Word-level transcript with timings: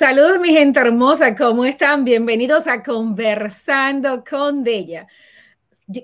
Saludos 0.00 0.40
mi 0.40 0.48
gente 0.48 0.80
hermosa, 0.80 1.36
¿cómo 1.36 1.66
están? 1.66 2.06
Bienvenidos 2.06 2.66
a 2.66 2.82
Conversando 2.82 4.24
con 4.24 4.64
Della. 4.64 5.06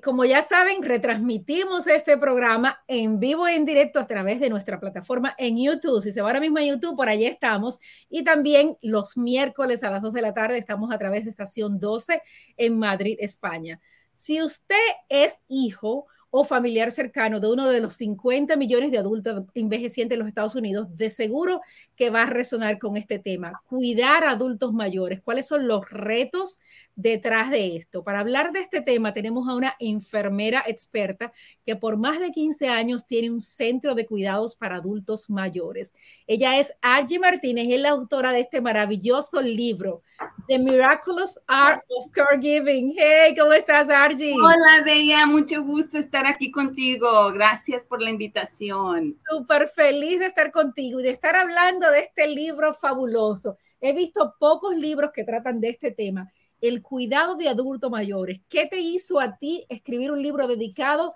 Como 0.04 0.26
ya 0.26 0.42
saben, 0.42 0.82
retransmitimos 0.82 1.86
este 1.86 2.18
programa 2.18 2.84
en 2.88 3.18
vivo 3.18 3.48
en 3.48 3.64
directo 3.64 3.98
a 3.98 4.06
través 4.06 4.38
de 4.38 4.50
nuestra 4.50 4.78
plataforma 4.78 5.34
en 5.38 5.56
YouTube. 5.56 6.02
Si 6.02 6.12
se 6.12 6.20
va 6.20 6.28
ahora 6.28 6.40
mismo 6.40 6.58
a 6.58 6.62
YouTube, 6.62 6.94
por 6.94 7.08
allí 7.08 7.24
estamos. 7.24 7.80
Y 8.10 8.22
también 8.22 8.76
los 8.82 9.16
miércoles 9.16 9.82
a 9.82 9.90
las 9.90 10.02
2 10.02 10.12
de 10.12 10.20
la 10.20 10.34
tarde 10.34 10.58
estamos 10.58 10.92
a 10.92 10.98
través 10.98 11.24
de 11.24 11.30
estación 11.30 11.80
12 11.80 12.20
en 12.58 12.78
Madrid, 12.78 13.16
España. 13.18 13.80
Si 14.12 14.42
usted 14.42 14.76
es 15.08 15.38
hijo 15.48 16.06
o 16.30 16.44
familiar 16.44 16.90
cercano 16.90 17.40
de 17.40 17.48
uno 17.48 17.68
de 17.68 17.80
los 17.80 17.94
50 17.94 18.56
millones 18.56 18.90
de 18.90 18.98
adultos 18.98 19.44
envejecientes 19.54 20.14
en 20.16 20.20
los 20.20 20.28
Estados 20.28 20.54
Unidos, 20.54 20.88
de 20.96 21.10
seguro 21.10 21.60
que 21.96 22.10
va 22.10 22.22
a 22.22 22.26
resonar 22.26 22.78
con 22.78 22.96
este 22.96 23.18
tema. 23.18 23.62
Cuidar 23.68 24.24
a 24.24 24.32
adultos 24.32 24.72
mayores. 24.72 25.20
¿Cuáles 25.22 25.46
son 25.46 25.66
los 25.66 25.88
retos 25.90 26.60
detrás 26.94 27.50
de 27.50 27.76
esto? 27.76 28.04
Para 28.04 28.20
hablar 28.20 28.52
de 28.52 28.60
este 28.60 28.80
tema 28.80 29.14
tenemos 29.14 29.48
a 29.48 29.54
una 29.54 29.76
enfermera 29.78 30.62
experta 30.66 31.32
que 31.64 31.76
por 31.76 31.96
más 31.96 32.20
de 32.20 32.32
15 32.32 32.68
años 32.68 33.06
tiene 33.06 33.30
un 33.30 33.40
centro 33.40 33.94
de 33.94 34.06
cuidados 34.06 34.56
para 34.56 34.76
adultos 34.76 35.30
mayores. 35.30 35.94
Ella 36.26 36.58
es 36.58 36.72
Argy 36.82 37.18
Martínez, 37.18 37.68
es 37.70 37.80
la 37.80 37.90
autora 37.90 38.32
de 38.32 38.40
este 38.40 38.60
maravilloso 38.60 39.40
libro, 39.40 40.02
The 40.48 40.58
Miraculous 40.58 41.40
Art 41.46 41.84
of 41.88 42.10
Caregiving. 42.10 42.94
Hey, 42.96 43.34
¿cómo 43.38 43.52
estás, 43.52 43.88
Argy? 43.88 44.32
Hola, 44.32 44.82
Bella, 44.84 45.26
mucho 45.26 45.62
gusto 45.62 45.98
estar 45.98 46.15
aquí 46.24 46.50
contigo. 46.50 47.30
Gracias 47.32 47.84
por 47.84 48.00
la 48.00 48.10
invitación. 48.10 49.18
Súper 49.28 49.68
feliz 49.68 50.20
de 50.20 50.26
estar 50.26 50.50
contigo 50.50 51.00
y 51.00 51.02
de 51.02 51.10
estar 51.10 51.36
hablando 51.36 51.90
de 51.90 52.00
este 52.00 52.28
libro 52.28 52.72
fabuloso. 52.72 53.58
He 53.80 53.92
visto 53.92 54.34
pocos 54.38 54.74
libros 54.74 55.10
que 55.12 55.24
tratan 55.24 55.60
de 55.60 55.70
este 55.70 55.90
tema, 55.90 56.32
el 56.60 56.80
cuidado 56.80 57.34
de 57.34 57.48
adultos 57.48 57.90
mayores. 57.90 58.40
¿Qué 58.48 58.66
te 58.66 58.78
hizo 58.78 59.20
a 59.20 59.36
ti 59.36 59.66
escribir 59.68 60.10
un 60.10 60.22
libro 60.22 60.46
dedicado 60.46 61.12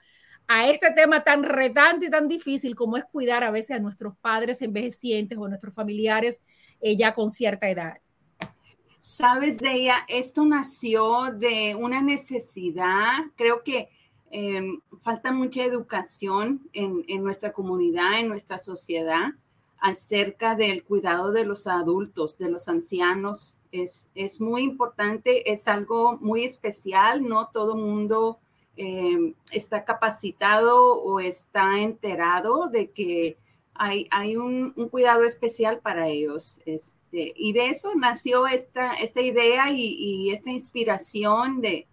a 0.47 0.69
este 0.69 0.91
tema 0.91 1.23
tan 1.23 1.45
retante 1.45 2.07
y 2.07 2.11
tan 2.11 2.27
difícil 2.27 2.75
como 2.75 2.97
es 2.97 3.05
cuidar 3.05 3.45
a 3.45 3.53
veces 3.53 3.77
a 3.77 3.79
nuestros 3.79 4.17
padres 4.19 4.61
envejecientes 4.61 5.39
o 5.39 5.45
a 5.45 5.49
nuestros 5.49 5.73
familiares 5.73 6.43
eh, 6.81 6.97
ya 6.97 7.15
con 7.15 7.31
cierta 7.31 7.71
edad? 7.71 7.99
Sabes, 9.01 9.61
de 9.61 9.73
ella, 9.73 10.05
esto 10.09 10.45
nació 10.45 11.33
de 11.33 11.75
una 11.75 12.03
necesidad, 12.03 13.15
creo 13.35 13.63
que 13.63 13.89
Em, 14.33 14.81
falta 15.01 15.33
mucha 15.33 15.65
educación 15.65 16.69
en, 16.73 17.05
nuestra 17.25 17.53
comunidad, 17.53 18.21
en 18.21 18.29
nuestra 18.29 18.59
sociedad, 18.59 19.33
acerca 19.81 20.55
del 20.55 20.85
cuidado 20.85 21.33
de 21.33 21.45
los 21.45 21.67
adultos, 21.67 22.39
de 22.39 22.49
los 22.49 22.69
ancianos. 22.69 23.59
Es, 23.73 24.09
es 24.15 24.41
muy 24.41 24.63
importante, 24.63 25.51
es 25.51 25.67
algo 25.67 26.17
muy 26.21 26.45
especial, 26.45 27.27
no 27.27 27.49
todo 27.49 27.75
mundo 27.75 28.39
em, 28.77 29.35
está 29.51 29.85
capacitado 29.85 31.03
o 31.03 31.19
está 31.19 31.81
enterado 31.81 32.69
de 32.69 32.91
que 32.91 33.37
hay, 33.75 34.07
hay 34.11 34.37
un, 34.37 34.73
cuidado 34.91 35.25
especial 35.25 35.81
para 35.81 36.07
ellos. 36.09 36.61
Este, 36.67 37.33
y 37.35 37.53
de 37.53 37.71
eso 37.71 37.95
nació 37.97 38.47
esta, 38.47 38.95
idea 39.21 39.73
y 39.73 40.31
esta 40.31 40.51
inspiración 40.51 41.61
de, 41.61 41.89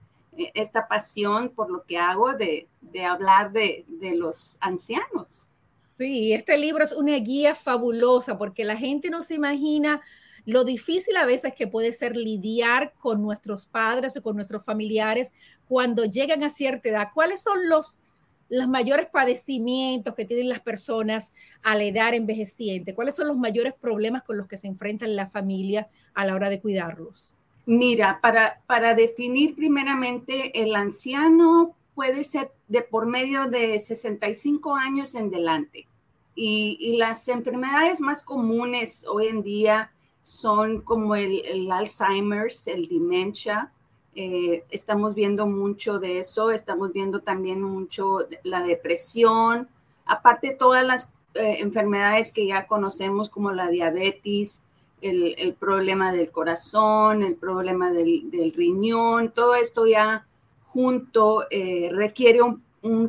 esta 0.54 0.88
pasión 0.88 1.50
por 1.50 1.70
lo 1.70 1.84
que 1.84 1.98
hago 1.98 2.34
de, 2.34 2.68
hablar 3.08 3.52
de, 3.52 3.86
los 4.16 4.58
ancianos. 4.60 5.50
Sí, 5.98 6.34
este 6.34 6.58
libro 6.58 6.84
es 6.84 6.92
una 6.92 7.16
guía 7.16 7.56
fabulosa 7.56 8.38
porque 8.38 8.64
la 8.64 8.78
gente 8.78 9.10
no 9.10 9.24
se 9.24 9.36
imagina 9.36 10.02
lo 10.46 10.64
difícil 10.64 11.18
a 11.18 11.26
veces 11.26 11.54
que 11.56 11.68
puede 11.68 11.92
ser 11.92 12.16
lidiar 12.16 12.94
con 13.00 13.22
nuestros 13.22 13.66
padres 13.66 14.16
o 14.16 14.24
con 14.24 14.36
nuestros 14.36 14.64
familiares 14.64 15.34
cuando 15.68 16.06
llegan 16.06 16.44
a 16.44 16.50
cierta 16.50 16.88
edad. 16.88 17.10
¿Cuáles 17.14 17.42
son 17.42 17.68
los, 17.68 18.00
los 18.48 18.68
mayores 18.68 19.08
padecimientos 19.08 20.16
que 20.16 20.24
tienen 20.24 20.48
las 20.48 20.62
personas 20.62 21.34
a 21.64 21.76
la 21.76 21.84
edad 21.84 22.14
envejeciente? 22.14 22.96
¿Cuáles 22.96 23.16
son 23.16 23.28
los 23.28 23.38
mayores 23.38 23.74
problemas 23.74 24.24
con 24.24 24.38
los 24.38 24.48
que 24.48 24.58
se 24.58 24.68
enfrentan 24.68 25.16
la 25.16 25.28
familia 25.28 25.90
a 26.14 26.26
la 26.26 26.36
hora 26.36 26.50
de 26.50 26.62
cuidarlos? 26.62 27.37
Mira, 27.68 28.20
para, 28.22 28.62
para 28.66 28.94
definir 28.94 29.54
primeramente, 29.54 30.64
el 30.64 30.74
anciano 30.74 31.76
puede 31.96 32.24
ser 32.24 32.54
de 32.70 32.82
por 32.82 33.08
medio 33.08 33.48
de 33.48 33.78
65 33.78 34.74
años 34.74 35.14
en 35.16 35.30
delante. 35.30 35.86
Y, 36.34 36.96
las 36.98 37.28
enfermedades 37.28 38.00
más 38.00 38.24
comunes 38.24 39.06
hoy 39.06 39.28
en 39.28 39.44
día 39.44 39.92
son 40.24 40.80
como 40.80 41.16
el, 41.16 41.44
el 41.46 41.70
Alzheimer's, 41.70 42.66
el 42.68 42.88
demencia. 42.88 43.74
Eh, 44.16 44.64
estamos 44.70 45.14
viendo 45.14 45.46
mucho 45.46 46.00
de 46.00 46.20
eso, 46.20 46.52
estamos 46.52 46.94
viendo 46.94 47.20
también 47.20 47.62
mucho 47.62 48.20
la 48.44 48.64
depresión, 48.64 49.68
aparte 50.06 50.56
todas 50.58 50.86
las 50.86 51.12
eh, 51.34 51.58
enfermedades 51.60 52.32
que 52.32 52.48
ya 52.48 52.66
conocemos 52.66 53.30
como 53.30 53.52
la 53.52 53.68
diabetes, 53.68 54.64
el, 55.02 55.56
problema 55.60 56.12
del 56.12 56.32
corazón, 56.32 57.24
el 57.24 57.36
problema 57.36 57.92
del, 57.92 58.54
riñón, 58.56 59.32
todo 59.32 59.56
esto 59.56 59.86
ya 59.86 60.26
junto 60.66 61.46
eh, 61.50 61.90
requiere 61.92 62.42
un, 62.42 62.62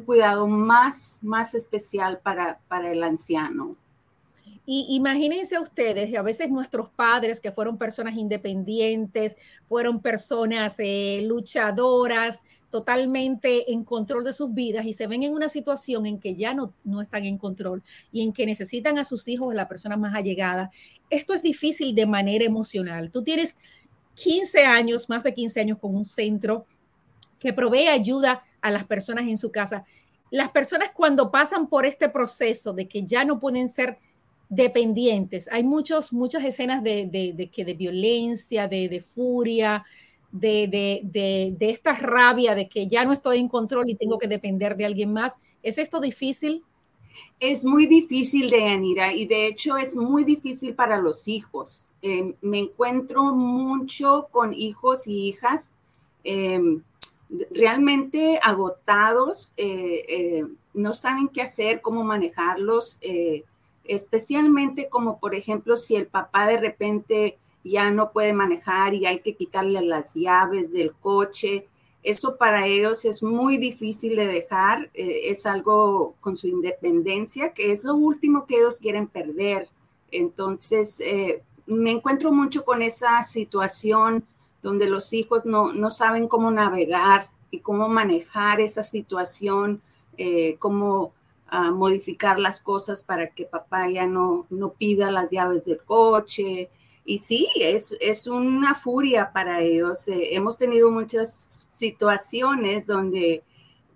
cuidado 0.05 0.49
más, 0.49 1.21
más 1.23 1.55
especial 1.55 2.19
para, 2.19 2.59
para 2.69 2.91
el 2.91 3.03
anciano. 3.03 3.77
Y 4.67 4.87
imagínense 4.91 5.59
ustedes, 5.59 6.15
a 6.15 6.23
veces 6.23 6.51
nuestros 6.51 6.91
padres 6.91 7.41
que 7.41 7.53
fueron 7.53 7.79
personas 7.79 8.17
independientes, 8.17 9.37
fueron 9.69 10.01
personas 10.03 10.75
eh, 10.79 11.23
luchadoras, 11.25 12.43
totalmente 12.71 13.73
en 13.73 13.83
control 13.83 14.25
de 14.25 14.33
sus 14.33 14.53
vidas 14.53 14.85
y 14.85 14.93
se 14.93 15.07
ven 15.07 15.23
en 15.23 15.33
una 15.33 15.49
situación 15.49 16.07
en 16.07 16.19
que 16.19 16.35
ya 16.35 16.53
no, 16.53 16.75
no 16.85 17.01
están 17.01 17.25
en 17.25 17.39
control 17.39 17.83
y 18.13 18.23
en 18.23 18.33
que 18.33 18.45
necesitan 18.45 18.99
a 18.99 19.05
sus 19.05 19.27
hijos, 19.29 19.53
a 19.53 19.57
la 19.57 19.69
persona 19.69 19.97
más 19.97 20.15
allegada. 20.15 20.71
Esto 21.11 21.35
es 21.35 21.43
difícil 21.43 21.95
de 21.95 22.07
manera 22.07 22.45
emocional. 22.45 23.11
Tú 23.11 23.23
tienes 23.23 23.57
15 24.15 24.65
años, 24.65 25.09
más 25.09 25.23
de 25.23 25.35
15 25.35 25.61
años 25.61 25.79
con 25.79 25.95
un 25.95 26.05
centro 26.05 26.67
que 27.39 27.53
provee 27.53 27.89
ayuda 27.89 28.45
a 28.61 28.71
las 28.71 28.85
personas 28.85 29.27
en 29.27 29.39
su 29.39 29.51
casa. 29.51 29.85
Las 30.31 30.51
personas 30.51 30.91
cuando 30.93 31.31
pasan 31.31 31.69
por 31.69 31.87
este 31.87 32.09
proceso 32.09 32.73
de 32.73 32.89
que 32.89 33.05
ya 33.05 33.25
no 33.25 33.39
pueden 33.41 33.69
ser 33.69 33.99
dependientes, 34.49 35.49
hay 35.51 35.63
muchos, 35.63 36.13
muchas 36.13 36.45
escenas 36.45 36.83
de, 36.83 37.07
de, 37.07 37.51
que 37.51 37.65
de 37.65 37.75
violencia, 37.75 38.67
de, 38.67 38.89
de 38.89 39.01
furia, 39.01 39.85
de, 40.33 40.69
de, 40.69 41.55
de, 41.57 41.71
esta 41.71 41.95
rabia 41.95 42.55
de 42.55 42.69
que 42.69 42.87
ya 42.87 43.05
no 43.05 43.13
estoy 43.13 43.39
en 43.39 43.49
control 43.49 43.89
y 43.89 43.95
tengo 43.95 44.19
que 44.19 44.29
depender 44.29 44.77
de 44.77 44.85
alguien 44.85 45.13
más. 45.13 45.39
¿Es 45.63 45.79
esto 45.79 46.01
difícil? 46.01 46.65
Es 47.41 47.65
muy 47.65 47.87
difícil, 47.87 48.51
de 48.51 48.65
Anira, 48.69 49.13
y 49.13 49.27
de 49.27 49.47
hecho 49.47 49.77
es 49.77 49.97
muy 49.97 50.25
difícil 50.25 50.75
para 50.75 50.99
los 50.99 51.29
hijos. 51.29 51.89
Em, 52.03 52.35
me 52.41 52.59
encuentro 52.61 53.25
mucho 53.35 54.29
con 54.31 54.53
hijos 54.55 55.07
y 55.07 55.29
hijas 55.29 55.75
em, 56.25 56.83
realmente 57.51 58.39
agotados, 58.43 59.53
eh, 59.57 60.05
eh, 60.09 60.47
no 60.75 60.93
saben 60.93 61.29
qué 61.29 61.43
hacer, 61.43 61.81
cómo 61.81 62.05
manejarlos, 62.05 62.99
eh, 63.01 63.45
especialmente 63.85 64.89
como 64.89 65.19
por 65.19 65.35
ejemplo 65.35 65.77
si 65.77 65.97
el 65.97 66.07
papá 66.07 66.47
de 66.47 66.59
repente 66.59 67.39
ya 67.65 67.91
no 67.91 68.13
puede 68.13 68.33
manejar 68.33 68.95
y 68.95 69.07
hay 69.07 69.21
que 69.21 69.35
quitarle 69.35 69.83
las 69.83 70.15
llaves 70.15 70.73
del 70.73 70.95
coche. 70.95 71.67
Eso 72.09 72.39
para 72.39 72.67
ellos 72.67 73.05
es 73.05 73.23
muy 73.23 73.59
difícil 73.59 74.17
de 74.17 74.27
dejar, 74.27 74.89
eh, 74.95 75.25
es 75.25 75.45
algo 75.45 76.15
con 76.21 76.37
su 76.37 76.47
independencia, 76.47 77.53
que 77.53 77.71
es 77.71 77.85
lo 77.85 77.97
último 77.97 78.47
que 78.47 78.57
ellos 78.57 78.79
quieren 78.79 79.09
perder. 79.09 79.69
Entonces, 80.11 81.01
eh, 81.01 81.43
me 81.67 81.91
encuentro 81.91 82.33
mucho 82.33 82.65
con 82.65 82.81
esa 82.81 83.23
situación 83.25 84.25
donde 84.63 84.89
los 84.89 85.13
hijos 85.13 85.45
no, 85.45 85.75
no 85.75 85.91
saben 85.91 86.29
cómo 86.29 86.51
navegar 86.51 87.29
y 87.51 87.61
cómo 87.61 87.91
manejar 87.91 88.63
esa 88.63 88.83
situación, 88.83 89.83
eh, 90.17 90.57
cómo 90.59 91.13
ah, 91.49 91.73
modificar 91.73 92.41
las 92.41 92.63
cosas 92.63 93.03
para 93.03 93.29
que 93.35 93.45
papá 93.45 93.87
ya 93.91 94.07
no, 94.07 94.47
no 94.49 94.71
pida 94.71 95.11
las 95.11 95.31
llaves 95.31 95.67
del 95.67 95.85
coche, 95.85 96.71
y 97.09 97.21
sí, 97.21 97.49
es, 97.59 97.97
es 98.03 98.27
una 98.27 98.75
furia 98.75 99.33
para 99.33 99.63
ellos. 99.63 100.07
Eh, 100.09 100.35
hemos 100.35 100.59
tenido 100.59 100.91
muchas 100.91 101.67
situaciones 101.71 102.87
donde 102.87 103.43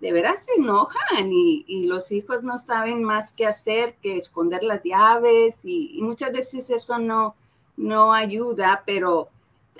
de 0.01 0.11
veras 0.11 0.45
se 0.45 0.59
enojan 0.59 1.31
y, 1.31 1.85
los 1.85 2.11
hijos 2.11 2.41
no 2.41 2.57
saben 2.57 3.03
más 3.03 3.31
qué 3.31 3.45
hacer 3.45 3.97
que 4.01 4.17
esconder 4.17 4.63
las 4.63 4.81
llaves 4.83 5.63
y, 5.63 5.99
muchas 6.01 6.31
veces 6.31 6.71
eso 6.71 6.97
no, 6.97 7.35
no 7.77 8.13
ayuda, 8.13 8.81
pero 8.83 9.29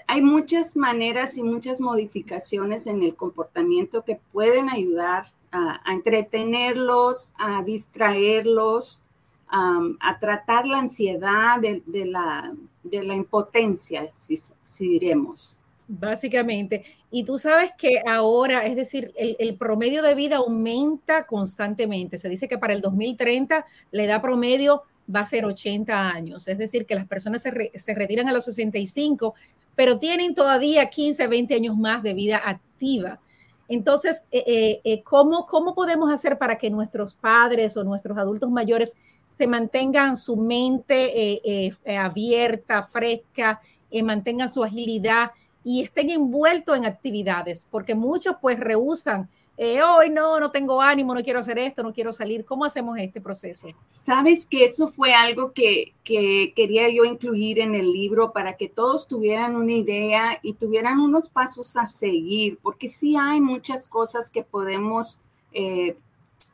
hay 0.05 0.21
muchas 0.21 0.77
maneras 0.77 1.35
y 1.35 1.41
muchas 1.41 1.81
modificaciones 1.81 2.85
en 2.85 3.01
el 3.01 3.15
comportamiento 3.15 4.05
que 4.05 4.19
pueden 4.31 4.69
ayudar 4.69 5.25
a, 5.51 5.81
entretenerlos, 5.91 7.33
a 7.39 7.63
distraerlos, 7.63 9.01
a 9.47 10.19
tratar 10.19 10.67
la 10.67 10.77
ansiedad 10.79 11.59
de, 11.59 12.05
la, 12.05 12.53
de 12.83 13.03
la 13.03 13.15
impotencia, 13.15 14.09
si, 14.13 14.37
si 14.37 14.87
diremos. 14.87 15.59
Básicamente. 15.87 16.83
Y 17.11 17.23
tú 17.23 17.37
sabes 17.37 17.71
que 17.77 18.01
ahora, 18.07 18.65
es 18.65 18.75
decir, 18.75 19.11
el, 19.15 19.35
el, 19.39 19.57
promedio 19.57 20.01
de 20.01 20.15
vida 20.15 20.37
aumenta 20.37 21.25
constantemente. 21.25 22.17
Se 22.17 22.29
dice 22.29 22.47
que 22.47 22.57
para 22.57 22.73
el 22.73 22.81
2030 22.81 23.65
la 23.91 24.03
edad 24.03 24.21
promedio 24.21 24.83
va 25.13 25.21
a 25.21 25.25
ser 25.25 25.45
80 25.45 26.09
años. 26.09 26.47
Es 26.47 26.57
decir, 26.57 26.85
que 26.85 26.95
las 26.95 27.07
personas 27.07 27.41
se, 27.41 27.71
se 27.75 27.93
retiran 27.93 28.29
a 28.29 28.33
los 28.33 28.45
65, 28.45 29.35
pero 29.75 29.99
tienen 29.99 30.33
todavía 30.33 30.89
15, 30.89 31.27
20 31.27 31.55
años 31.55 31.77
más 31.77 32.03
de 32.03 32.13
vida 32.13 32.41
activa. 32.43 33.19
Entonces, 33.67 34.25
eh, 34.31 34.43
eh, 34.45 34.81
eh, 34.83 35.03
¿cómo, 35.03 35.45
¿cómo 35.45 35.73
podemos 35.73 36.11
hacer 36.11 36.37
para 36.37 36.57
que 36.57 36.69
nuestros 36.69 37.13
padres 37.13 37.75
o 37.77 37.83
nuestros 37.83 38.17
adultos 38.17 38.51
mayores 38.51 38.95
se 39.35 39.47
mantengan 39.47 40.17
su 40.17 40.37
mente 40.37 41.73
abierta, 41.97 42.83
fresca, 42.83 43.61
mantengan 44.03 44.49
su 44.49 44.63
agilidad? 44.63 45.31
y 45.63 45.81
estén 45.81 46.09
envueltos 46.09 46.77
en 46.77 46.85
actividades, 46.85 47.67
porque 47.69 47.95
muchos 47.95 48.35
pues 48.41 48.59
rehusan. 48.59 49.29
Eh, 49.55 49.83
hoy 49.83 50.09
no, 50.09 50.39
no 50.39 50.49
tengo 50.49 50.81
ánimo, 50.81 51.13
no 51.13 51.23
quiero 51.23 51.39
hacer 51.39 51.59
esto, 51.59 51.83
no 51.83 51.93
quiero 51.93 52.11
salir. 52.11 52.43
¿Cómo 52.43 52.65
hacemos 52.65 52.97
este 52.97 53.21
proceso? 53.21 53.67
Sabes 53.91 54.47
que 54.47 54.65
eso 54.65 54.87
fue 54.87 55.13
algo 55.13 55.51
que, 55.51 55.93
que 56.03 56.53
quería 56.55 56.89
yo 56.89 57.05
incluir 57.05 57.59
en 57.59 57.75
el 57.75 57.91
libro 57.93 58.33
para 58.33 58.57
que 58.57 58.67
todos 58.67 59.07
tuvieran 59.07 59.55
una 59.55 59.73
idea 59.73 60.39
y 60.41 60.53
tuvieran 60.53 60.99
unos 60.99 61.29
pasos 61.29 61.77
a 61.77 61.85
seguir, 61.85 62.57
porque 62.63 62.89
sí 62.89 63.15
hay 63.15 63.41
muchas 63.41 63.85
cosas 63.85 64.29
que 64.31 64.41
podemos 64.41 65.19
eh, 65.51 65.97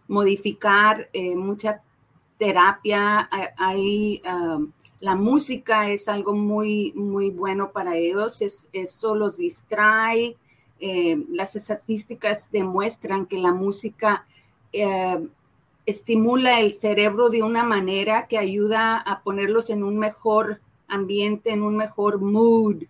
modificar, 0.09 1.09
eh, 1.13 1.37
mucha 1.37 1.81
terapia, 2.39 3.29
hay... 3.57 4.23
Um, 4.25 4.71
la 4.99 5.15
música 5.15 5.89
es 5.89 6.07
algo 6.09 6.33
muy, 6.33 6.91
muy 6.93 7.29
bueno 7.29 7.71
para 7.71 7.95
ellos, 7.95 8.41
es, 8.41 8.67
eso 8.73 9.15
los 9.15 9.37
distrae. 9.37 10.35
Eh, 10.81 11.23
las 11.29 11.55
estadísticas 11.55 12.51
demuestran 12.51 13.25
que 13.25 13.37
la 13.37 13.53
música 13.53 14.25
eh, 14.73 15.25
estimula 15.85 16.59
el 16.59 16.73
cerebro 16.73 17.29
de 17.29 17.43
una 17.43 17.63
manera 17.63 18.27
que 18.27 18.37
ayuda 18.37 18.97
a 18.97 19.21
ponerlos 19.23 19.69
en 19.69 19.83
un 19.83 19.97
mejor 19.97 20.59
ambiente, 20.87 21.51
en 21.51 21.63
un 21.63 21.77
mejor 21.77 22.19
mood. 22.19 22.83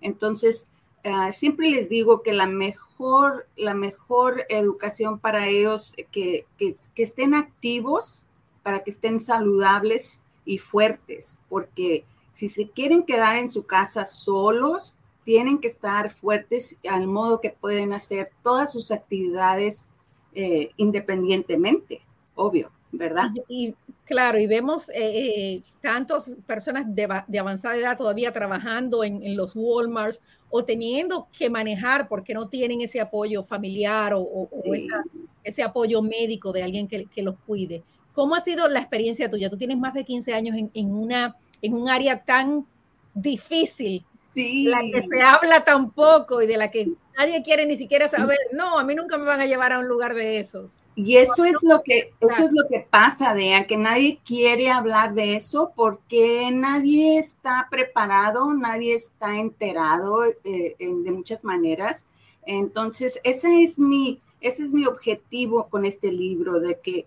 Entonces, 0.00 0.68
uh, 1.04 1.32
siempre 1.32 1.68
les 1.70 1.88
digo 1.88 2.22
que 2.22 2.32
la 2.32 2.46
mejor, 2.46 3.46
la 3.56 3.74
mejor 3.74 4.44
educación 4.48 5.18
para 5.18 5.48
ellos, 5.48 5.94
que, 6.12 6.46
que, 6.58 6.76
que 6.94 7.02
estén 7.02 7.34
activos, 7.34 8.24
para 8.66 8.82
que 8.82 8.90
estén 8.90 9.20
saludables, 9.20 10.22
y 10.46 10.58
fuertes, 10.58 11.40
porque 11.50 12.04
si 12.32 12.48
se 12.48 12.70
quieren 12.70 13.02
quedar 13.02 13.36
en 13.36 13.50
su 13.50 13.66
casa 13.66 14.06
solos, 14.06 14.94
tienen 15.24 15.58
que 15.58 15.68
estar 15.68 16.14
fuertes 16.14 16.76
al 16.88 17.08
modo 17.08 17.40
que 17.40 17.50
pueden 17.50 17.92
hacer 17.92 18.30
todas 18.42 18.72
sus 18.72 18.92
actividades 18.92 19.88
eh, 20.34 20.70
independientemente, 20.76 22.00
obvio, 22.36 22.70
¿verdad? 22.92 23.30
Y, 23.48 23.74
claro, 24.04 24.38
y 24.38 24.46
vemos 24.46 24.88
eh, 24.90 24.94
eh, 24.94 25.62
tantas 25.82 26.36
personas 26.46 26.84
de, 26.94 27.08
de, 27.26 27.38
avanzada 27.38 27.76
edad 27.76 27.98
todavía 27.98 28.32
trabajando 28.32 29.02
en, 29.02 29.22
en, 29.22 29.36
los 29.36 29.56
Walmarts 29.56 30.22
o 30.48 30.64
teniendo 30.64 31.26
que 31.36 31.50
manejar 31.50 32.06
porque 32.06 32.34
no 32.34 32.48
tienen 32.48 32.82
ese 32.82 33.00
apoyo 33.00 33.42
familiar 33.42 34.14
o, 34.14 34.20
o, 34.20 34.48
sí. 34.52 34.70
o 34.70 34.74
esa, 34.74 35.02
ese 35.42 35.62
apoyo 35.64 36.02
médico 36.02 36.52
de 36.52 36.62
alguien 36.62 36.86
que, 36.86 37.06
que 37.06 37.22
los 37.22 37.34
cuide. 37.46 37.82
¿Cómo 38.16 38.34
ha 38.34 38.40
sido 38.40 38.66
la 38.66 38.80
experiencia 38.80 39.30
tuya? 39.30 39.50
Tú 39.50 39.58
tienes 39.58 39.76
más 39.76 39.92
de 39.92 40.02
15 40.04 40.32
años 40.32 40.56
en, 40.56 40.70
en 40.72 40.90
una, 40.90 41.36
en 41.60 41.74
un 41.74 41.90
área 41.90 42.24
tan 42.24 42.66
difícil, 43.12 44.06
sí. 44.20 44.64
la 44.64 44.80
que 44.80 45.02
se 45.02 45.22
habla 45.22 45.64
tan 45.64 45.90
poco 45.90 46.40
y 46.40 46.46
de 46.46 46.56
la 46.56 46.70
que 46.70 46.92
nadie 47.16 47.42
quiere 47.42 47.66
ni 47.66 47.76
siquiera 47.76 48.08
saber. 48.08 48.38
No, 48.52 48.78
a 48.78 48.84
mí 48.84 48.94
nunca 48.94 49.18
me 49.18 49.26
van 49.26 49.40
a 49.40 49.44
llevar 49.44 49.74
a 49.74 49.80
un 49.80 49.86
lugar 49.86 50.14
de 50.14 50.38
esos. 50.38 50.80
Y 50.94 51.18
eso 51.18 51.44
es 51.44 51.62
lo 51.62 51.82
que, 51.82 52.14
eso 52.20 52.44
es 52.44 52.52
lo 52.52 52.66
que 52.68 52.86
pasa, 52.88 53.34
Dea, 53.34 53.66
que 53.66 53.76
nadie 53.76 54.18
quiere 54.24 54.70
hablar 54.70 55.12
de 55.12 55.36
eso 55.36 55.72
porque 55.76 56.50
nadie 56.50 57.18
está 57.18 57.68
preparado, 57.70 58.52
nadie 58.54 58.94
está 58.94 59.36
enterado 59.36 60.24
eh, 60.24 60.74
de 60.78 61.12
muchas 61.12 61.44
maneras. 61.44 62.06
Entonces, 62.46 63.20
ese 63.24 63.62
es 63.62 63.78
mi, 63.78 64.22
ese 64.40 64.62
es 64.62 64.72
mi 64.72 64.86
objetivo 64.86 65.68
con 65.68 65.84
este 65.84 66.12
libro, 66.12 66.60
de 66.60 66.80
que 66.80 67.06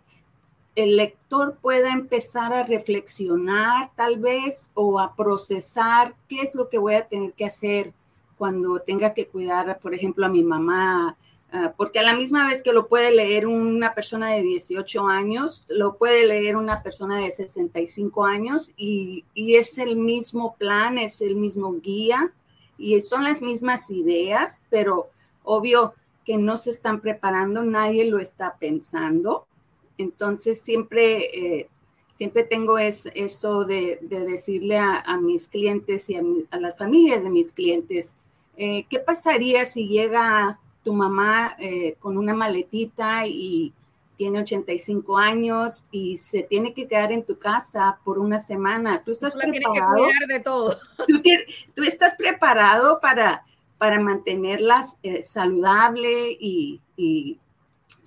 el 0.83 0.95
lector 0.95 1.57
pueda 1.61 1.91
empezar 1.91 2.53
a 2.53 2.63
reflexionar 2.63 3.91
tal 3.95 4.17
vez 4.17 4.71
o 4.75 4.99
a 4.99 5.13
procesar 5.13 6.15
qué 6.29 6.39
es 6.41 6.55
lo 6.55 6.69
que 6.69 6.77
voy 6.77 6.95
a 6.95 7.07
tener 7.07 7.33
que 7.33 7.43
hacer 7.43 7.93
cuando 8.37 8.79
tenga 8.79 9.13
que 9.13 9.27
cuidar, 9.27 9.79
por 9.79 9.93
ejemplo, 9.93 10.25
a 10.25 10.29
mi 10.29 10.41
mamá, 10.41 11.17
uh, 11.51 11.71
porque 11.75 11.99
a 11.99 12.03
la 12.03 12.13
misma 12.13 12.47
vez 12.47 12.63
que 12.63 12.71
lo 12.71 12.87
puede 12.87 13.11
leer 13.11 13.45
una 13.45 13.93
persona 13.93 14.29
de 14.29 14.41
18 14.41 15.05
años, 15.05 15.65
lo 15.67 15.97
puede 15.97 16.25
leer 16.25 16.55
una 16.55 16.81
persona 16.81 17.17
de 17.17 17.31
65 17.31 18.23
años 18.23 18.71
y, 18.77 19.25
y 19.33 19.55
es 19.55 19.77
el 19.79 19.97
mismo 19.97 20.55
plan, 20.55 20.97
es 20.97 21.19
el 21.19 21.35
mismo 21.35 21.73
guía 21.81 22.31
y 22.77 23.01
son 23.01 23.25
las 23.25 23.41
mismas 23.41 23.91
ideas, 23.91 24.61
pero 24.69 25.09
obvio 25.43 25.93
que 26.23 26.37
no 26.37 26.55
se 26.55 26.69
están 26.69 27.01
preparando, 27.01 27.63
nadie 27.63 28.05
lo 28.05 28.19
está 28.19 28.55
pensando 28.57 29.45
entonces 29.99 30.61
siempre, 30.61 31.59
eh, 31.59 31.69
siempre 32.13 32.43
tengo 32.43 32.79
es, 32.79 33.07
eso 33.13 33.65
de, 33.65 33.99
de 34.01 34.25
decirle 34.25 34.77
a, 34.77 34.99
a, 34.99 35.17
mis 35.17 35.47
clientes 35.47 36.09
y 36.09 36.15
a, 36.15 36.23
mi, 36.23 36.45
a, 36.51 36.57
las 36.57 36.77
familias 36.77 37.21
de 37.21 37.29
mis 37.29 37.51
clientes, 37.51 38.15
eh, 38.55 38.85
¿qué 38.89 38.99
pasaría 38.99 39.65
si 39.65 39.87
llega 39.87 40.59
tu 40.83 40.93
mamá 40.93 41.55
eh, 41.59 41.95
con 41.99 42.17
una 42.17 42.33
maletita 42.33 43.27
y 43.27 43.73
tiene 44.15 44.39
85 44.39 45.17
años 45.17 45.85
y 45.91 46.17
se 46.17 46.43
tiene 46.43 46.73
que 46.73 46.87
quedar 46.87 47.11
en 47.11 47.23
tu 47.23 47.37
casa 47.37 47.99
por 48.05 48.19
una 48.19 48.39
semana? 48.39 49.03
¿Tú 49.03 49.11
estás 49.11 49.35
preparado? 49.35 49.95
Que 49.95 50.01
cuidar 50.01 50.27
de 50.27 50.39
todo. 50.39 50.77
¿Tú, 51.07 51.21
te, 51.21 51.45
tú 51.75 51.83
estás 51.83 52.15
preparado 52.15 52.99
para, 53.01 53.45
para 53.77 53.99
mantenerlas 53.99 54.95
eh, 55.03 55.21
saludable 55.21 56.31
y, 56.39 56.79
y 56.95 57.37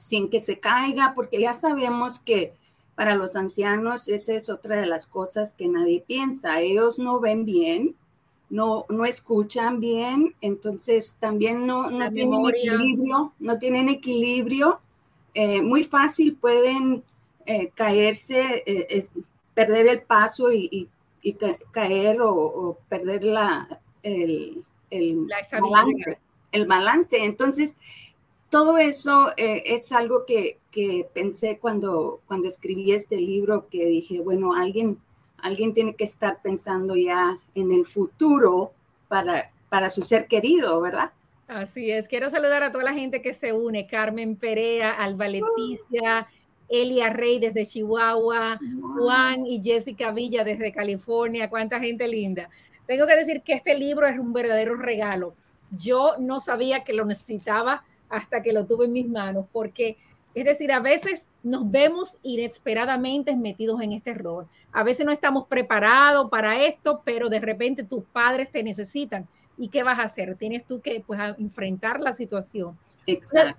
sin 0.03 0.29
que 0.29 0.41
se 0.41 0.59
caiga, 0.59 1.13
porque 1.15 1.41
ya 1.41 1.55
sabemos 1.55 2.19
que 2.19 2.55
para 2.97 3.15
los 3.15 3.37
ancianos 3.37 4.09
esa 4.09 4.35
es 4.35 4.51
otra 4.51 4.81
de 4.81 4.87
las 4.87 5.07
cosas 5.07 5.55
que 5.55 5.69
nadie 5.69 6.03
piensa. 6.05 6.61
Ellos 6.61 6.99
no 6.99 7.21
ven 7.21 7.45
bien, 7.45 7.95
no, 8.51 8.85
no 8.89 9.05
escuchan 9.05 9.79
bien, 9.79 10.35
entonces 10.41 11.17
también 11.21 11.69
no, 11.69 11.89
no 11.89 12.11
tienen 12.11 12.31
memoria. 12.31 12.75
equilibrio, 12.75 13.33
no 13.39 13.59
tienen 13.59 13.89
equilibrio. 13.89 14.81
Eh, 15.35 15.63
muy 15.63 15.85
fácil 15.85 16.35
pueden 16.35 17.05
eh, 17.47 17.71
caerse, 17.73 18.65
eh, 18.67 18.87
es, 18.91 19.09
perder 19.55 19.87
el 19.87 20.03
paso 20.03 20.51
y, 20.51 20.69
y, 20.73 20.89
y 21.23 21.37
caer 21.71 22.21
o, 22.23 22.35
o, 22.35 22.79
perder 22.89 23.23
la, 23.23 23.81
el, 24.03 24.65
el 24.91 25.29
la 25.29 25.61
balance. 25.61 26.19
El 26.51 26.67
balance. 26.67 27.25
Entonces, 27.25 27.77
todo 28.53 28.77
eso 28.77 29.33
eh, 29.39 29.63
es 29.65 29.93
algo 29.93 30.27
que, 30.27 30.59
que, 30.71 31.09
pensé 31.15 31.57
cuando, 31.59 32.21
cuando 32.27 32.49
escribí 32.49 32.93
este 32.93 33.17
libro, 33.17 33.67
que 33.71 33.87
dije, 33.87 34.21
bueno, 34.21 34.53
alguien, 34.53 34.99
alguien 35.39 35.73
tiene 35.73 35.95
que 35.95 36.05
estar 36.05 36.43
pensando 36.43 36.95
ya 36.95 37.39
en 37.55 37.73
el 37.73 37.87
futuro 37.87 38.73
para, 39.09 39.51
para 39.71 39.89
su 39.89 40.03
ser 40.03 40.27
querido, 40.27 40.83
¿verdad? 40.83 41.13
Así 41.49 41.91
es. 41.91 42.09
Quiero 42.09 42.29
saludar 42.29 42.63
a 42.63 42.71
toda 42.71 42.85
la 42.85 42.93
gente 42.93 43.23
que 43.23 43.33
se 43.33 43.55
une. 43.55 43.87
Carmen 43.87 44.37
Perea, 44.37 44.91
Alba 44.91 45.29
Leticia, 45.29 46.29
Elia 46.69 47.09
Rey 47.09 47.39
desde 47.39 47.65
Chihuahua, 47.65 48.61
Juan 48.99 49.47
y 49.47 49.63
Jessica 49.63 50.11
Villa 50.11 50.45
desde 50.45 50.73
California. 50.73 51.49
Cuánta 51.49 51.81
gente 51.81 52.07
linda. 52.07 52.51
Tengo 52.87 53.07
que 53.07 53.17
decir 53.17 53.41
que 53.41 53.55
este 53.55 53.79
libro 53.79 54.07
es 54.07 54.19
un 54.19 54.35
verdadero 54.35 54.77
regalo. 54.77 55.33
Yo 55.71 56.17
no 56.19 56.39
sabía 56.39 56.85
que 56.85 56.93
lo 56.93 57.07
necesitaba 57.07 57.85
hasta 58.13 58.43
que 58.43 58.53
lo 58.53 58.67
tuve 58.67 58.85
en 58.85 58.93
mis 58.93 59.09
manos, 59.09 59.47
porque 59.53 59.97
es 60.35 60.45
decir, 60.45 60.73
a 60.73 60.81
veces 60.81 61.29
nos 61.43 61.71
vemos 61.71 62.19
inesperadamente 62.23 63.37
metidos 63.37 63.81
en 63.83 63.93
este 63.93 64.11
error. 64.11 64.47
A 64.73 64.83
veces 64.83 65.05
no 65.05 65.13
estamos 65.13 65.47
preparados 65.47 66.31
para 66.31 66.65
esto, 66.65 67.03
pero 67.05 67.29
de 67.29 67.41
repente 67.41 67.85
tus 67.85 68.05
padres 68.05 68.51
te 68.51 68.63
necesitan. 68.63 69.29
¿Y 69.59 69.69
qué 69.69 69.83
vas 69.83 69.99
a 69.99 70.05
hacer? 70.05 70.37
Tienes 70.37 70.65
tú 70.65 70.81
que 70.81 71.03
pues, 71.07 71.21
enfrentar 71.39 72.01
la 72.01 72.15
situación. 72.15 72.79
Exacto. 73.07 73.59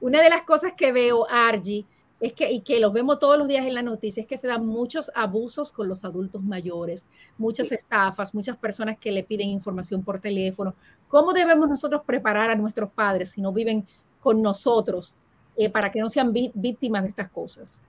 Una, 0.00 0.16
una 0.16 0.22
de 0.22 0.28
las 0.28 0.42
cosas 0.42 0.72
que 0.76 0.92
veo, 0.92 1.26
Argy, 1.30 1.86
es 2.22 2.34
que, 2.34 2.52
y 2.52 2.60
que 2.60 2.78
los 2.78 2.92
vemos 2.92 3.18
todos 3.18 3.36
los 3.36 3.48
días 3.48 3.66
en 3.66 3.74
la 3.74 3.82
noticia, 3.82 4.20
es 4.20 4.28
que 4.28 4.36
se 4.36 4.46
dan 4.46 4.64
muchos 4.64 5.10
abusos 5.12 5.72
con 5.72 5.88
los 5.88 6.04
adultos 6.04 6.40
mayores, 6.40 7.08
muchas 7.36 7.68
sí. 7.68 7.74
estafas, 7.74 8.32
muchas 8.32 8.56
personas 8.56 8.96
que 8.96 9.10
le 9.10 9.24
piden 9.24 9.48
información 9.48 10.04
por 10.04 10.20
teléfono. 10.20 10.72
¿Cómo 11.08 11.32
debemos 11.32 11.68
nosotros 11.68 12.02
preparar 12.06 12.48
a 12.48 12.54
nuestros 12.54 12.92
padres 12.92 13.30
si 13.30 13.42
no 13.42 13.52
viven 13.52 13.84
con 14.20 14.40
nosotros 14.40 15.16
eh, 15.56 15.68
para 15.68 15.90
que 15.90 15.98
no 15.98 16.08
sean 16.08 16.32
víctimas 16.32 17.02
de 17.02 17.08
estas 17.08 17.28
cosas? 17.28 17.82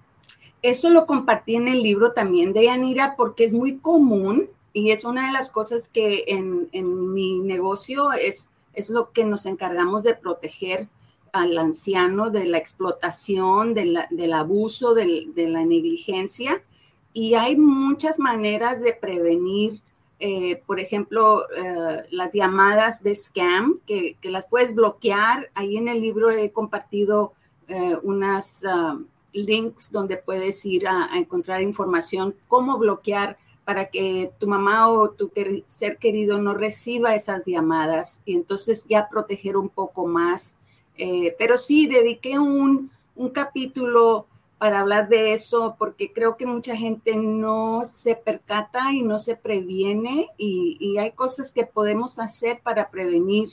Eso 0.64 0.90
lo 0.90 1.06
compartí 1.06 1.56
en 1.56 1.68
el 1.68 1.84
libro 1.84 2.14
también 2.14 2.54
de 2.54 2.66
Yanira 2.66 3.16
porque 3.16 3.46
es 3.46 3.54
muy 3.54 3.78
común 3.78 4.50
y 4.74 4.90
es 4.90 5.06
una 5.06 5.28
de 5.28 5.32
las 5.32 5.52
cosas 5.52 5.90
que 5.90 6.24
en, 6.26 6.70
en 6.72 7.14
mi 7.14 7.40
negocio 7.42 8.12
es, 8.14 8.50
es 8.74 8.90
lo 8.90 9.12
que 9.12 9.26
nos 9.26 9.46
encargamos 9.46 10.02
de 10.02 10.16
proteger 10.16 10.88
al 11.34 11.58
anciano 11.58 12.30
de 12.30 12.46
la 12.46 12.60
explotación, 12.60 13.74
del 13.74 14.34
abuso, 14.34 14.94
de 14.94 15.48
la 15.50 15.66
negligencia. 15.66 16.64
Y 17.12 17.34
hay 17.34 17.58
muchas 17.58 18.20
maneras 18.20 18.82
de 18.82 18.94
prevenir, 18.94 19.82
eh, 20.20 20.62
por 20.68 20.80
ejemplo, 20.80 21.44
eh, 21.50 22.04
las 22.12 22.34
llamadas 22.34 23.02
de 23.02 23.16
scam, 23.16 23.80
que, 23.86 24.16
las 24.24 24.48
puedes 24.48 24.76
bloquear. 24.76 25.50
Ahí 25.56 25.78
en 25.78 25.88
el 25.88 26.02
libro 26.02 26.30
he 26.30 26.52
compartido 26.52 27.34
eh, 27.68 27.98
unas 28.04 28.64
ah, 28.66 29.00
links 29.32 29.92
donde 29.92 30.18
puedes 30.18 30.64
ir 30.66 30.88
a, 30.88 31.12
a, 31.12 31.18
encontrar 31.18 31.64
información, 31.64 32.36
cómo 32.48 32.78
bloquear 32.78 33.38
para 33.66 33.90
que 33.90 34.32
tu 34.40 34.46
mamá 34.46 34.88
o 34.90 35.10
tu 35.12 35.32
ser 35.66 35.98
querido 35.98 36.38
no 36.38 36.54
reciba 36.54 37.16
esas 37.16 37.46
llamadas 37.46 38.22
y 38.26 38.36
entonces 38.36 38.86
ya 38.90 39.08
proteger 39.10 39.56
un 39.56 39.70
poco 39.70 40.06
más 40.06 40.58
eh, 40.98 41.36
pero 41.38 41.58
sí, 41.58 41.88
dediqué 41.88 42.40
un, 42.40 42.92
capítulo 43.34 44.28
para 44.58 44.80
hablar 44.80 45.08
de 45.08 45.34
eso 45.34 45.76
porque 45.78 46.12
creo 46.12 46.36
que 46.36 46.46
mucha 46.46 46.76
gente 46.76 47.16
no 47.16 47.84
se 47.86 48.16
percata 48.16 48.92
y 48.92 49.02
no 49.02 49.20
se 49.20 49.36
previene 49.36 50.30
y, 50.38 50.98
hay 50.98 51.12
cosas 51.12 51.52
que 51.52 51.66
podemos 51.66 52.20
hacer 52.20 52.60
para 52.62 52.90
prevenir 52.90 53.50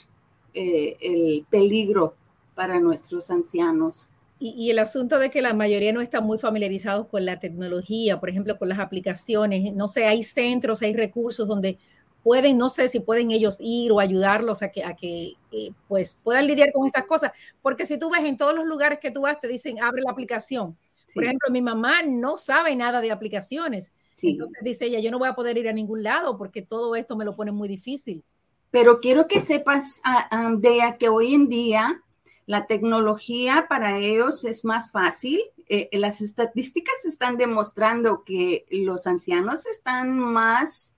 eh, 0.53 0.97
el 1.01 1.45
peligro 1.49 2.15
para 2.55 2.79
nuestros 2.79 3.29
ancianos. 3.29 4.09
Y, 4.39 4.49
y, 4.51 4.71
el 4.71 4.79
asunto 4.79 5.19
de 5.19 5.29
que 5.29 5.41
la 5.41 5.53
mayoría 5.53 5.93
no 5.93 6.01
están 6.01 6.25
muy 6.25 6.39
familiarizados 6.39 7.07
con 7.07 7.25
la 7.25 7.39
tecnología, 7.39 8.19
por 8.19 8.29
ejemplo, 8.29 8.57
con 8.57 8.69
las 8.69 8.79
aplicaciones, 8.79 9.73
no 9.73 9.87
sé, 9.87 10.05
hay 10.05 10.23
centros, 10.23 10.81
hay 10.81 10.93
recursos 10.93 11.47
donde 11.47 11.77
pueden, 12.23 12.57
no 12.57 12.69
sé 12.69 12.89
si 12.89 12.99
pueden 12.99 13.31
ellos 13.31 13.57
ir 13.59 13.91
o 13.91 13.99
ayudarlos 13.99 14.61
a 14.61 14.69
que, 14.69 14.83
a 14.83 14.95
que 14.95 15.33
eh, 15.51 15.71
pues 15.87 16.17
puedan 16.23 16.47
lidiar 16.47 16.71
con 16.71 16.85
estas 16.85 17.05
cosas, 17.05 17.31
porque 17.61 17.85
si 17.85 17.97
tú 17.97 18.09
ves 18.09 18.23
en 18.23 18.37
todos 18.37 18.53
los 18.53 18.65
lugares 18.65 18.99
que 18.99 19.11
tú 19.11 19.21
vas, 19.21 19.39
te 19.39 19.47
dicen, 19.47 19.81
abre 19.81 20.01
la 20.03 20.11
aplicación. 20.11 20.77
Por 21.13 21.23
ejemplo, 21.25 21.49
mi 21.51 21.61
mamá 21.61 22.03
no 22.03 22.37
sabe 22.37 22.75
nada 22.75 23.01
de 23.01 23.11
aplicaciones. 23.11 23.91
Entonces 24.21 24.59
dice 24.63 24.85
ella, 24.85 24.99
yo 24.99 25.11
no 25.11 25.19
voy 25.19 25.29
a 25.29 25.35
poder 25.35 25.57
ir 25.57 25.67
a 25.67 25.73
ningún 25.73 26.03
lado 26.03 26.37
porque 26.37 26.61
todo 26.61 26.95
esto 26.95 27.15
me 27.15 27.25
lo 27.25 27.35
pone 27.35 27.51
muy 27.51 27.67
difícil. 27.67 28.23
Pero 28.69 28.99
quiero 28.99 29.27
que 29.27 29.41
sepas, 29.41 30.01
uh, 30.05 30.57
Dea, 30.57 30.97
que 30.97 31.09
hoy 31.09 31.33
en 31.33 31.47
día 31.49 32.01
la 32.45 32.67
tecnología 32.67 33.65
para 33.67 33.97
ellos 33.97 34.45
es 34.45 34.63
más 34.63 34.91
fácil. 34.91 35.41
Eh, 35.67 35.89
las 35.93 36.21
estadísticas 36.21 37.05
están 37.05 37.37
demostrando 37.37 38.23
que 38.23 38.65
los 38.69 39.07
ancianos 39.07 39.65
están 39.65 40.19
más 40.19 40.93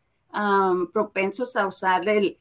propensos 0.91 1.55
a 1.55 1.67
usar 1.67 2.07
el, 2.07 2.37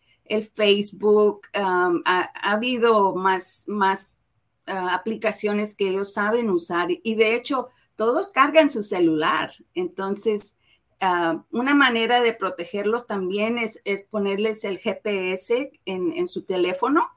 Facebook. 0.55 1.43
ha, 1.55 2.31
habido 2.43 3.15
más, 3.15 3.65
más 3.67 4.19
ah, 4.67 4.95
aplicaciones 4.95 5.75
que 5.75 5.91
ellos 5.91 6.15
saben 6.15 6.49
usar 6.49 6.89
y 6.91 7.15
de 7.17 7.35
hecho 7.35 7.69
todos 7.97 8.33
cargan 8.33 8.71
su 8.71 8.83
celular. 8.83 9.53
Entonces, 9.75 10.57
ah, 11.01 11.45
una 11.51 11.75
manera 11.75 12.23
de 12.23 12.33
protegerlos 12.33 13.07
también 13.07 13.59
es, 13.59 13.81
ponerles 14.11 14.65
el 14.65 14.79
GPS 14.79 15.73
en, 15.85 16.13
en, 16.13 16.29
su 16.29 16.43
teléfono, 16.43 17.11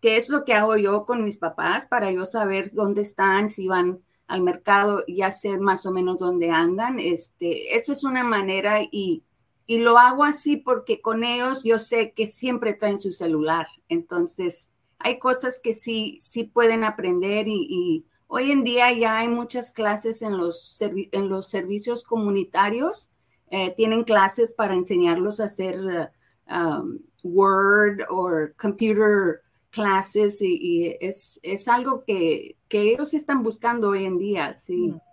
que 0.00 0.16
es 0.16 0.30
lo 0.30 0.44
que 0.44 0.54
hago 0.54 0.76
yo 0.76 1.04
con 1.04 1.24
mis 1.24 1.36
papás 1.36 1.86
para 1.86 2.10
yo 2.10 2.24
saber 2.24 2.72
dónde 2.72 3.02
están, 3.02 3.50
si 3.50 3.68
van 3.68 4.00
al 4.32 4.40
mercado, 4.40 5.04
ya 5.06 5.30
sé 5.30 5.58
más 5.58 5.84
o 5.84 5.92
menos 5.92 6.16
dónde 6.16 6.50
andan. 6.50 6.98
Este, 6.98 7.76
eso 7.76 7.92
es 7.92 8.02
una 8.02 8.24
manera 8.24 8.80
y 8.80 9.22
y 9.66 9.78
lo 9.78 9.98
hago 9.98 10.24
así 10.24 10.56
porque 10.56 11.00
con 11.00 11.24
ellos 11.24 11.62
yo 11.64 11.78
sé 11.78 12.12
que 12.12 12.26
siempre 12.26 12.74
traen 12.74 12.98
su 12.98 13.12
celular. 13.12 13.66
Entonces, 13.88 14.68
hay 14.98 15.18
cosas 15.18 15.60
que 15.62 15.72
sí, 15.72 16.18
sí 16.20 16.44
pueden 16.44 16.84
aprender 16.84 17.46
y, 17.48 18.04
hoy 18.34 18.50
en 18.50 18.64
día 18.64 18.90
ya 18.92 19.18
hay 19.18 19.28
muchas 19.28 19.72
clases 19.72 20.22
en 20.22 20.38
los, 20.38 20.78
en 20.80 21.28
los 21.28 21.48
servicios 21.48 22.02
comunitarios. 22.02 23.10
Eh, 23.50 23.74
tienen 23.76 24.04
clases 24.04 24.54
para 24.54 24.72
enseñarlos 24.72 25.38
a 25.38 25.44
hacer 25.44 26.10
um, 26.48 26.98
Word 27.22 28.06
o 28.08 28.30
computer 28.56 29.42
classes 29.70 30.40
y, 30.40 30.96
es, 31.00 31.38
es, 31.42 31.68
algo 31.68 32.04
que, 32.06 32.56
que, 32.68 32.92
ellos 32.92 33.12
están 33.12 33.42
buscando 33.42 33.90
hoy 33.90 34.06
en 34.06 34.16
día, 34.16 34.54
sí. 34.54 34.88
Mm 34.88 35.11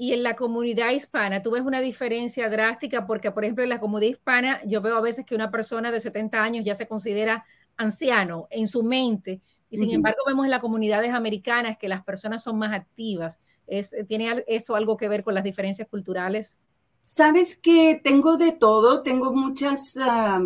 y 0.00 0.12
en 0.12 0.22
la 0.22 0.36
comunidad 0.36 0.92
hispana, 0.92 1.42
tú 1.42 1.50
ves 1.50 1.62
una 1.62 1.80
diferencia 1.80 2.48
drástica 2.48 3.04
porque, 3.04 3.32
por 3.32 3.42
ejemplo, 3.42 3.64
en 3.64 3.70
la 3.70 3.80
comunidad 3.80 4.12
hispana 4.12 4.60
yo 4.64 4.80
veo 4.80 4.96
a 4.96 5.00
veces 5.00 5.26
que 5.26 5.34
una 5.34 5.50
persona 5.50 5.90
de 5.90 6.00
70 6.00 6.40
años 6.40 6.64
ya 6.64 6.76
se 6.76 6.86
considera 6.86 7.44
anciano 7.76 8.46
en 8.50 8.68
su 8.68 8.84
mente 8.84 9.40
y 9.68 9.76
sin 9.76 9.90
embargo 9.90 10.18
vemos 10.24 10.44
en 10.44 10.52
las 10.52 10.60
comunidades 10.60 11.12
americanas 11.12 11.78
que 11.78 11.88
las 11.88 12.04
personas 12.04 12.44
son 12.44 12.58
más 12.58 12.72
activas. 12.72 13.40
Es, 13.66 13.94
¿Tiene 14.06 14.44
eso 14.46 14.76
algo 14.76 14.96
que 14.96 15.08
ver 15.08 15.24
con 15.24 15.34
las 15.34 15.42
diferencias 15.42 15.88
culturales? 15.88 16.60
Sabes 17.02 17.56
que 17.56 18.00
tengo 18.02 18.36
de 18.36 18.52
todo, 18.52 19.02
tengo 19.02 19.32
muchas 19.32 19.98
ah, 20.00 20.40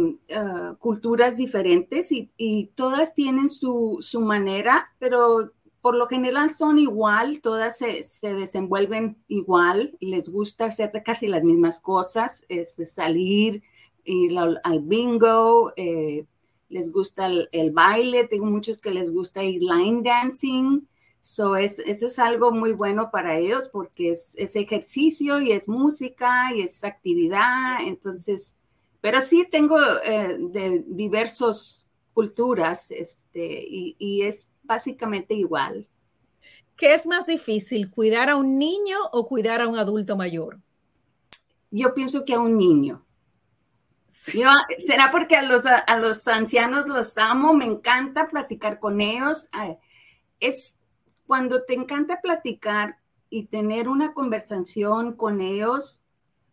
culturas 0.79 1.37
diferentes 1.37 2.11
y, 2.11 2.31
y 2.39 2.69
todas 2.69 3.15
tienen 3.15 3.51
su, 3.51 3.99
su 4.01 4.23
manera, 4.23 4.95
pero 4.99 5.53
por 5.83 5.97
lo 5.97 6.07
general 6.07 6.55
son 6.55 6.79
igual, 6.79 7.41
todas 7.41 7.77
se, 7.77 8.05
desenvuelven 8.23 9.19
igual, 9.27 9.99
les 10.01 10.29
gusta 10.29 10.67
hacer 10.67 10.93
casi 11.05 11.27
las 11.27 11.43
mismas 11.43 11.81
cosas, 11.81 12.47
es 12.49 12.71
este, 12.71 12.87
salir, 12.87 13.65
ir 14.05 14.39
al, 14.39 14.61
bingo, 14.83 15.73
eh, 15.77 16.25
les 16.69 16.93
gusta 16.93 17.27
el, 17.27 17.71
baile, 17.73 18.29
tengo 18.29 18.47
muchos 18.47 18.79
que 18.79 18.93
les 18.93 19.11
gusta 19.11 19.43
ir 19.43 19.61
line 19.61 20.03
dancing, 20.05 20.87
so 21.21 21.57
es, 21.57 21.81
eso 21.81 22.07
es 22.07 22.19
algo 22.21 22.53
muy 22.53 22.75
bueno 22.75 23.11
para 23.11 23.37
ellos 23.37 23.69
porque 23.69 24.13
es, 24.13 24.37
ejercicio 24.37 25.41
y 25.41 25.51
es 25.51 25.69
música 25.69 26.55
y 26.55 26.61
es 26.63 26.85
actividad, 26.85 27.83
entonces, 27.85 28.55
pero 29.01 29.21
sí 29.21 29.49
tengo 29.51 29.81
eh, 30.05 30.37
de 30.39 30.85
diversas 30.87 31.89
culturas 32.15 32.93
este, 32.93 33.65
y 33.69 34.23
es 34.23 34.49
básicamente 34.63 35.35
igual. 35.35 35.87
¿Qué 36.77 36.95
es 36.95 37.07
más 37.07 37.27
difícil, 37.27 37.91
cuidar 37.91 38.31
a 38.31 38.37
un 38.37 38.59
niño 38.59 38.99
o 39.13 39.27
cuidar 39.29 39.61
a 39.61 39.69
un 39.69 39.79
adulto 39.79 40.17
mayor? 40.17 40.59
Yo 41.71 41.95
pienso 41.95 42.25
que 42.25 42.35
a 42.35 42.41
un 42.41 42.57
niño. 42.57 43.05
será 44.09 45.11
porque 45.11 45.37
a 45.37 45.43
los, 45.43 45.65
a 45.65 45.97
los 45.99 46.27
ancianos 46.29 46.87
los 46.87 47.17
amo, 47.19 47.55
me 47.55 47.67
encanta 47.67 48.29
platicar 48.29 48.79
con 48.79 49.01
ellos. 49.01 49.49
Es 50.41 50.79
cuando 51.27 51.65
te 51.65 51.75
encanta 51.75 52.21
platicar 52.21 52.99
y 53.31 53.45
tener 53.45 53.89
una 53.89 54.13
conversación 54.13 55.15
con 55.15 55.41
ellos, 55.41 56.01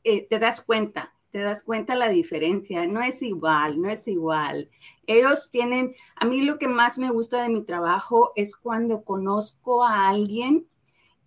eh, 0.03 0.25
te 0.27 0.39
das 0.39 0.61
cuenta 0.61 1.13
te 1.31 1.39
das 1.39 1.63
cuenta 1.63 1.95
la 1.95 2.09
diferencia, 2.09 2.87
no 2.87 3.01
es 3.01 3.21
igual, 3.21 3.81
no 3.81 3.89
es 3.89 4.07
igual. 4.07 4.69
Ellos 5.05 5.49
tienen, 5.51 5.95
a 6.15 6.25
mí 6.25 6.41
lo 6.41 6.57
que 6.57 6.67
más 6.67 6.97
me 6.97 7.11
gusta 7.11 7.43
de 7.43 7.49
mi 7.49 7.63
trabajo 7.63 8.31
es 8.35 8.55
cuando 8.55 9.03
conozco 9.03 9.83
a 9.83 10.09
alguien 10.09 10.67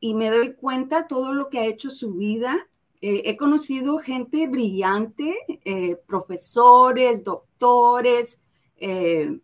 y 0.01 0.15
me 0.15 0.31
doy 0.31 0.55
cuenta 0.55 1.07
todo 1.07 1.33
lo 1.33 1.49
que 1.49 1.61
ha 1.61 1.67
hecho 1.67 1.91
su 1.91 2.15
vida. 2.15 2.69
Eh, 3.01 3.23
he 3.27 3.37
conocido 3.37 3.99
gente 3.99 4.47
brillante, 4.49 5.37
eh, 5.65 5.97
profesores, 6.07 7.23
doctores, 7.25 8.41
eh, 8.77 9.41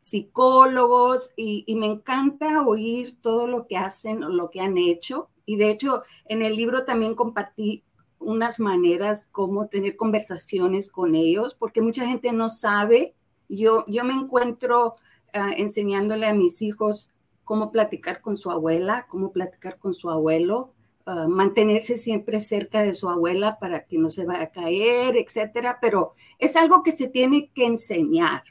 psicólogos, 0.00 1.32
y, 1.36 1.64
y 1.66 1.74
me 1.74 1.86
encanta 1.86 2.66
oír 2.66 3.16
todo 3.20 3.46
lo 3.46 3.66
que 3.66 3.76
hacen 3.76 4.24
o 4.24 4.30
lo 4.30 4.50
que 4.50 4.60
han 4.60 4.78
hecho. 4.78 5.28
Y 5.44 5.56
de 5.56 5.70
hecho, 5.70 6.04
en 6.26 6.42
el 6.42 6.56
libro 6.56 6.84
también 6.84 7.14
compartí 7.14 7.84
unas 8.20 8.60
maneras 8.60 9.28
como 9.32 9.66
tener 9.66 9.96
conversaciones 9.96 10.88
con 10.88 11.14
ellos, 11.14 11.54
porque 11.54 11.82
mucha 11.82 12.06
gente 12.06 12.32
no 12.32 12.48
sabe. 12.48 13.14
Yo, 13.48 13.84
yo 13.88 14.04
me 14.04 14.12
encuentro 14.12 14.94
ah, 15.32 15.50
enseñándole 15.56 16.26
a 16.26 16.34
mis 16.34 16.62
hijos 16.62 17.10
cómo 17.44 17.72
platicar 17.72 18.20
con 18.20 18.36
su 18.36 18.50
abuela, 18.50 19.06
cómo 19.08 19.32
platicar 19.32 19.78
con 19.78 19.94
su 19.94 20.10
abuelo, 20.10 20.72
ah, 21.06 21.26
mantenerse 21.28 21.96
siempre 21.96 22.40
cerca 22.40 22.82
de 22.82 22.94
su 22.94 23.08
abuela 23.08 23.58
para 23.58 23.86
que 23.86 23.98
no 23.98 24.10
se 24.10 24.24
vaya 24.24 24.42
a 24.42 24.50
caer, 24.50 25.16
etcétera. 25.16 25.78
Pero 25.80 26.14
es 26.38 26.54
algo 26.56 26.82
que 26.82 26.92
se 26.92 27.08
tiene 27.08 27.50
que 27.52 27.66
enseñar, 27.66 28.44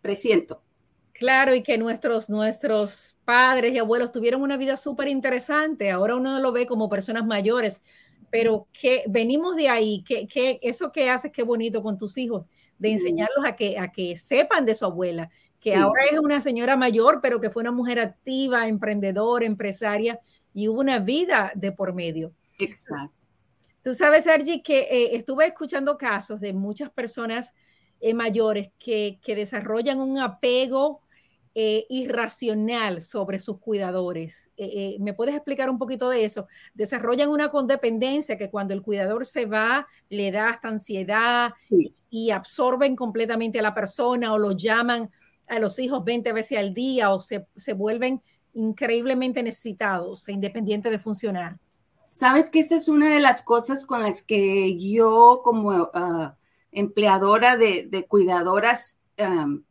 presiento. 0.00 0.62
Claro, 1.18 1.54
y 1.54 1.62
que 1.62 1.78
nuestros, 1.78 2.28
nuestros 2.28 3.16
padres 3.24 3.72
y 3.72 3.78
abuelos 3.78 4.12
tuvieron 4.12 4.42
una 4.42 4.58
vida 4.58 4.76
súper 4.76 5.08
interesante. 5.08 5.90
Ahora 5.90 6.14
uno 6.14 6.38
lo 6.40 6.52
ve 6.52 6.66
como 6.66 6.90
personas 6.90 7.24
mayores, 7.24 7.82
pero 8.30 8.68
que 8.72 9.04
venimos 9.08 9.56
de 9.56 9.68
ahí, 9.68 10.04
que, 10.06 10.26
que 10.26 10.58
eso 10.62 10.92
que 10.92 11.10
haces, 11.10 11.32
qué 11.32 11.42
bonito 11.42 11.82
con 11.82 11.98
tus 11.98 12.18
hijos, 12.18 12.44
de 12.78 12.92
enseñarlos 12.92 13.44
a 13.44 13.56
que, 13.56 13.78
a 13.78 13.90
que 13.90 14.16
sepan 14.16 14.66
de 14.66 14.74
su 14.74 14.84
abuela, 14.84 15.30
que 15.60 15.74
ahora 15.74 16.04
es 16.10 16.18
una 16.18 16.40
señora 16.40 16.76
mayor, 16.76 17.20
pero 17.22 17.40
que 17.40 17.50
fue 17.50 17.62
una 17.62 17.72
mujer 17.72 17.98
activa, 17.98 18.68
emprendedora, 18.68 19.46
empresaria, 19.46 20.20
y 20.52 20.68
hubo 20.68 20.80
una 20.80 20.98
vida 20.98 21.52
de 21.54 21.72
por 21.72 21.92
medio. 21.92 22.32
Exacto. 22.58 23.14
Tú 23.82 23.94
sabes, 23.94 24.24
Sergi, 24.24 24.62
que 24.62 24.80
eh, 24.80 25.16
estuve 25.16 25.46
escuchando 25.46 25.96
casos 25.96 26.40
de 26.40 26.52
muchas 26.52 26.90
personas 26.90 27.54
eh, 28.00 28.14
mayores 28.14 28.70
que, 28.78 29.18
que, 29.22 29.34
desarrollan 29.34 30.00
un 30.00 30.18
apego 30.18 31.02
eh, 31.58 31.86
irracional 31.88 33.00
sobre 33.00 33.38
sus 33.38 33.58
cuidadores. 33.58 34.50
¿Me 35.00 35.14
puedes 35.14 35.34
explicar 35.34 35.70
un 35.70 35.78
poquito 35.78 36.10
de 36.10 36.26
eso? 36.26 36.48
Desarrollan 36.74 37.30
una 37.30 37.50
condependencia 37.50 38.36
que 38.36 38.50
cuando 38.50 38.74
el 38.74 38.82
cuidador 38.82 39.24
se 39.24 39.46
va 39.46 39.88
le 40.10 40.30
da 40.30 40.50
hasta 40.50 40.68
ansiedad 40.68 41.54
sí. 41.70 41.94
y 42.10 42.30
absorben 42.30 42.94
completamente 42.94 43.58
a 43.58 43.62
la 43.62 43.72
persona 43.72 44.34
o 44.34 44.38
lo 44.38 44.52
llaman 44.52 45.10
a 45.48 45.58
los 45.58 45.78
hijos 45.78 46.04
20 46.04 46.30
veces 46.34 46.58
al 46.58 46.74
día 46.74 47.10
o 47.10 47.22
se, 47.22 47.46
se 47.56 47.72
vuelven 47.72 48.20
increíblemente 48.52 49.42
necesitados 49.42 50.28
e 50.28 50.32
independientes 50.32 50.92
de 50.92 50.98
funcionar. 50.98 51.58
Sabes 52.04 52.50
que 52.50 52.60
esa 52.60 52.76
es 52.76 52.88
una 52.88 53.08
de 53.08 53.20
las 53.20 53.40
cosas 53.40 53.86
con 53.86 54.02
las 54.02 54.20
que 54.20 54.78
yo 54.78 55.40
como 55.42 55.70
uh, 55.70 56.32
empleadora 56.70 57.56
de, 57.56 57.86
de 57.88 58.04
cuidadoras 58.04 58.98
um, 59.18 59.62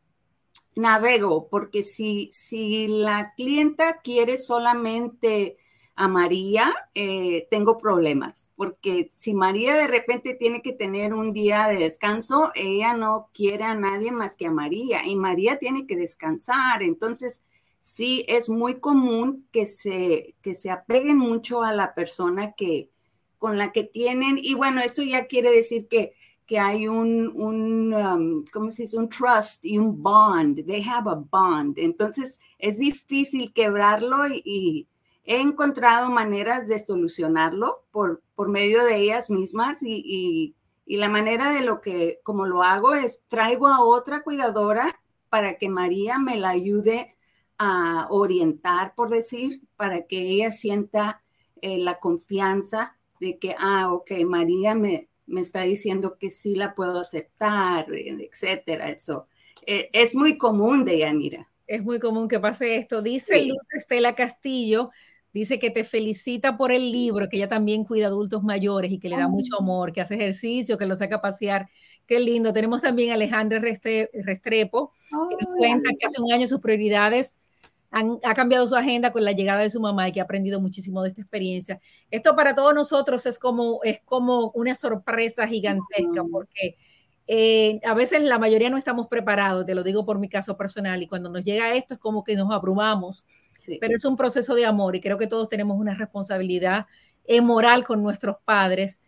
navego, 0.76 1.48
porque 1.50 1.84
si, 1.84 2.30
si 2.32 2.88
la 2.88 3.34
clienta 3.36 4.02
quiere 4.02 4.38
solamente 4.38 5.58
a 5.96 6.10
María, 6.10 6.74
eh, 6.94 7.48
tengo 7.50 7.78
problemas, 7.78 8.52
porque 8.58 9.08
si 9.10 9.34
María 9.34 9.76
de 9.76 9.88
repente 9.88 10.34
tiene 10.34 10.62
que 10.62 10.74
tener 10.74 11.14
un 11.14 11.32
día 11.32 11.68
de 11.70 11.78
descanso, 11.78 12.52
ella 12.54 12.94
no 12.94 13.30
quiere 13.34 13.64
a 13.64 13.76
nadie 13.76 14.12
más 14.12 14.36
que 14.36 14.48
a 14.48 14.52
María 14.52 15.06
y 15.06 15.16
María 15.16 15.58
tiene 15.58 15.88
que 15.88 15.96
descansar. 15.96 16.84
Entonces, 16.84 17.44
sí 17.80 18.26
es 18.28 18.50
muy 18.50 18.80
común 18.82 19.48
que 19.54 19.66
se, 19.66 20.36
que 20.42 20.54
se 20.56 20.70
apeguen 20.70 21.18
mucho 21.18 21.64
a 21.64 21.72
la 21.72 21.94
persona 21.96 22.54
que, 22.54 22.90
con 23.38 23.58
la 23.58 23.72
que 23.72 23.84
tienen. 23.84 24.38
Y 24.38 24.54
bueno, 24.54 24.82
esto 24.82 25.02
ya 25.02 25.28
quiere 25.28 25.52
decir 25.52 25.88
que, 25.88 26.14
que 26.46 26.60
hay 26.60 26.88
un, 26.88 27.32
un 27.36 27.94
um, 27.94 28.46
¿cómo 28.54 28.72
se 28.72 28.84
dice? 28.84 28.98
Un 28.98 29.10
trust 29.10 29.64
y 29.66 29.78
un 29.78 30.02
bond. 30.02 30.66
They 30.66 30.84
have 30.84 31.10
a 31.10 31.16
bond. 31.16 31.78
Entonces, 31.78 32.40
es 32.60 32.78
difícil 32.78 33.52
quebrarlo 33.54 34.28
y, 34.28 34.42
y 34.46 34.88
he 35.26 35.42
encontrado 35.42 36.10
maneras 36.10 36.68
de 36.68 36.80
solucionarlo 36.80 37.84
por, 37.92 38.22
por 38.36 38.50
medio 38.50 38.84
de 38.84 38.98
ellas 38.98 39.30
mismas 39.30 39.82
y, 39.82 40.04
y, 40.06 40.56
y 40.86 40.98
la 40.98 41.10
manera 41.10 41.52
de 41.52 41.62
lo 41.62 41.82
que, 41.82 42.20
como 42.24 42.46
lo 42.46 42.64
hago, 42.64 42.94
es 42.94 43.24
traigo 43.28 43.68
a 43.68 43.84
otra 43.84 44.22
cuidadora 44.22 45.00
para 45.30 45.58
que 45.58 45.70
María 45.70 46.20
me 46.20 46.38
la 46.38 46.50
ayude 46.50 47.16
a 47.58 48.08
orientar, 48.10 48.94
por 48.96 49.10
decir, 49.10 49.62
para 49.78 50.06
que 50.06 50.20
ella 50.30 50.52
sienta 50.52 51.24
eh, 51.62 51.80
la 51.80 52.00
confianza 52.00 52.96
de 53.20 53.40
que, 53.40 53.56
ah, 53.58 53.92
ok, 53.92 54.12
María 54.26 54.76
me, 54.76 55.08
me 55.28 55.42
está 55.42 55.62
diciendo 55.62 56.18
que 56.20 56.32
sí 56.32 56.56
la 56.56 56.76
puedo 56.76 57.00
aceptar, 57.00 57.88
etcétera. 57.94 58.90
Eso 58.90 59.28
eh, 59.66 59.90
es 59.94 60.16
muy 60.16 60.38
común 60.38 60.86
de 60.86 61.00
Yanira. 61.00 61.50
Es 61.68 61.84
muy 61.84 62.00
común 62.00 62.28
que 62.28 62.40
pase 62.40 62.78
esto. 62.78 63.02
Dice 63.02 63.40
sí. 63.40 63.46
Luz 63.48 63.68
Estela 63.74 64.14
Castillo, 64.14 64.92
dice 65.34 65.58
que 65.58 65.72
te 65.72 65.84
felicita 65.84 66.58
por 66.58 66.72
el 66.72 66.92
libro, 66.92 67.28
que 67.28 67.38
ella 67.38 67.50
también 67.50 67.84
cuida 67.84 68.08
adultos 68.08 68.44
mayores 68.44 68.92
y 68.92 69.00
que 69.00 69.10
le 69.10 69.18
da 69.18 69.28
mucho 69.28 69.60
amor, 69.60 69.92
que 69.92 70.02
hace 70.02 70.16
ejercicio, 70.16 70.78
que 70.78 70.86
lo 70.86 70.96
saca 70.96 71.18
a 71.18 71.22
pasear. 71.22 71.68
Qué 72.06 72.20
lindo. 72.20 72.54
Tenemos 72.54 72.82
también 72.82 73.12
a 73.12 73.16
Alejandra 73.16 73.60
Restrepo, 73.60 74.92
que 75.10 75.46
nos 75.46 75.56
cuenta 75.58 75.90
que 76.00 76.06
hace 76.06 76.22
un 76.22 76.32
año 76.32 76.46
sus 76.46 76.60
prioridades 76.60 77.40
han, 77.92 78.20
ha 78.24 78.34
cambiado 78.34 78.68
su 78.68 78.76
agenda 78.76 79.12
con 79.12 79.24
la 79.24 79.32
llegada 79.32 79.62
de 79.62 79.70
su 79.70 79.80
mamá 79.80 80.08
y 80.08 80.12
que 80.12 80.20
ha 80.20 80.24
aprendido 80.24 80.60
muchísimo 80.60 81.02
de 81.02 81.10
esta 81.10 81.22
experiencia. 81.22 81.80
Esto 82.12 82.36
para 82.36 82.56
todos 82.56 82.74
nosotros 82.74 83.26
es 83.26 83.40
como, 83.40 83.80
es 83.84 84.02
como 84.06 84.52
una 84.52 84.76
sorpresa 84.76 85.48
gigantesca 85.48 86.24
porque 86.32 86.78
eh, 87.28 87.80
a 87.84 87.94
veces 87.94 88.22
la 88.22 88.38
mayoría 88.38 88.70
no 88.70 88.78
estamos 88.78 89.08
preparados, 89.08 89.66
te 89.66 89.74
lo 89.74 89.84
digo 89.84 90.06
por 90.06 90.20
mi 90.20 90.30
caso 90.30 90.58
personal, 90.58 91.02
y 91.02 91.08
cuando 91.08 91.30
nos 91.30 91.44
llega 91.44 91.74
esto 91.74 91.96
es 91.96 92.00
como 92.00 92.24
que 92.24 92.36
nos 92.36 92.52
abrumamos, 92.52 93.26
sí. 93.58 93.78
pero 93.82 93.96
es 93.96 94.06
un 94.06 94.16
proceso 94.16 94.54
de 94.54 94.66
amor 94.66 94.96
y 94.96 95.02
creo 95.02 95.18
que 95.18 95.28
todos 95.28 95.50
tenemos 95.50 95.80
una 95.80 95.96
responsabilidad 95.96 96.86
eh, 97.26 97.42
moral 97.42 97.84
con 97.84 98.04
nuestros 98.04 98.38
padres 98.46 99.02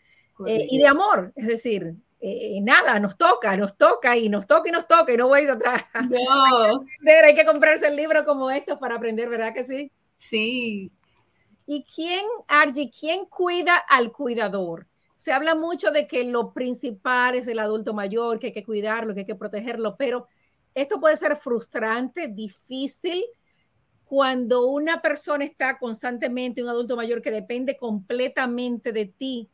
eh, 0.48 0.68
y 0.70 0.80
de 0.80 0.88
amor, 0.88 1.32
es 1.36 1.48
decir, 1.48 1.96
eh, 2.20 2.60
nada, 2.62 3.00
nos 3.00 3.18
toca, 3.18 3.56
nos 3.56 3.78
toca 3.78 4.18
y 4.18 4.28
nos 4.30 4.48
toca 4.48 4.70
y 4.70 4.72
nos 4.72 4.88
toca 4.88 5.14
y 5.14 5.18
no 5.18 5.28
voy 5.28 5.42
a 5.42 5.44
ir 5.44 5.50
atrás. 5.52 5.84
No. 6.10 6.86
hay, 7.02 7.06
que 7.06 7.12
hay 7.12 7.36
que 7.36 7.46
comprarse 7.46 7.88
el 7.88 7.96
libro 7.96 8.26
como 8.26 8.50
estos 8.50 8.80
para 8.80 8.96
aprender, 8.96 9.30
¿verdad 9.30 9.54
que 9.54 9.64
sí? 9.64 9.92
Sí. 10.18 10.92
¿Y 11.66 11.84
quién, 11.84 12.26
Argy, 12.48 12.90
quién 12.90 13.26
cuida 13.26 13.78
al 13.78 14.12
cuidador? 14.12 14.88
Se 15.18 15.32
habla 15.32 15.54
mucho 15.56 15.92
de 15.92 16.08
que 16.08 16.24
lo 16.24 16.54
principal 16.54 17.36
es 17.36 17.48
el 17.48 17.60
adulto 17.60 17.94
mayor, 17.94 18.40
que 18.40 18.48
hay 18.48 18.54
que 18.54 18.64
cuidarlo, 18.64 19.14
que 19.14 19.22
hay 19.22 19.26
que 19.26 19.36
protegerlo, 19.36 19.98
pero 19.98 20.28
esto 20.74 21.00
puede 21.00 21.18
ser 21.18 21.36
frustrante, 21.36 22.28
difícil, 22.28 23.26
cuando 24.06 24.68
una 24.68 25.02
persona 25.02 25.44
está 25.44 25.78
constantemente, 25.78 26.64
un 26.64 26.70
adulto 26.70 26.96
mayor 26.96 27.22
que 27.22 27.32
depende 27.32 27.76
completamente 27.76 28.94
de 28.94 29.06
ti, 29.06 29.50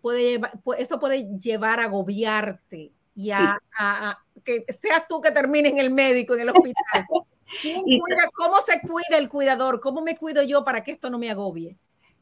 puede 0.00 0.22
llevar, 0.22 0.52
esto 0.78 0.98
puede 0.98 1.28
llevar 1.38 1.80
a 1.80 1.84
agobiarte 1.84 2.92
y 3.14 3.30
a, 3.30 3.38
sí. 3.38 3.44
a, 3.78 4.10
a, 4.10 4.24
que 4.44 4.64
seas 4.80 5.06
tú 5.08 5.20
que 5.20 5.30
termine 5.30 5.68
en 5.68 5.78
el 5.78 5.90
médico, 5.90 6.34
en 6.34 6.40
el 6.40 6.50
hospital. 6.50 7.06
cuida, 7.62 8.28
¿Cómo 8.34 8.60
se 8.60 8.80
cuida 8.80 9.18
el 9.18 9.28
cuidador? 9.28 9.80
¿Cómo 9.80 10.02
me 10.02 10.16
cuido 10.16 10.42
yo 10.42 10.64
para 10.64 10.84
que 10.84 10.92
esto 10.92 11.10
no 11.10 11.18
me 11.18 11.30
agobie? 11.30 11.76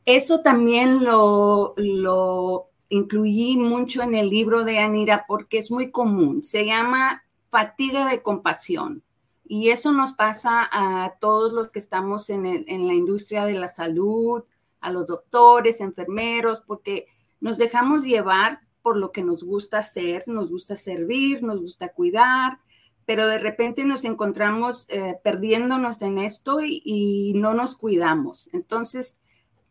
Eso 0.05 0.41
también 0.41 1.05
lo, 1.05 1.75
lo 1.77 2.71
incluí 2.89 3.57
mucho 3.57 4.03
en 4.03 4.15
el 4.15 4.31
libro 4.31 4.65
de 4.65 4.79
Anira 4.79 5.25
porque 5.27 5.59
es 5.59 5.71
muy 5.71 5.91
común. 5.91 6.45
Se 6.45 6.65
llama 6.65 7.25
fatiga 7.51 8.09
de 8.09 8.23
compasión. 8.23 9.03
Y 9.49 9.71
eso 9.71 9.93
nos 9.93 10.13
pasa 10.13 10.69
a 10.73 11.15
todos 11.21 11.53
los 11.53 11.71
que 11.71 11.79
estamos 11.79 12.31
en, 12.31 12.47
el, 12.47 12.65
en 12.69 12.87
la 12.87 12.95
industria 12.95 13.45
de 13.45 13.55
la 13.55 13.69
salud, 13.69 14.43
a 14.81 14.91
los 14.91 15.07
doctores, 15.07 15.81
enfermeros, 15.81 16.63
porque 16.67 17.07
nos 17.41 17.59
dejamos 17.59 18.05
llevar 18.05 18.61
por 18.83 18.97
lo 18.97 19.11
que 19.11 19.25
nos 19.25 19.43
gusta 19.43 19.79
hacer, 19.79 20.25
nos 20.29 20.51
gusta 20.51 20.77
servir, 20.77 21.43
nos 21.43 21.61
gusta 21.61 21.89
cuidar, 21.89 22.61
pero 23.05 23.27
de 23.29 23.39
repente 23.39 23.85
nos 23.85 24.05
encontramos 24.05 24.87
eh, 24.89 25.17
perdiéndonos 25.23 26.03
en 26.03 26.19
esto 26.19 26.59
y, 26.63 27.33
no 27.37 27.55
nos 27.55 27.77
cuidamos. 27.77 28.51
Entonces, 28.53 29.19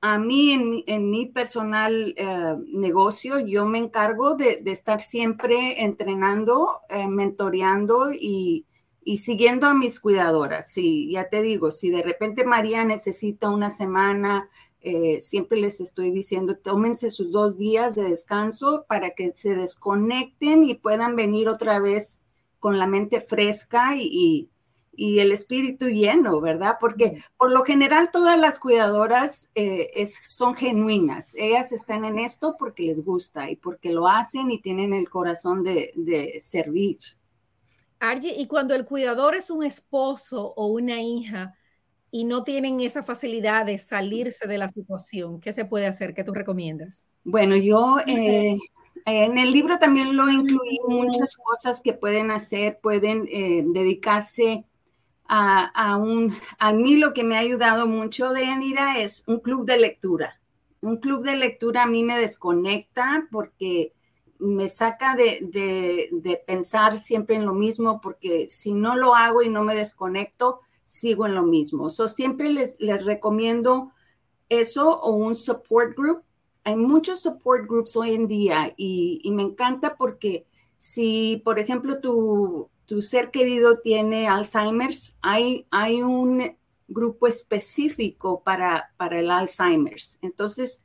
a 0.02 0.18
mí, 0.18 0.84
en 0.86 1.10
mi, 1.10 1.26
personal 1.28 2.14
eh, 2.18 2.56
negocio, 2.74 3.40
yo 3.40 3.66
me 3.66 3.78
encargo 3.78 4.36
de, 4.36 4.62
de 4.62 4.72
estar 4.72 5.02
siempre 5.02 5.84
entrenando, 5.84 6.80
eh, 6.90 7.08
mentoreando 7.08 8.14
y, 8.14 8.66
y, 9.04 9.20
siguiendo 9.20 9.68
a 9.68 9.74
mis 9.74 10.00
cuidadoras. 10.00 10.72
Sí, 10.72 11.10
ya 11.12 11.28
te 11.30 11.42
digo, 11.42 11.72
si 11.72 11.90
de 11.90 12.04
repente 12.04 12.46
María 12.46 12.86
necesita 12.86 13.50
una 13.50 13.72
semana 13.72 14.50
eh, 14.86 15.20
siempre 15.20 15.58
les 15.60 15.82
estoy 15.82 16.12
diciendo, 16.12 16.56
tómense 16.56 17.10
sus 17.10 17.32
dos 17.32 17.58
días 17.58 17.96
de 17.96 18.04
descanso 18.04 18.86
para 18.88 19.10
que 19.16 19.34
se 19.34 19.56
desconecten 19.56 20.64
y 20.64 20.76
puedan 20.76 21.16
venir 21.16 21.50
otra 21.50 21.80
vez 21.80 22.22
con 22.60 22.78
la 22.78 22.86
mente 22.86 23.20
fresca 23.20 23.96
y, 23.98 24.48
y 24.94 25.20
el 25.22 25.32
espíritu 25.32 25.88
lleno, 25.88 26.40
¿verdad? 26.40 26.78
Porque 26.80 27.24
por 27.36 27.52
lo 27.52 27.64
general 27.64 28.12
todas 28.12 28.40
las 28.40 28.60
cuidadoras 28.60 29.50
eh, 29.56 29.90
es, 29.96 30.20
son 30.28 30.54
genuinas. 30.54 31.34
Ellas 31.36 31.72
están 31.72 32.06
en 32.06 32.20
esto 32.20 32.56
porque 32.60 32.84
les 32.84 33.04
gusta 33.04 33.50
y 33.50 33.56
porque 33.56 33.90
lo 33.90 34.08
hacen 34.08 34.52
y 34.52 34.62
tienen 34.62 34.94
el 34.94 35.10
corazón 35.10 35.64
de, 35.64 35.94
de 35.96 36.40
servir. 36.42 37.00
Argy, 38.00 38.34
y 38.38 38.46
cuando 38.46 38.76
el 38.76 38.86
cuidador 38.86 39.34
es 39.34 39.50
un 39.50 39.64
esposo 39.64 40.54
o 40.56 40.68
una 40.68 41.02
hija, 41.02 41.56
y 42.12 42.24
no 42.24 42.44
tienen 42.44 42.80
esa 42.82 43.04
facilidad 43.04 43.66
de 43.66 43.78
salirse 43.78 44.48
de 44.48 44.58
la 44.58 44.70
situación, 44.70 45.42
¿qué 45.42 45.54
se 45.54 45.66
puede 45.66 45.88
hacer? 45.88 46.14
¿Qué 46.14 46.24
tú 46.24 46.34
recomiendas? 46.34 47.08
Bueno, 47.24 47.56
yo 47.56 47.98
eh, 48.08 48.58
en 49.06 49.38
el 49.38 49.52
libro 49.52 49.80
también 49.80 50.16
lo 50.16 50.30
incluí 50.30 50.80
muchas 50.88 51.36
cosas 51.38 51.82
que 51.82 51.94
pueden 51.94 52.32
hacer, 52.32 52.80
pueden 52.82 53.28
eh, 53.32 53.64
dedicarse 53.68 54.66
a, 55.28 55.66
a, 55.66 55.98
un, 55.98 56.36
a 56.60 56.72
mí 56.72 56.98
lo 56.98 57.14
que 57.14 57.24
me 57.24 57.36
ha 57.36 57.40
ayudado 57.40 57.88
mucho 57.88 58.32
de 58.32 58.46
Anira 58.46 59.00
es 59.00 59.24
un 59.28 59.40
club 59.40 59.66
de 59.66 59.78
lectura. 59.78 60.40
Un 60.82 60.98
club 60.98 61.24
de 61.24 61.36
lectura 61.36 61.84
a 61.84 61.88
mí 61.88 62.04
me 62.04 62.18
desconecta 62.18 63.28
porque 63.32 63.94
me 64.38 64.70
saca 64.70 65.16
de, 65.16 65.40
de, 65.42 66.10
de 66.12 66.38
pensar 66.46 67.02
siempre 67.02 67.36
en 67.36 67.46
lo 67.46 67.54
mismo, 67.54 68.02
porque 68.02 68.48
si 68.50 68.74
no 68.74 68.96
lo 68.96 69.16
hago 69.16 69.42
y 69.42 69.50
no 69.50 69.64
me 69.64 69.76
desconecto, 69.76 70.62
sigo 70.86 71.26
en 71.26 71.36
lo 71.36 71.44
mismo. 71.44 71.90
So, 71.90 72.08
siempre 72.08 72.50
les, 72.52 72.76
les 72.80 73.04
recomiendo 73.04 73.92
eso 74.50 75.00
o 75.02 75.12
un 75.12 75.36
support 75.36 75.96
group. 75.98 76.24
Hay 76.64 76.76
muchos 76.76 77.20
support 77.22 77.68
groups 77.68 77.96
hoy 77.96 78.14
en 78.14 78.28
día 78.28 78.74
y, 78.78 79.20
y 79.24 79.32
me 79.32 79.44
encanta 79.44 79.96
porque 79.98 80.46
si, 80.78 81.42
por 81.44 81.60
ejemplo, 81.60 82.00
tu, 82.00 82.70
tu, 82.86 83.02
ser 83.02 83.32
querido 83.32 83.80
tiene 83.80 84.28
Alzheimer's, 84.28 85.16
hay, 85.22 85.68
hay 85.72 86.02
un 86.02 86.56
grupo 86.88 87.28
específico 87.28 88.42
para, 88.44 88.94
para 88.98 89.20
el 89.20 89.32
Alzheimer's. 89.32 90.20
Entonces, 90.22 90.82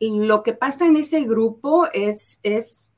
lo 0.00 0.42
que 0.42 0.52
pasa 0.52 0.86
en 0.86 0.96
ese 0.96 1.24
grupo 1.24 1.86
es, 1.92 2.40
es, 2.42 2.92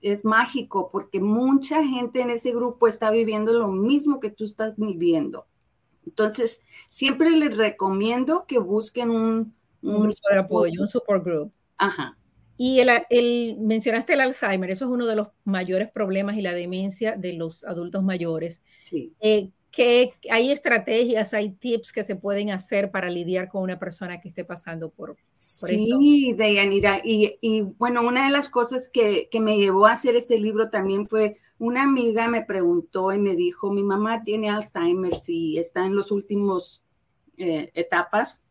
es 0.00 0.24
mágico 0.24 0.88
porque 0.90 1.20
mucha 1.20 1.84
gente 1.84 2.20
en 2.20 2.30
ese 2.30 2.52
grupo 2.52 2.86
está 2.86 3.10
viviendo 3.10 3.52
lo 3.52 3.68
mismo 3.68 4.20
que 4.20 4.30
tú 4.30 4.44
estás 4.44 4.76
viviendo. 4.76 5.46
Entonces, 6.08 6.62
siempre 6.88 7.30
les 7.30 7.56
recomiendo 7.56 8.46
que 8.46 8.58
busquen 8.58 9.10
un, 9.10 9.54
un, 9.82 10.02
grupo 10.02 10.28
de 10.30 10.38
apoyo, 10.38 10.80
un 10.80 10.88
support 10.88 11.24
group. 11.24 11.52
Ajá. 11.76 12.16
Y 12.56 12.80
el, 12.80 12.88
el, 13.10 13.56
mencionaste 13.60 14.14
el 14.14 14.20
Alzheimer, 14.20 14.70
eso 14.70 14.86
es 14.86 14.90
uno 14.90 15.06
de 15.06 15.14
los 15.14 15.28
mayores 15.44 15.90
problemas 15.90 16.36
y 16.36 16.42
la 16.42 16.54
demencia 16.54 17.14
de 17.16 17.34
los 17.34 17.62
adultos 17.64 18.02
mayores. 18.02 18.62
Sí. 18.82 19.12
Eh, 19.20 19.50
que 19.78 20.12
hay 20.28 20.50
estrategias, 20.50 21.34
hay 21.34 21.50
tips 21.50 21.92
que 21.92 22.02
se 22.02 22.16
pueden 22.16 22.50
hacer 22.50 22.90
para 22.90 23.08
lidiar 23.08 23.48
con 23.48 23.62
una 23.62 23.78
persona 23.78 24.20
que 24.20 24.28
esté 24.28 24.44
pasando 24.44 24.90
por, 24.90 25.16
por 25.60 25.68
sí, 25.68 26.34
Deyanira. 26.36 27.00
Y, 27.04 27.38
y, 27.40 27.60
bueno, 27.60 28.02
una 28.02 28.24
de 28.24 28.32
las 28.32 28.50
cosas 28.50 28.88
que, 28.88 29.28
que, 29.30 29.38
me 29.38 29.56
llevó 29.56 29.86
a 29.86 29.92
hacer 29.92 30.16
ese 30.16 30.36
libro 30.36 30.68
también 30.68 31.06
fue 31.06 31.38
una 31.60 31.84
amiga 31.84 32.26
me 32.26 32.42
preguntó 32.42 33.12
y 33.12 33.18
me 33.18 33.36
dijo, 33.36 33.70
mi 33.70 33.84
mamá 33.84 34.24
tiene 34.24 34.50
Alzheimer 34.50 35.12
y 35.28 35.58
está 35.58 35.86
en 35.86 35.94
los 35.94 36.10
últimos 36.10 36.82
eh, 37.36 37.70
etapas. 37.74 38.42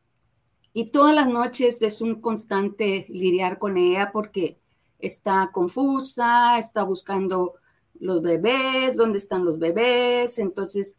Y 0.71 0.91
todas 0.91 1.13
las 1.13 1.27
noches 1.27 1.81
es 1.81 1.99
un 1.99 2.21
constante 2.21 3.05
lidiar 3.09 3.59
con 3.59 3.75
ella 3.75 4.11
porque 4.13 4.59
está 4.97 5.49
confusa, 5.51 6.57
está 6.57 6.83
buscando 6.83 7.55
los 7.99 8.21
bebés, 8.21 8.95
dónde 8.95 9.17
están 9.17 9.43
los 9.43 9.59
bebés. 9.59 10.39
Entonces, 10.39 10.97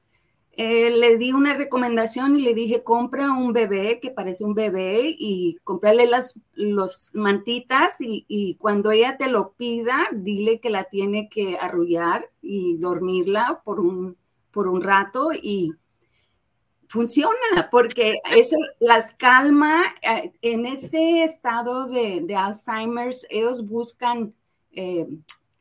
eh, 0.61 0.91
le 0.91 1.19
di 1.19 1.31
una 1.33 1.55
recomendación 1.55 2.37
y 2.37 2.43
le 2.43 2.53
dije, 2.53 2.83
compra 2.83 3.31
un 3.31 3.53
bebé 3.53 4.01
que 4.01 4.11
parece 4.11 4.43
un 4.45 4.55
bebé 4.55 5.15
y 5.17 5.57
comprarle 5.63 6.07
las 6.07 6.35
los 6.53 7.11
mantitas 7.15 7.99
y, 8.01 8.57
cuando 8.59 8.91
ella 8.91 9.17
te 9.17 9.29
lo 9.29 9.53
pida, 9.53 10.09
dile 10.13 10.59
que 10.59 10.71
la 10.71 10.85
tiene 10.85 11.29
que 11.29 11.57
arrullar 11.59 12.29
y 12.43 12.77
dormirla 12.79 13.63
por 13.65 13.79
un, 13.79 14.17
por 14.51 14.67
un 14.67 14.83
rato 14.83 15.31
y 15.33 15.75
funciona 16.89 17.69
porque 17.71 18.17
eso 18.33 18.57
las 18.81 19.15
calma 19.15 19.85
eh, 20.03 20.33
en 20.43 20.67
ese 20.67 21.23
estado 21.23 21.87
de, 21.87 22.21
de 22.23 22.35
Alzheimer's, 22.35 23.25
ellos 23.31 23.65
buscan 23.65 24.35
eh, 24.73 25.07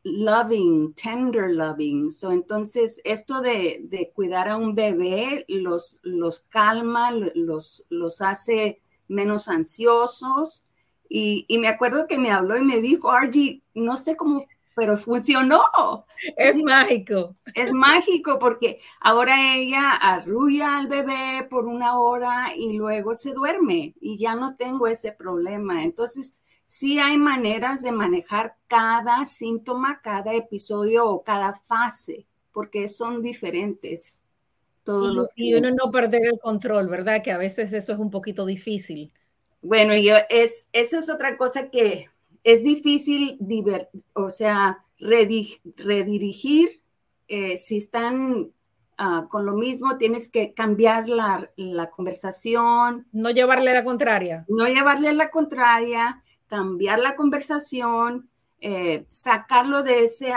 loving, 0.04 0.94
tender 0.94 1.50
loving. 1.50 2.10
So, 2.10 2.32
entonces, 2.32 3.00
esto 3.04 3.40
de, 3.40 3.80
de, 3.84 4.10
cuidar 4.14 4.48
a 4.48 4.56
un 4.56 4.74
bebé 4.74 5.44
los, 5.48 5.98
los 6.02 6.40
calma, 6.48 7.12
los, 7.34 7.84
los 7.88 8.20
hace 8.20 8.80
menos 9.08 9.48
ansiosos. 9.48 10.64
Y, 11.08 11.46
y, 11.48 11.58
me 11.58 11.68
acuerdo 11.68 12.06
que 12.06 12.18
me 12.18 12.30
habló 12.30 12.56
y 12.58 12.62
me 12.62 12.80
dijo, 12.80 13.10
Argy, 13.10 13.62
no 13.74 13.96
sé 13.96 14.16
cómo, 14.16 14.46
pero 14.78 14.96
funcionó. 14.96 15.62
Es 16.36 16.56
mágico. 16.56 17.36
Es 17.54 17.72
mágico 17.72 18.38
porque 18.38 18.80
ahora 19.00 19.56
ella 19.56 19.92
arrulla 19.92 20.78
al 20.78 20.86
bebé 20.86 21.46
por 21.50 21.66
una 21.66 21.98
hora 21.98 22.52
y 22.56 22.74
luego 22.74 23.14
se 23.14 23.32
duerme 23.32 23.94
y 24.00 24.18
ya 24.18 24.36
no 24.36 24.54
tengo 24.54 24.86
ese 24.86 25.12
problema. 25.12 25.82
Entonces, 25.82 26.37
sí 26.68 26.98
hay 27.00 27.16
maneras 27.16 27.82
de 27.82 27.90
manejar 27.90 28.54
cada 28.68 29.26
síntoma, 29.26 30.00
cada 30.00 30.34
episodio 30.34 31.08
o 31.08 31.24
cada 31.24 31.54
fase, 31.66 32.26
porque 32.52 32.88
son 32.88 33.22
diferentes. 33.22 34.20
Todos 34.84 35.10
y, 35.10 35.14
los 35.14 35.28
y 35.34 35.54
uno 35.54 35.70
no 35.70 35.90
perder 35.90 36.26
el 36.26 36.38
control, 36.38 36.88
¿verdad? 36.88 37.22
Que 37.22 37.32
a 37.32 37.38
veces 37.38 37.72
eso 37.72 37.92
es 37.94 37.98
un 37.98 38.10
poquito 38.10 38.46
difícil. 38.46 39.12
Bueno, 39.62 39.96
yo 39.96 40.14
es, 40.28 40.68
eso 40.72 40.98
es 40.98 41.10
otra 41.10 41.36
cosa 41.36 41.70
que 41.70 42.08
es 42.44 42.62
difícil, 42.62 43.36
diver, 43.40 43.88
o 44.12 44.30
sea, 44.30 44.84
redir, 44.98 45.60
redirigir. 45.76 46.82
Eh, 47.28 47.56
si 47.56 47.78
están 47.78 48.50
uh, 48.98 49.28
con 49.28 49.46
lo 49.46 49.54
mismo, 49.54 49.96
tienes 49.96 50.28
que 50.28 50.52
cambiar 50.52 51.08
la, 51.08 51.50
la 51.56 51.90
conversación. 51.90 53.06
No 53.12 53.30
llevarle 53.30 53.72
la 53.72 53.84
contraria. 53.84 54.44
No 54.48 54.66
llevarle 54.66 55.12
la 55.14 55.30
contraria 55.30 56.22
cambiar 56.48 56.98
la 56.98 57.16
conversación, 57.16 58.28
eh, 58.60 59.04
sacarlo 59.08 59.82
de 59.82 60.04
ese, 60.04 60.32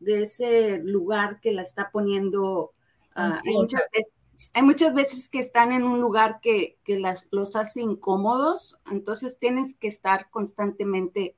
de 0.00 0.22
ese 0.22 0.78
lugar 0.78 1.40
que 1.40 1.52
la 1.52 1.62
está 1.62 1.90
poniendo. 1.90 2.72
Uh, 3.16 3.32
hay, 3.44 3.54
muchas 3.54 3.82
veces, 3.92 4.14
hay, 4.52 4.62
muchas 4.62 4.94
veces, 4.94 5.28
que 5.28 5.38
están 5.38 5.72
en 5.72 5.84
un 5.84 6.00
lugar 6.00 6.40
que, 6.40 6.76
que 6.84 6.98
las, 6.98 7.26
los 7.30 7.56
hace 7.56 7.80
incómodos, 7.80 8.78
entonces 8.90 9.38
tienes 9.38 9.74
que 9.74 9.88
estar 9.88 10.28
constantemente, 10.30 11.36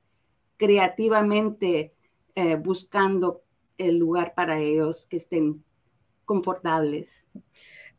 creativamente 0.57 1.93
eh, 2.35 2.55
buscando 2.55 3.43
el 3.77 3.97
lugar 3.97 4.33
para 4.33 4.59
ellos 4.59 5.05
que 5.05 5.17
estén 5.17 5.63
confortables 6.25 7.25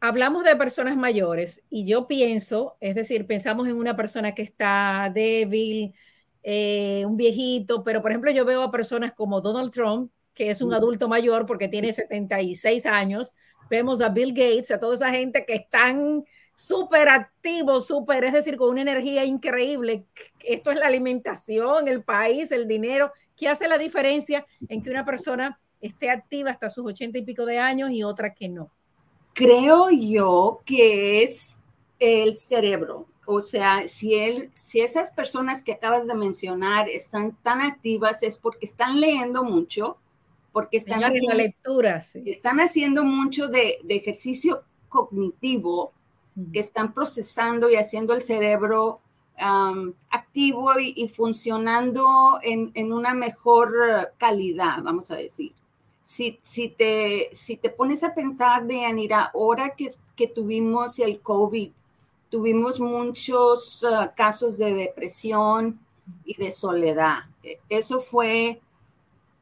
hablamos 0.01 0.45
de 0.45 0.57
personas 0.57 0.97
mayores 0.97 1.63
y 1.71 1.85
yo 1.85 2.07
pienso, 2.07 2.77
es 2.81 2.95
decir, 2.95 3.27
pensamos 3.27 3.69
en 3.69 3.77
una 3.77 3.97
persona 3.97 4.35
que 4.35 4.43
está 4.43 5.11
débil, 5.13 5.95
eh, 6.43 7.05
un 7.07 7.17
viejito, 7.17 7.83
pero 7.85 8.03
por 8.03 8.11
ejemplo 8.11 8.31
yo 8.31 8.45
veo 8.45 8.63
a 8.63 8.71
personas 8.71 9.13
como 9.13 9.41
Donald 9.41 9.73
Trump, 9.73 10.11
que 10.35 10.51
es 10.51 10.63
un 10.63 10.73
adulto 10.73 11.09
mayor 11.09 11.47
porque 11.47 11.69
tiene 11.69 11.93
76 11.93 12.87
años, 12.87 13.35
vemos 13.69 14.01
a 14.01 14.09
Bill 14.09 14.31
Gates, 14.33 14.71
a 14.71 14.79
toda 14.79 14.95
esa 14.95 15.11
gente 15.11 15.45
que 15.45 15.55
están 15.55 16.25
súper 16.55 17.09
activos, 17.09 17.87
súper, 17.87 18.25
es 18.25 18.33
decir, 18.33 18.57
con 18.57 18.71
una 18.71 18.83
energía 18.83 19.25
increíble. 19.25 20.07
Esto 20.41 20.71
es 20.71 20.79
la 20.79 20.87
alimentación, 20.87 21.87
el 21.87 22.03
país, 22.03 22.51
el 22.51 22.67
dinero, 22.67 23.13
¿qué 23.37 23.49
hace 23.49 23.69
la 23.69 23.79
diferencia 23.79 24.45
en 24.69 24.83
que 24.83 24.91
una 24.91 25.05
persona 25.05 25.61
esté 25.81 26.11
activa 26.11 26.51
hasta 26.51 26.71
sus 26.71 26.85
ochenta 26.85 27.19
y 27.19 27.23
pico 27.23 27.45
de 27.47 27.59
años 27.59 27.91
y 27.93 28.03
otra 28.03 28.35
que 28.35 28.49
no? 28.49 28.73
Creo 29.35 29.89
yo 29.91 30.61
que 30.65 31.23
es 31.23 31.61
el 32.01 32.37
cerebro. 32.37 33.07
O 33.31 33.43
sea, 33.43 33.87
si, 33.89 34.15
él, 34.15 34.49
si 34.55 34.81
esas 34.81 35.11
personas 35.11 35.63
que 35.63 35.73
acabas 35.73 36.07
de 36.07 36.15
mencionar 36.15 36.89
están 36.89 37.37
tan 37.43 37.61
activas 37.61 38.23
es 38.23 38.39
porque 38.39 38.65
están 38.65 39.03
leyendo 39.03 39.45
mucho, 39.45 39.99
porque 40.51 40.79
están 40.79 41.05
haciendo 41.05 41.35
lecturas, 41.35 42.17
están 42.17 42.59
haciendo 42.59 43.05
mucho 43.05 43.49
de, 43.49 43.81
de 43.85 43.97
ejercicio 43.97 44.63
cognitivo, 44.89 45.93
que 46.55 46.61
están 46.61 46.95
procesando 46.95 47.69
y 47.69 47.77
haciendo 47.77 48.15
el 48.15 48.23
cerebro 48.23 49.03
um, 49.39 49.93
activo 50.09 50.81
y, 50.81 50.95
y 50.97 51.09
funcionando 51.11 52.39
en, 52.43 52.71
en, 52.73 52.95
una 52.95 53.13
mejor 53.13 53.75
calidad, 54.17 54.79
vamos 54.83 55.11
a 55.11 55.17
decir. 55.17 55.53
Si, 56.03 56.39
si, 56.41 56.71
te, 56.71 57.29
si 57.35 57.59
te 57.59 57.69
pones 57.69 58.03
a 58.05 58.15
pensar, 58.15 58.67
de 58.67 58.87
Anira, 58.87 59.33
ahora 59.35 59.75
que, 59.77 59.93
que 60.17 60.29
tuvimos 60.29 60.99
el 60.99 61.21
COVID, 61.21 61.73
tuvimos 62.31 62.81
muchos 62.81 63.83
uh, 63.83 64.11
casos 64.17 64.59
de 64.59 64.75
depresión 64.75 65.79
y 66.25 66.35
de 66.37 66.51
soledad. 66.51 67.21
E, 67.43 67.59
eso 67.69 68.01
fue 68.01 68.61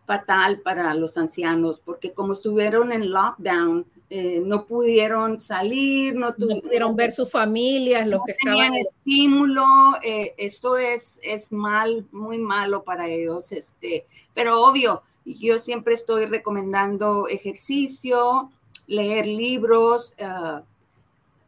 fatal 0.06 0.60
para 0.60 0.94
los 0.94 1.18
ancianos 1.18 1.80
porque 1.84 2.12
como 2.12 2.32
estuvieron 2.32 2.92
en 2.92 3.10
lockdown, 3.10 3.84
eh, 4.08 4.40
no 4.44 4.66
pudieron 4.66 5.40
salir, 5.40 6.14
no, 6.14 6.32
no, 6.38 6.60
pudieron 6.60 6.94
ver 6.94 7.12
sus 7.12 7.28
familias, 7.28 8.06
lo 8.06 8.22
que 8.24 8.34
tenían 8.34 8.74
estaban... 8.74 8.78
estímulo, 8.78 9.64
eh, 10.00 10.32
esto 10.36 10.78
es, 10.78 11.18
es 11.24 11.50
mal, 11.50 12.06
muy 12.12 12.38
malo 12.38 12.84
para 12.84 13.08
ellos, 13.08 13.50
este, 13.50 14.06
pero 14.32 14.62
obvio, 14.62 15.02
yo 15.24 15.58
siempre 15.58 15.94
estoy 15.94 16.26
recomendando 16.26 17.26
ejercicio, 17.26 18.52
leer 18.86 19.26
libros, 19.26 20.14
uh, 20.20 20.60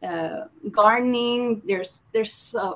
uh, 0.01 0.47
gardening, 0.63 1.61
there's, 1.65 2.01
there's, 2.11 2.55
uh, 2.55 2.75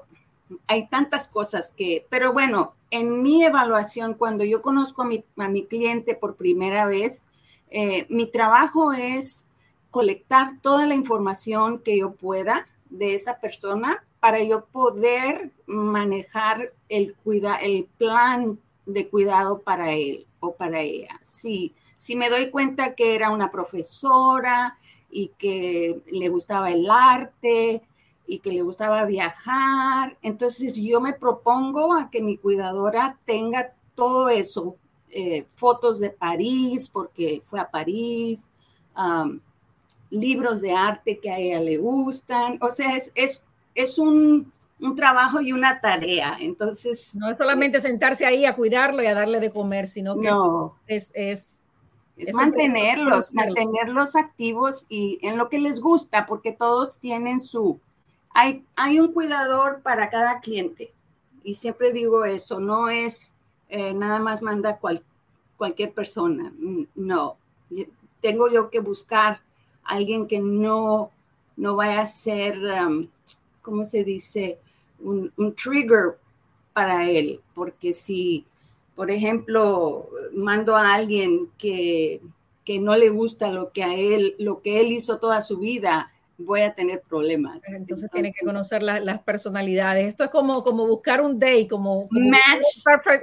hay 0.68 0.88
tantas 0.88 1.28
cosas 1.28 1.74
que, 1.76 2.06
pero 2.10 2.34
bueno, 2.34 2.74
en 2.92 3.22
mi 3.24 3.44
evaluación, 3.44 4.14
cuando 4.14 4.44
yo 4.44 4.62
conozco 4.62 5.02
a 5.02 5.06
mi, 5.06 5.24
a 5.38 5.48
mi 5.48 5.66
cliente 5.66 6.16
por 6.16 6.36
primera 6.36 6.86
vez, 6.86 7.28
eh, 7.70 8.06
mi 8.10 8.28
trabajo 8.28 8.94
es 8.94 9.48
colectar 9.90 10.60
toda 10.62 10.86
la 10.86 10.94
información 10.94 11.80
que 11.80 11.98
yo 11.98 12.14
pueda 12.14 12.68
de 12.90 13.16
esa 13.16 13.40
persona 13.40 14.04
para 14.20 14.44
yo 14.44 14.66
poder 14.66 15.52
manejar 15.66 16.72
el, 16.88 17.16
cuida, 17.16 17.56
el 17.56 17.86
plan 17.98 18.60
de 18.86 19.10
cuidado 19.10 19.60
para 19.62 19.94
él 19.94 20.28
o 20.40 20.54
para 20.54 20.82
ella. 20.82 21.20
Si, 21.24 21.74
si 21.98 22.16
me 22.16 22.30
doy 22.30 22.50
cuenta 22.52 22.96
que 22.96 23.16
era 23.16 23.32
una 23.32 23.50
profesora, 23.50 24.78
y 25.14 25.30
que 25.38 26.02
le 26.12 26.30
gustaba 26.30 26.72
el 26.72 26.90
arte 26.90 27.84
y 28.26 28.40
que 28.40 28.52
le 28.52 28.64
gustaba 28.64 29.06
viajar. 29.06 30.18
Entonces 30.22 30.74
yo 30.74 31.00
me 31.00 31.14
propongo 31.14 31.94
a 31.94 32.10
que 32.10 32.22
mi 32.22 32.38
cuidadora 32.38 33.18
tenga 33.26 33.74
todo 33.96 34.30
eso, 34.30 34.76
eh, 35.12 35.46
fotos 35.56 36.00
de 36.00 36.10
París, 36.10 36.90
porque 36.90 37.44
fue 37.46 37.60
a 37.60 37.70
París, 37.70 38.50
um, 38.98 39.40
libros 40.10 40.62
de 40.62 40.74
arte 40.74 41.20
que 41.20 41.30
a 41.30 41.38
ella 41.38 41.60
le 41.60 41.78
gustan. 41.78 42.58
O 42.62 42.72
sea, 42.72 42.96
es, 42.98 43.12
es, 43.14 43.46
es 43.76 44.00
un, 44.00 44.52
un 44.80 44.96
trabajo 44.96 45.42
y 45.42 45.54
una 45.54 45.80
tarea. 45.80 46.38
Entonces. 46.40 47.16
No 47.16 47.30
es 47.30 47.38
solamente 47.38 47.82
sentarse 47.82 48.26
ahí 48.26 48.46
a 48.46 48.56
cuidarlo 48.56 49.04
y 49.04 49.06
a 49.06 49.14
darle 49.14 49.40
de 49.40 49.52
comer, 49.52 49.88
sino 49.88 50.20
que 50.20 50.30
es, 50.88 51.12
es, 51.14 51.63
es, 52.18 52.34
mantenerlos, 52.34 53.34
mantenerlos 53.34 54.16
activos 54.16 54.86
y 54.90 55.20
en 55.22 55.38
lo 55.38 55.50
que 55.50 55.60
les 55.60 55.82
gusta, 55.82 56.26
porque 56.26 56.52
todos 56.52 57.00
tienen 57.00 57.44
su. 57.44 57.80
Hay, 58.34 58.66
hay 58.76 59.00
un 59.00 59.14
cuidador 59.14 59.82
para 59.82 60.10
cada 60.10 60.40
cliente. 60.40 60.92
Y 61.44 61.56
siempre 61.56 61.92
digo 61.92 62.26
eso, 62.26 62.60
no 62.60 62.90
es 62.90 63.34
eh, 63.70 63.94
nada 63.94 64.20
más 64.20 64.42
manda 64.42 64.80
cualquier 65.58 65.94
persona. 65.94 66.54
No, 66.96 67.38
tengo 68.22 68.50
yo 68.50 68.70
que 68.70 68.80
buscar 68.80 69.42
a 69.84 69.96
alguien 69.96 70.28
que 70.28 70.40
no, 70.40 71.12
no 71.58 71.76
vaya 71.76 72.02
a 72.02 72.06
ser, 72.06 72.58
um, 72.60 73.08
¿cómo 73.62 73.84
se 73.86 74.04
dice? 74.04 74.60
un, 75.04 75.56
trigger 75.56 76.18
para 76.74 77.08
él, 77.08 77.42
porque 77.54 77.94
si, 77.94 78.46
por 78.96 79.12
ejemplo, 79.12 80.10
mando 80.34 80.76
a 80.76 80.94
alguien 80.94 81.50
que, 81.58 82.22
que 82.64 82.80
no 82.80 82.96
le 82.96 83.10
gusta 83.10 83.52
lo 83.52 83.72
que 83.72 83.84
a 83.84 83.96
él, 83.96 84.36
lo 84.40 84.62
que 84.62 84.80
él 84.82 84.92
hizo 84.92 85.18
toda 85.20 85.42
su 85.42 85.58
vida, 85.58 86.12
voy 86.38 86.62
a 86.62 86.74
tener 86.74 87.02
problemas. 87.02 87.60
Entonces, 87.68 88.10
tiene 88.12 88.32
que 88.32 88.46
conocer 88.46 88.82
las 88.84 89.22
personalidades. 89.22 90.08
Esto 90.08 90.24
es 90.24 90.30
como, 90.30 90.64
como 90.64 90.88
buscar 90.88 91.22
un 91.22 91.40
day, 91.40 91.68
como, 91.68 92.08
match. 92.12 92.66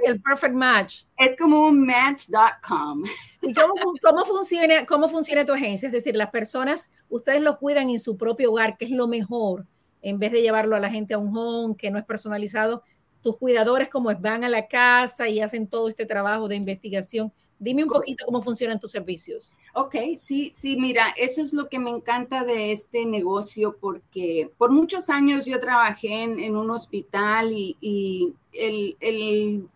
El 0.03 0.21
perfect, 0.21 0.53
match. 0.53 1.03
Es 1.17 1.37
como 1.37 1.67
un 1.67 1.85
match.com. 1.85 3.03
¿Y 3.41 3.53
cómo, 3.53 3.73
cómo, 4.01 4.25
funciona, 4.25 4.85
cómo 4.85 5.09
funciona 5.09 5.45
tu 5.45 5.53
agencia? 5.53 5.87
Es 5.87 5.93
decir, 5.93 6.15
las 6.15 6.31
personas, 6.31 6.89
ustedes 7.09 7.41
lo 7.41 7.57
cuidan 7.59 7.89
en 7.89 7.99
su 7.99 8.17
propio 8.17 8.51
hogar, 8.51 8.77
que 8.77 8.85
es 8.85 8.91
lo 8.91 9.07
mejor 9.07 9.65
en 10.01 10.19
vez 10.19 10.31
de 10.31 10.41
llevarlo 10.41 10.75
a 10.75 10.79
la 10.79 10.89
gente 10.89 11.13
a 11.13 11.17
un 11.17 11.35
home 11.35 11.75
que 11.75 11.91
no 11.91 11.99
es 11.99 12.05
personalizado, 12.05 12.83
tus 13.21 13.37
cuidadores 13.37 13.89
como 13.89 14.13
van 14.15 14.43
a 14.43 14.49
la 14.49 14.67
casa 14.67 15.29
y 15.29 15.39
hacen 15.39 15.67
todo 15.67 15.89
este 15.89 16.05
trabajo 16.05 16.47
de 16.47 16.55
investigación. 16.55 17.31
Dime 17.59 17.83
un 17.83 17.89
poquito 17.89 18.25
cómo 18.25 18.41
funcionan 18.41 18.79
tus 18.79 18.91
servicios. 18.91 19.55
Ok, 19.75 19.95
sí, 20.17 20.51
sí, 20.53 20.77
mira, 20.77 21.13
eso 21.15 21.43
es 21.43 21.53
lo 21.53 21.69
que 21.69 21.77
me 21.77 21.91
encanta 21.91 22.43
de 22.43 22.71
este 22.71 23.05
negocio 23.05 23.77
porque 23.79 24.49
por 24.57 24.71
muchos 24.71 25.09
años 25.09 25.45
yo 25.45 25.59
trabajé 25.59 26.23
en, 26.23 26.57
un 26.57 26.71
hospital 26.71 27.51
y, 27.51 28.33
el, 28.51 28.97
el, 28.99 29.69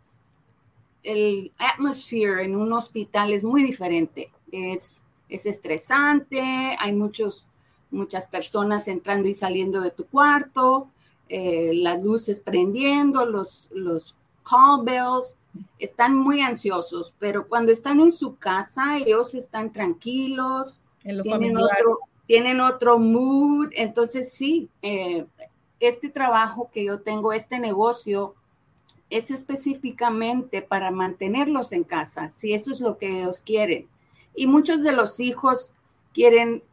el 1.04 1.52
atmosphere 1.60 2.44
en 2.44 2.56
un 2.56 2.74
hospital 2.74 3.32
es 3.32 3.44
muy 3.44 3.62
diferente. 3.62 4.32
Es, 4.52 5.04
es 5.30 5.46
estresante, 5.46 6.42
hay 6.80 6.94
muchos 6.94 7.46
muchas 7.92 8.28
personas 8.28 8.88
entrando 8.88 9.28
y 9.28 9.34
saliendo 9.34 9.82
de 9.82 9.92
tu 9.92 10.06
cuarto, 10.06 10.90
eh, 11.30 11.72
las 11.74 12.04
luces 12.04 12.40
prendiendo, 12.40 13.26
los, 13.26 13.70
los 13.72 14.16
call 14.44 14.84
bells, 14.84 15.38
están 15.80 16.16
muy 16.16 16.42
ansiosos, 16.42 17.14
pero 17.20 17.48
cuando 17.48 17.72
están 17.72 18.00
en 18.00 18.12
su 18.12 18.36
casa, 18.36 18.98
ellos 18.98 19.34
están 19.34 19.72
tranquilos, 19.72 20.82
tienen, 21.02 21.58
otro, 21.58 22.00
tienen 22.28 22.62
otro 22.62 23.00
mood, 23.00 23.70
entonces 23.74 24.34
sí, 24.34 24.70
eh, 24.82 25.26
este 25.80 26.10
trabajo 26.10 26.70
que 26.74 26.84
yo 26.84 27.00
tengo, 27.00 27.34
este 27.34 27.60
negocio, 27.60 28.36
es 29.10 29.32
específicamente 29.32 30.62
para 30.62 30.92
mantenerlos 30.92 31.72
en 31.72 31.84
casa, 31.84 32.30
si 32.30 32.54
eso 32.54 32.72
es 32.72 32.80
lo 32.80 32.98
que 32.98 33.22
ellos 33.22 33.42
quieren. 33.42 33.88
Y 34.36 34.48
muchos 34.48 34.84
de 34.84 34.92
los 34.92 35.20
hijos 35.20 35.72
quieren 36.14 36.64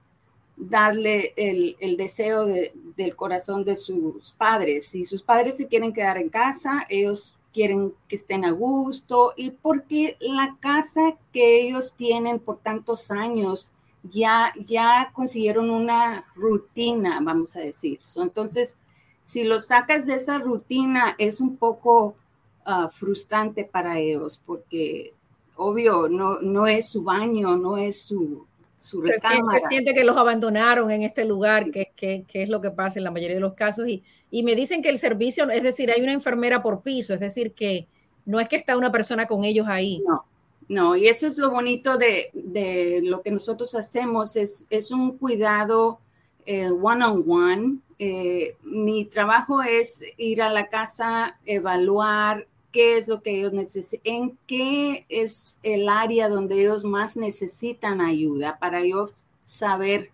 darle 0.68 1.32
el, 1.36 1.96
deseo 1.96 2.44
del 2.44 3.16
corazón 3.16 3.64
de 3.64 3.76
sus 3.76 4.32
padres. 4.32 4.86
Si 4.88 5.04
sus 5.04 5.22
padres 5.22 5.56
se 5.56 5.66
quieren 5.66 5.92
quedar 5.92 6.18
en 6.18 6.28
casa, 6.28 6.86
ellos 6.88 7.36
quieren 7.52 7.94
que 8.08 8.16
estén 8.16 8.44
a 8.44 8.50
gusto 8.50 9.34
y 9.36 9.50
porque 9.50 10.16
la 10.20 10.56
casa 10.60 11.16
que 11.32 11.60
ellos 11.60 11.94
tienen 11.96 12.38
por 12.38 12.58
tantos 12.58 13.10
años 13.10 13.70
ya, 14.02 14.52
ya 14.66 15.12
consiguieron 15.12 15.70
una 15.70 16.24
rutina, 16.34 17.20
vamos 17.22 17.54
a 17.56 17.60
decir. 17.60 18.00
entonces, 18.16 18.78
si 19.24 19.44
los 19.44 19.66
sacas 19.66 20.06
de 20.06 20.14
esa 20.14 20.38
rutina, 20.38 21.14
es 21.18 21.40
un 21.40 21.56
poco 21.56 22.16
ah, 22.64 22.88
frustrante 22.88 23.64
para 23.64 24.00
ellos 24.00 24.40
porque, 24.44 25.14
obvio, 25.56 26.08
no, 26.08 26.40
no 26.40 26.66
es 26.66 26.88
su 26.88 27.02
baño, 27.04 27.56
no 27.56 27.78
es 27.78 28.02
su, 28.02 28.46
se, 28.82 29.60
siente 29.68 29.94
que 29.94 30.04
los 30.04 30.16
abandonaron 30.16 30.90
en 30.90 31.02
este 31.02 31.24
lugar, 31.24 31.70
que, 31.70 31.92
que, 31.96 32.24
es 32.32 32.48
lo 32.48 32.60
que 32.60 32.70
pasa 32.70 32.98
en 32.98 33.04
la 33.04 33.10
mayoría 33.10 33.36
de 33.36 33.40
los 33.40 33.54
casos. 33.54 33.86
Y, 33.88 34.02
y, 34.30 34.42
me 34.42 34.54
dicen 34.54 34.82
que 34.82 34.88
el 34.88 34.98
servicio, 34.98 35.48
es 35.50 35.62
decir, 35.62 35.90
hay 35.90 36.02
una 36.02 36.12
enfermera 36.12 36.62
por 36.62 36.82
piso, 36.82 37.14
es 37.14 37.20
decir, 37.20 37.52
que 37.52 37.86
no 38.24 38.40
es 38.40 38.48
que 38.48 38.56
está 38.56 38.76
una 38.76 38.92
persona 38.92 39.26
con 39.26 39.44
ellos 39.44 39.66
ahí. 39.68 40.02
No, 40.06 40.24
no, 40.68 40.96
y 40.96 41.08
eso 41.08 41.26
es 41.26 41.38
lo 41.38 41.50
bonito 41.50 41.96
de, 41.96 42.30
de 42.32 43.00
lo 43.02 43.22
que 43.22 43.30
nosotros 43.30 43.74
hacemos, 43.74 44.36
es, 44.36 44.66
es 44.70 44.90
un 44.90 45.16
cuidado 45.16 46.00
eh, 46.44 46.70
one 46.70 47.04
on 47.04 47.24
one. 47.26 47.78
Eh, 47.98 48.56
mi 48.62 49.04
trabajo 49.04 49.62
es 49.62 50.02
ir 50.16 50.42
a 50.42 50.50
la 50.50 50.68
casa, 50.68 51.38
evaluar 51.44 52.48
qué 52.72 52.98
es 52.98 53.08
lo 53.08 53.22
que 53.22 53.38
ellos 53.38 53.52
necesitan, 53.52 54.00
en 54.04 54.38
qué 54.46 55.04
es 55.08 55.58
el 55.62 55.88
área 55.88 56.28
donde 56.28 56.60
ellos 56.60 56.84
más 56.84 57.16
necesitan 57.16 58.00
ayuda 58.00 58.58
para 58.58 58.80
ellos 58.80 59.14
saber 59.44 60.10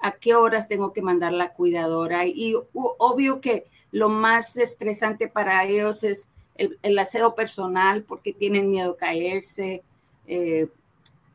a 0.00 0.12
qué 0.12 0.34
horas 0.34 0.68
tengo 0.68 0.92
que 0.92 1.02
mandar 1.02 1.32
la 1.32 1.52
cuidadora. 1.52 2.26
Y 2.26 2.54
obvio 2.72 3.40
que 3.40 3.66
lo 3.92 4.08
más 4.08 4.56
estresante 4.56 5.28
para 5.28 5.64
ellos 5.64 6.02
es 6.04 6.28
el, 6.56 6.98
aseo 6.98 7.34
personal 7.34 8.02
porque 8.02 8.32
tienen 8.32 8.70
miedo 8.70 8.92
a 8.92 8.96
caerse, 8.96 9.82
eh, 10.26 10.68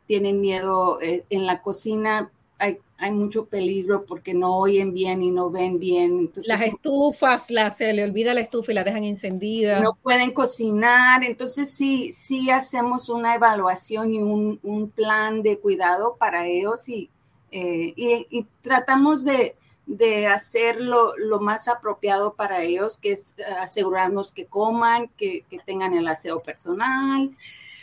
tienen 0.07 0.41
miedo 0.41 0.99
eh, 1.01 1.23
en 1.29 1.45
la 1.45 1.61
cocina 1.61 2.29
hay, 2.63 2.79
mucho 3.11 3.45
peligro 3.45 4.05
porque 4.05 4.33
no 4.33 4.57
oyen 4.57 4.93
bien 4.93 5.21
y 5.21 5.31
no 5.31 5.49
ven 5.49 5.79
bien. 5.79 6.31
las 6.45 6.61
estufas, 6.61 7.49
la, 7.49 7.69
se 7.71 7.91
le 7.93 8.03
olvida 8.03 8.33
la 8.33 8.41
estufa 8.41 8.71
y 8.71 8.75
la 8.75 8.83
dejan 8.83 9.03
encendida. 9.03 9.79
No 9.79 9.95
pueden 9.95 10.31
cocinar, 10.31 11.23
entonces 11.23 11.71
sí, 11.71 12.11
sí 12.13 12.49
hacemos 12.49 13.09
una 13.09 13.35
evaluación 13.35 14.13
y 14.13 14.19
un, 14.19 14.59
un 14.63 14.89
plan 14.89 15.41
de 15.41 15.59
cuidado 15.59 16.15
para 16.17 16.47
ellos 16.47 16.87
y, 16.87 17.09
eh, 17.51 17.93
y, 17.97 18.47
tratamos 18.61 19.23
de, 19.25 19.55
de 19.85 20.27
hacerlo 20.27 21.13
lo 21.17 21.39
más 21.39 21.67
apropiado 21.67 22.33
para 22.33 22.63
ellos, 22.63 22.97
que 22.97 23.11
es 23.11 23.35
asegurarnos 23.59 24.31
que 24.31 24.45
coman, 24.45 25.09
que, 25.17 25.45
que 25.49 25.59
tengan 25.59 25.93
el 25.93 26.07
aseo 26.07 26.41
personal, 26.41 27.31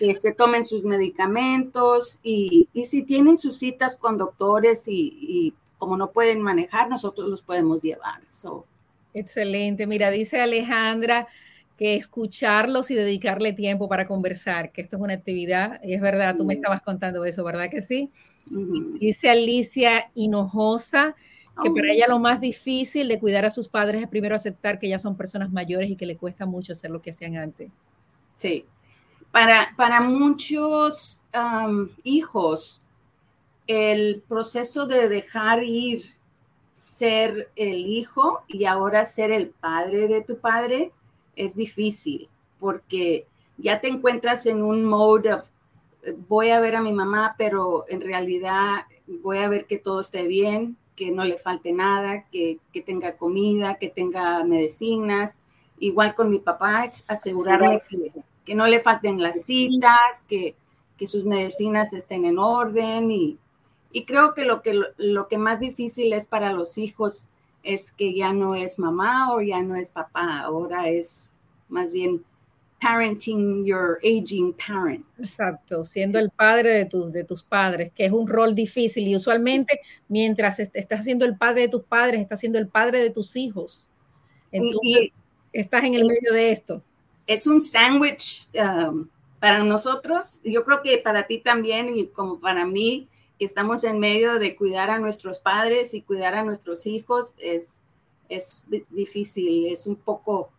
que 0.00 0.14
se 0.14 0.32
tomen 0.32 0.64
sus 0.64 0.82
medicamentos 0.82 2.18
y, 2.22 2.68
si 2.84 3.02
tienen 3.02 3.36
sus 3.36 3.58
citas 3.58 3.96
con 3.96 4.16
doctores 4.16 4.84
y, 4.88 5.54
como 5.76 5.98
no 5.98 6.10
pueden 6.10 6.40
manejar, 6.40 6.88
nosotros 6.88 7.28
los 7.28 7.42
podemos 7.42 7.82
llevar. 7.82 8.22
Excelente. 9.12 9.86
Mira, 9.86 10.10
dice 10.10 10.40
Alejandra 10.40 11.28
que 11.76 11.96
escucharlos 11.96 12.90
y 12.90 12.94
dedicarle 12.94 13.52
tiempo 13.52 13.88
para 13.88 14.06
conversar, 14.06 14.72
que 14.72 14.80
esto 14.80 14.96
es 14.96 15.02
una 15.02 15.14
actividad, 15.14 15.80
y 15.82 15.94
es 15.94 16.00
verdad, 16.00 16.36
tú 16.36 16.44
me 16.44 16.54
estabas 16.54 16.82
contando 16.82 17.24
eso, 17.24 17.44
¿verdad 17.44 17.70
que 17.70 17.80
sí? 17.80 18.10
Dice 18.98 19.30
Alicia 19.30 20.10
Hinojosa 20.14 21.14
que 21.62 21.70
para 21.70 21.92
ella 21.92 22.06
lo 22.08 22.18
más 22.18 22.40
difícil 22.40 23.06
de 23.08 23.18
cuidar 23.18 23.44
a 23.44 23.50
sus 23.50 23.68
padres 23.68 24.02
es 24.02 24.08
primero 24.08 24.34
aceptar 24.34 24.78
que 24.78 24.88
ya 24.88 24.98
son 24.98 25.16
personas 25.16 25.50
mayores 25.50 25.90
y 25.90 25.96
que 25.96 26.06
le 26.06 26.16
cuesta 26.16 26.46
mucho 26.46 26.72
hacer 26.72 26.90
lo 26.90 27.02
que 27.02 27.10
hacían 27.10 27.36
antes. 27.36 27.70
Sí, 28.34 28.64
para, 29.32 30.00
muchos 30.00 31.20
hijos, 32.02 32.80
el 33.66 34.22
proceso 34.28 34.86
de 34.86 35.08
dejar 35.08 35.62
ir 35.62 36.14
ser 36.72 37.50
el 37.56 37.86
hijo 37.86 38.42
y 38.48 38.64
ahora 38.64 39.04
ser 39.04 39.30
el 39.32 39.50
padre 39.50 40.08
de 40.08 40.22
tu 40.22 40.38
padre 40.38 40.92
es 41.36 41.54
difícil 41.54 42.28
porque 42.58 43.26
ya 43.58 43.80
te 43.80 43.88
encuentras 43.88 44.46
en 44.46 44.62
un 44.62 44.84
mode 44.84 45.34
of 45.34 45.46
voy 46.28 46.50
a 46.50 46.60
ver 46.60 46.76
a 46.76 46.82
mi 46.82 46.92
mamá, 46.92 47.34
pero 47.36 47.84
en 47.88 48.00
realidad 48.00 48.86
voy 49.06 49.38
a 49.38 49.48
ver 49.48 49.66
que 49.66 49.78
todo 49.78 50.00
esté 50.00 50.26
bien, 50.26 50.76
que 50.96 51.10
no 51.10 51.24
le 51.24 51.38
falte 51.38 51.72
nada, 51.72 52.24
que, 52.30 52.58
que 52.72 52.82
tenga 52.82 53.16
comida, 53.16 53.76
que 53.76 53.88
tenga 53.88 54.42
medicinas. 54.44 55.36
Igual 55.78 56.14
con 56.14 56.30
mi 56.30 56.38
papá, 56.38 56.90
asegurarme 57.06 57.82
que, 57.88 58.12
que 58.50 58.56
no 58.56 58.66
le 58.66 58.80
falten 58.80 59.22
las 59.22 59.44
citas, 59.44 60.24
que, 60.28 60.56
sus 61.06 61.24
medicinas 61.24 61.92
estén 61.92 62.24
en 62.24 62.36
orden 62.36 63.12
y, 63.12 63.38
creo 64.08 64.34
que 64.34 64.44
lo, 64.44 64.60
que 64.60 64.76
lo 64.96 65.28
que 65.28 65.38
más 65.38 65.60
difícil 65.60 66.12
es 66.12 66.26
para 66.26 66.52
los 66.52 66.76
hijos 66.76 67.28
es 67.62 67.92
que 67.92 68.12
ya 68.12 68.32
no 68.32 68.56
es 68.56 68.80
mamá 68.80 69.32
o 69.32 69.40
ya 69.40 69.62
no 69.62 69.76
es 69.76 69.88
papá, 69.88 70.40
ahora 70.40 70.88
es 70.88 71.34
más 71.68 71.92
bien 71.92 72.24
parenting 72.80 73.64
your 73.64 74.00
aging 74.02 74.52
parent. 74.54 75.06
Exacto, 75.16 75.84
siendo 75.84 76.18
el 76.18 76.30
padre 76.30 76.70
de, 76.70 77.10
de 77.12 77.22
tus 77.22 77.44
padres, 77.44 77.92
que 77.94 78.06
es 78.06 78.10
un 78.10 78.26
rol 78.26 78.56
difícil 78.56 79.06
y 79.06 79.14
usualmente 79.14 79.80
mientras 80.08 80.58
estás 80.58 81.04
siendo 81.04 81.24
el 81.24 81.36
padre 81.36 81.62
de 81.62 81.68
tus 81.68 81.84
padres, 81.84 82.20
estás 82.20 82.40
siendo 82.40 82.58
el 82.58 82.66
padre 82.66 83.00
de 83.00 83.10
tus 83.10 83.36
hijos. 83.36 83.92
Entonces, 84.50 85.12
estás 85.52 85.84
en 85.84 85.94
el 85.94 86.04
medio 86.04 86.32
de 86.32 86.50
esto. 86.50 86.82
Es 87.30 87.46
un 87.46 87.60
sándwich 87.60 88.48
um, 88.54 89.06
para 89.38 89.62
nosotros, 89.62 90.40
yo 90.42 90.64
creo 90.64 90.82
que 90.82 90.98
para 90.98 91.28
ti 91.28 91.38
también 91.38 91.88
y 91.96 92.08
como 92.08 92.40
para 92.40 92.66
mí, 92.66 93.06
que 93.38 93.44
estamos 93.44 93.84
en 93.84 94.00
medio 94.00 94.40
de 94.40 94.56
cuidar 94.56 94.90
a 94.90 94.98
nuestros 94.98 95.38
padres 95.38 95.94
y 95.94 96.02
cuidar 96.02 96.34
a 96.34 96.42
nuestros 96.42 96.88
hijos, 96.88 97.36
es, 97.38 97.74
es 98.28 98.64
difícil, 98.90 99.68
es 99.68 99.86
un 99.86 99.94
poco 99.94 100.50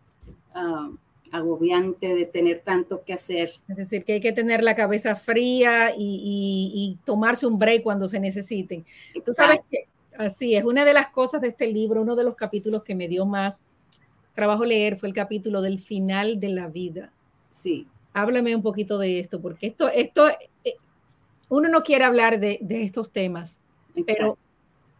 um, 0.54 0.96
agobiante 1.30 2.14
de 2.14 2.24
tener 2.24 2.60
tanto 2.60 3.04
que 3.04 3.12
hacer. 3.12 3.52
Es 3.68 3.76
decir, 3.76 4.06
que 4.06 4.14
hay 4.14 4.20
que 4.22 4.32
tener 4.32 4.64
la 4.64 4.74
cabeza 4.74 5.14
fría 5.14 5.92
y, 5.94 6.98
tomarse 7.04 7.46
un 7.46 7.58
break 7.58 7.82
cuando 7.82 8.08
se 8.08 8.18
necesiten. 8.18 8.86
Tú 9.26 9.34
sabes 9.34 9.60
que 9.70 9.88
así 10.16 10.56
es, 10.56 10.64
una 10.64 10.86
de 10.86 10.94
las 10.94 11.10
cosas 11.10 11.42
de 11.42 11.48
este 11.48 11.66
libro, 11.66 12.00
uno 12.00 12.16
de 12.16 12.24
los 12.24 12.34
capítulos 12.34 12.82
que 12.82 12.94
me 12.94 13.08
dio 13.08 13.26
más 13.26 13.62
trabajo 14.34 14.64
leer 14.64 14.96
fue 14.96 15.08
el 15.08 15.14
capítulo 15.14 15.62
del 15.62 15.78
final 15.78 16.40
de 16.40 16.48
la 16.48 16.68
vida. 16.68 17.12
Sí. 17.50 17.86
Háblame 18.12 18.54
un 18.54 18.62
poquito 18.62 18.98
de 18.98 19.18
esto, 19.18 19.40
porque 19.40 19.66
esto, 19.66 19.88
esto, 19.88 20.28
eh, 20.64 20.74
uno 21.48 21.68
no 21.68 21.82
quiere 21.82 22.04
hablar 22.04 22.40
de, 22.40 22.58
estos 22.68 23.10
temas, 23.10 23.60
pero 24.06 24.38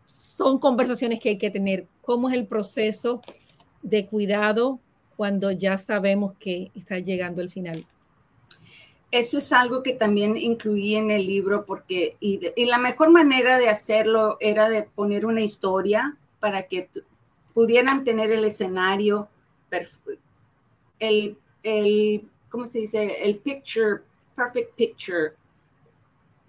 son 0.06 0.58
conversaciones 0.58 1.20
que 1.20 1.30
hay 1.30 1.38
que 1.38 1.50
tener. 1.50 1.86
¿Cómo 2.02 2.28
es 2.28 2.34
el 2.34 2.46
proceso 2.46 3.20
de 3.82 4.06
cuidado 4.06 4.80
cuando 5.16 5.50
ya 5.50 5.76
sabemos 5.78 6.34
que 6.38 6.70
está 6.74 6.98
llegando 6.98 7.42
el 7.42 7.50
final? 7.50 7.84
Eso 9.10 9.38
es 9.38 9.52
algo 9.52 9.82
que 9.82 9.92
también 9.92 10.38
incluí 10.38 10.96
en 10.96 11.10
el 11.10 11.26
libro 11.26 11.66
porque, 11.66 12.16
y, 12.18 12.40
la 12.64 12.78
mejor 12.78 13.10
manera 13.10 13.58
de 13.58 13.68
hacerlo 13.68 14.38
era 14.40 14.70
de 14.70 14.84
poner 14.84 15.26
una 15.26 15.42
historia 15.42 16.16
para 16.40 16.66
que 16.66 16.88
pudieran 17.54 18.04
tener 18.04 18.30
el 18.30 18.44
escenario, 18.44 19.28
el, 20.98 21.38
el, 21.62 22.28
¿cómo 22.48 22.66
se 22.66 22.80
dice? 22.80 23.24
El 23.24 23.38
picture, 23.38 24.02
perfect 24.36 24.74
picture 24.74 25.32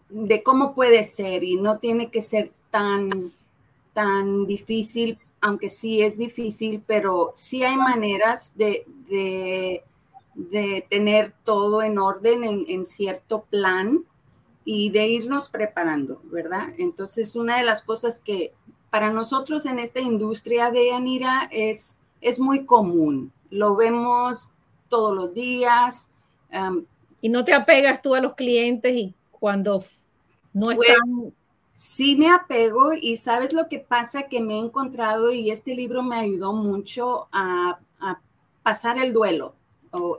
de 0.10 0.44
cómo 0.44 0.74
puede 0.74 1.04
ser 1.04 1.44
y 1.44 1.56
no 1.56 1.80
tiene 1.80 2.12
que 2.12 2.22
ser 2.22 2.52
tan, 2.70 3.32
tan 3.94 4.46
difícil 4.46 5.18
aunque 5.44 5.70
sí 5.70 6.02
es 6.02 6.18
difícil, 6.18 6.82
pero 6.88 7.34
sí 7.36 7.63
hay 7.63 7.76
maneras 7.76 8.54
de, 8.56 8.86
de, 9.10 9.84
tener 10.89 11.34
todo 11.44 11.84
en 11.84 12.00
orden, 12.00 12.46
en, 12.46 12.86
cierto 12.86 13.42
plan 13.50 14.06
y 14.63 14.89
de 14.92 15.06
irnos 15.08 15.50
preparando, 15.50 16.22
¿verdad? 16.24 16.70
Entonces, 16.78 17.36
una 17.36 17.58
de 17.58 17.66
las 17.66 17.84
cosas 17.84 18.22
que 18.22 18.54
para 18.93 19.10
nosotros 19.10 19.65
en 19.65 19.79
esta 19.79 20.01
industria 20.01 20.69
de 20.69 20.91
Anira 20.91 21.49
es, 21.51 21.97
es 22.21 22.39
muy 22.39 22.63
común, 22.63 23.34
lo 23.49 23.75
vemos 23.75 24.51
todos 24.88 25.15
los 25.15 25.34
días. 25.34 26.08
y 27.19 27.27
no 27.27 27.43
te 27.43 27.56
apegas 27.56 28.03
tú 28.03 28.13
a 28.13 28.21
los 28.21 28.36
clientes 28.36 28.95
y 28.95 29.15
cuando 29.32 29.84
no 30.53 30.75
pues, 30.75 30.89
están 30.89 31.34
Sí 31.73 32.15
me 32.15 32.29
apego 32.29 32.93
y 32.93 33.17
sabes 33.17 33.51
lo 33.51 33.67
que 33.67 33.79
pasa 33.79 34.27
que 34.27 34.41
me 34.41 34.58
he 34.58 34.60
encontrado 34.60 35.32
y 35.32 35.49
este 35.49 35.73
libro 35.73 36.03
me 36.03 36.17
ayudó 36.17 36.53
mucho 36.53 37.29
a, 37.32 37.79
pasar 38.62 38.99
el 38.99 39.12
duelo. 39.12 39.56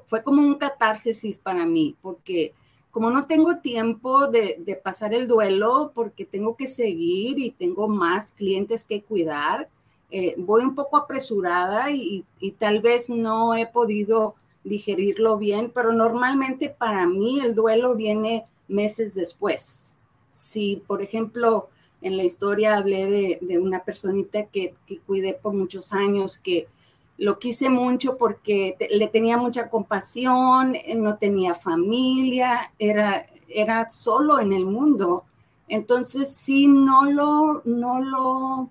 fue 0.09 0.25
como 0.25 0.43
un 0.43 0.57
catarsis 0.57 1.39
para 1.39 1.65
mí, 1.65 1.95
porque 2.03 2.55
como 2.95 3.11
no 3.11 3.27
tengo 3.27 3.57
tiempo 3.57 4.29
de, 4.29 4.81
pasar 4.81 5.15
el 5.15 5.27
duelo, 5.27 5.91
porque 5.97 6.25
tengo 6.25 6.55
que 6.55 6.69
seguir 6.69 7.41
y 7.41 7.51
tengo 7.51 7.89
más 7.89 8.31
clientes 8.31 8.85
que 8.85 9.03
cuidar, 9.03 9.69
eh, 10.13 10.37
voy 10.39 10.63
un 10.63 10.77
poco 10.77 10.97
apresurada 10.97 11.91
y, 11.91 12.25
tal 12.57 12.79
vez 12.79 13.11
no 13.11 13.57
he 13.57 13.67
podido 13.67 14.37
digerirlo 14.63 15.39
bien, 15.39 15.73
pero 15.75 15.93
normalmente 15.93 16.69
para 16.69 17.05
mí 17.05 17.41
el 17.41 17.57
duelo 17.57 17.97
viene 17.97 18.45
meses 18.69 19.17
después. 19.17 19.97
Si, 20.31 20.81
por 20.87 21.03
ejemplo, 21.03 21.71
en 22.01 22.17
la 22.17 22.23
historia 22.23 22.77
hablé 22.77 23.41
de, 23.41 23.59
una 23.59 23.83
personita 23.83 24.45
que, 24.45 24.73
cuidé 25.05 25.35
por 25.35 25.53
muchos 25.53 25.93
años, 25.93 26.39
que 26.39 26.69
lo 27.17 27.39
quise 27.39 27.71
mucho 27.71 28.17
porque 28.17 28.77
le 28.91 29.07
tenía 29.09 29.37
mucha 29.37 29.69
compasión, 29.69 30.75
eh, 30.75 30.95
no 30.97 31.17
tenía 31.17 31.55
familia, 31.55 32.73
era, 32.79 33.27
era 33.49 33.89
solo 33.89 34.41
en 34.41 34.53
el 34.53 34.67
mundo. 34.67 35.25
Entonces, 35.69 36.35
sí, 36.35 36.67
no 36.67 37.11
lo, 37.11 37.63
no 37.65 38.01
lo, 38.01 38.71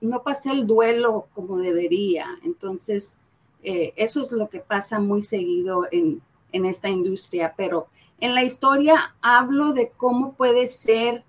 no 0.00 0.22
pasé 0.22 0.52
el 0.52 0.66
duelo 0.66 1.26
como 1.34 1.58
debería. 1.58 2.26
Entonces, 2.44 3.16
eh, 3.62 3.92
eso 3.96 4.20
es 4.22 4.32
lo 4.32 4.48
que 4.48 4.60
pasa 4.60 5.00
muy 5.00 5.22
seguido 5.22 5.86
en, 5.90 6.22
en 6.52 6.66
esta 6.66 6.88
industria, 6.88 7.54
pero 7.56 7.88
en 8.20 8.34
la 8.34 8.42
historia 8.42 9.14
hablo 9.22 9.72
de 9.72 9.90
cómo 9.96 10.34
puede 10.34 10.68
ser 10.68 11.24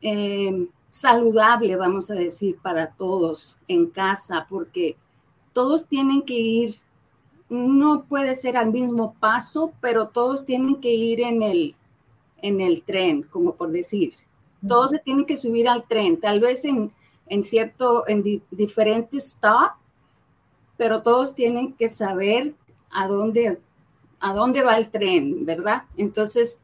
eh, 0.00 0.68
saludable, 0.90 1.76
vamos 1.76 2.10
a 2.10 2.14
decir, 2.14 2.58
para 2.62 2.92
todos 2.92 3.58
en 3.68 3.86
casa, 3.86 4.46
porque 4.48 4.96
todos 5.58 5.88
tienen 5.88 6.22
que 6.22 6.34
ir, 6.34 6.76
no 7.48 8.04
puede 8.04 8.36
ser 8.36 8.56
al 8.56 8.70
mismo 8.70 9.16
paso, 9.18 9.72
pero 9.80 10.06
todos 10.06 10.44
tienen 10.44 10.76
que 10.76 10.94
ir 10.94 11.20
en 11.20 11.42
el, 11.42 11.74
en 12.42 12.60
el 12.60 12.84
tren, 12.84 13.24
como 13.24 13.56
por 13.56 13.72
decir. 13.72 14.14
Todos 14.68 14.92
se 14.92 15.00
tienen 15.00 15.24
que 15.24 15.36
subir 15.36 15.68
al 15.68 15.82
tren, 15.82 16.20
tal 16.20 16.38
vez 16.38 16.64
en, 16.64 16.92
en 17.26 17.42
cierto, 17.42 18.06
en 18.06 18.40
diferentes 18.52 19.26
stop, 19.26 19.72
pero 20.76 21.02
todos 21.02 21.34
tienen 21.34 21.72
que 21.72 21.88
saber 21.88 22.54
a 22.92 23.08
dónde 23.08 23.58
a 24.20 24.34
dónde 24.34 24.62
va 24.62 24.76
el 24.76 24.90
tren, 24.90 25.44
¿verdad? 25.44 25.86
Entonces, 25.96 26.60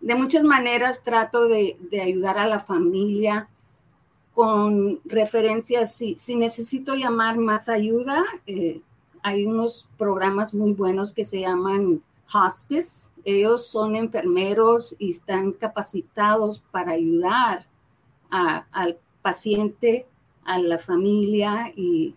de 0.00 0.14
muchas 0.14 0.42
maneras 0.42 1.04
trato 1.04 1.48
de, 1.48 1.76
ayudar 2.02 2.38
a 2.38 2.46
la 2.46 2.60
familia 2.60 3.50
con 4.38 5.00
referencias. 5.04 5.94
Si, 5.94 6.14
si 6.16 6.36
necesito 6.36 6.94
llamar 6.94 7.38
más 7.38 7.68
ayuda, 7.68 8.24
eh, 8.46 8.80
hay 9.20 9.44
unos 9.44 9.88
programas 9.98 10.54
muy 10.54 10.74
buenos 10.74 11.10
que 11.10 11.24
se 11.24 11.40
llaman 11.40 12.04
hospice. 12.32 13.08
Ellos 13.24 13.66
son 13.66 13.96
enfermeros 13.96 14.94
y 14.96 15.10
están 15.10 15.50
capacitados 15.50 16.60
para 16.70 16.92
ayudar 16.92 17.66
al 18.30 18.98
paciente, 19.22 20.06
a 20.44 20.60
la 20.60 20.78
familia 20.78 21.72
y, 21.74 22.14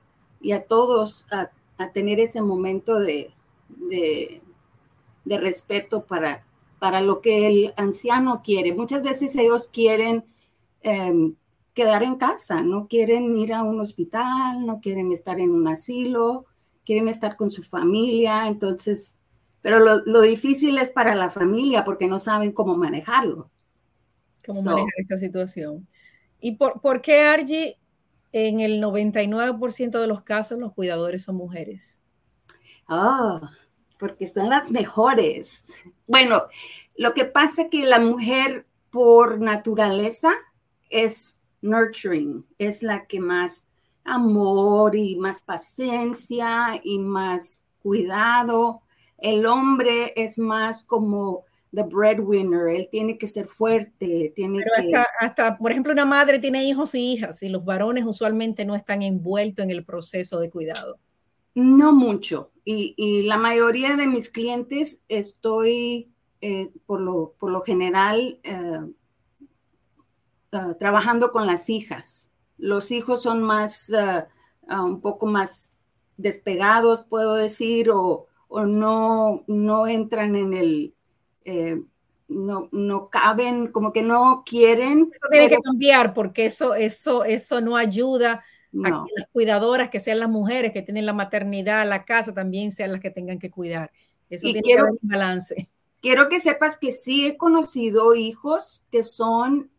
a 0.53 0.61
todos 0.61 1.25
a, 1.31 1.49
tener 1.91 2.19
ese 2.19 2.43
momento 2.43 2.99
de, 2.99 3.33
respeto 5.25 6.03
para, 6.03 6.45
para 6.77 7.01
lo 7.01 7.19
que 7.19 7.47
el 7.47 7.73
anciano 7.77 8.43
quiere. 8.43 8.75
Muchas 8.75 9.01
veces 9.01 9.35
ellos 9.35 9.67
quieren 9.67 10.23
em, 10.83 11.35
quedar 11.73 12.03
en 12.03 12.15
casa, 12.15 12.61
no 12.61 12.87
quieren 12.87 13.35
ir 13.35 13.53
a 13.53 13.63
un 13.63 13.79
hospital, 13.79 14.65
no 14.65 14.81
quieren 14.81 15.11
estar 15.11 15.39
en 15.39 15.51
un 15.51 15.67
asilo, 15.67 16.45
quieren 16.85 17.07
estar 17.07 17.35
con 17.35 17.49
su 17.49 17.63
familia, 17.63 18.47
entonces, 18.47 19.17
pero 19.61 19.79
lo, 19.79 20.21
difícil 20.21 20.77
es 20.77 20.91
para 20.91 21.15
la 21.15 21.29
familia 21.29 21.83
porque 21.83 22.07
no 22.07 22.19
saben 22.19 22.51
cómo 22.51 22.75
manejarlo. 22.75 23.49
Cómo 24.45 24.61
manejar 24.63 24.93
esta 24.97 25.17
situación. 25.17 25.87
¿Y 26.39 26.53
por, 26.53 26.81
por 26.81 27.01
qué, 27.01 27.21
Argy, 27.21 27.75
en 28.31 28.59
el 28.59 28.81
99% 28.81 29.99
de 29.99 30.07
los 30.07 30.23
casos 30.23 30.59
los 30.59 30.73
cuidadores 30.73 31.23
son 31.23 31.35
mujeres? 31.35 32.01
Ah, 32.87 33.51
porque 33.99 34.27
son 34.27 34.49
las 34.49 34.71
mejores. 34.71 35.65
Bueno, 36.07 36.43
lo 36.95 37.13
que 37.13 37.25
pasa 37.25 37.63
es 37.63 37.69
que 37.69 37.85
la 37.85 37.99
mujer 37.99 38.65
por 38.89 39.39
naturaleza 39.39 40.33
es 40.89 41.39
nurturing, 41.61 42.45
es 42.57 42.83
la 42.83 43.05
que 43.05 43.19
más 43.19 43.67
amor 44.03 44.95
y 44.95 45.15
más 45.17 45.39
paciencia 45.39 46.79
y 46.83 46.99
más 46.99 47.61
cuidado. 47.81 48.81
El 49.17 49.45
hombre 49.45 50.13
es 50.15 50.37
más 50.37 50.83
como 50.83 51.45
the 51.73 51.83
breadwinner, 51.83 52.67
él 52.67 52.89
tiene 52.91 53.17
que 53.17 53.27
ser 53.27 53.47
fuerte, 53.47 54.33
tiene 54.35 54.59
que... 54.59 54.95
Hasta, 54.95 55.07
hasta, 55.19 55.57
por 55.57 55.71
ejemplo, 55.71 55.93
una 55.93 56.05
madre 56.05 56.39
tiene 56.39 56.65
hijos 56.65 56.93
y 56.95 57.13
hijas 57.13 57.41
y 57.43 57.49
los 57.49 57.63
varones 57.63 58.03
usualmente 58.05 58.65
no 58.65 58.75
están 58.75 59.01
envueltos 59.01 59.63
en 59.63 59.71
el 59.71 59.85
proceso 59.85 60.39
de 60.39 60.49
cuidado. 60.49 60.99
No 61.53 61.93
mucho. 61.93 62.51
Y, 62.63 63.23
la 63.23 63.37
mayoría 63.37 63.95
de 63.95 64.07
mis 64.07 64.29
clientes 64.29 65.01
estoy, 65.07 66.11
eh, 66.41 66.71
por, 66.85 67.01
lo, 67.01 67.33
por, 67.39 67.51
lo, 67.51 67.61
general, 67.61 68.39
eh, 68.43 68.79
ah, 70.51 70.75
trabajando 70.79 71.31
con 71.31 71.47
las 71.47 71.69
hijas. 71.69 72.29
Los 72.57 72.91
hijos 72.91 73.23
son 73.23 73.41
más, 73.41 73.91
ah, 73.93 74.27
ah, 74.67 74.83
un 74.83 75.01
poco 75.01 75.25
más 75.25 75.73
despegados, 76.17 77.03
puedo 77.03 77.35
decir, 77.35 77.89
o, 77.91 78.27
no, 78.49 79.43
no 79.47 79.87
entran 79.87 80.35
en 80.35 80.53
el, 80.53 80.93
eh, 81.45 81.81
no, 82.27 82.67
no 82.71 83.09
caben, 83.09 83.67
como 83.67 83.93
que 83.93 84.03
no 84.03 84.43
quieren. 84.45 85.09
Eso 85.13 85.27
tiene 85.31 85.49
que 85.49 85.57
cambiar 85.57 86.13
porque 86.13 86.45
eso, 86.45 86.75
eso, 86.75 87.23
eso 87.23 87.61
no 87.61 87.77
ayuda 87.77 88.43
las 88.71 89.27
cuidadoras 89.31 89.89
que 89.89 89.99
sean 89.99 90.19
las 90.19 90.29
mujeres 90.29 90.71
que 90.71 90.81
tienen 90.81 91.05
la 91.05 91.13
maternidad, 91.13 91.87
la 91.87 92.05
casa, 92.05 92.33
también 92.33 92.71
sean 92.71 92.91
las 92.91 93.01
que 93.01 93.11
tengan 93.11 93.39
que 93.39 93.51
cuidar. 93.51 93.91
Eso 94.29 94.45
tiene 94.45 94.61
que 94.61 94.77
haber 94.77 94.91
un 94.91 94.99
balance. 95.01 95.69
Quiero 96.01 96.29
que 96.29 96.39
sepas 96.39 96.77
que 96.77 96.91
sí 96.91 97.27
he 97.27 97.37
conocido 97.37 98.15
hijos 98.15 98.83
que 98.91 99.03
son 99.03 99.69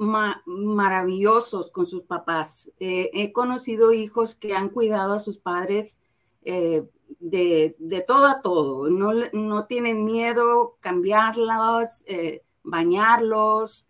maravillosos 0.00 1.70
con 1.70 1.86
sus 1.86 2.02
papás. 2.04 2.70
Eh, 2.80 3.10
he 3.12 3.32
conocido 3.32 3.92
hijos 3.92 4.34
que 4.34 4.54
han 4.54 4.70
cuidado 4.70 5.12
a 5.14 5.20
sus 5.20 5.36
padres 5.36 5.98
eh, 6.42 6.84
de, 7.18 7.76
de, 7.78 8.00
todo 8.00 8.26
a 8.26 8.40
todo. 8.40 8.88
No, 8.88 9.12
no 9.32 9.66
tienen 9.66 10.04
miedo 10.04 10.76
cambiarlos, 10.80 12.04
eh, 12.06 12.42
bañarlos, 12.62 13.86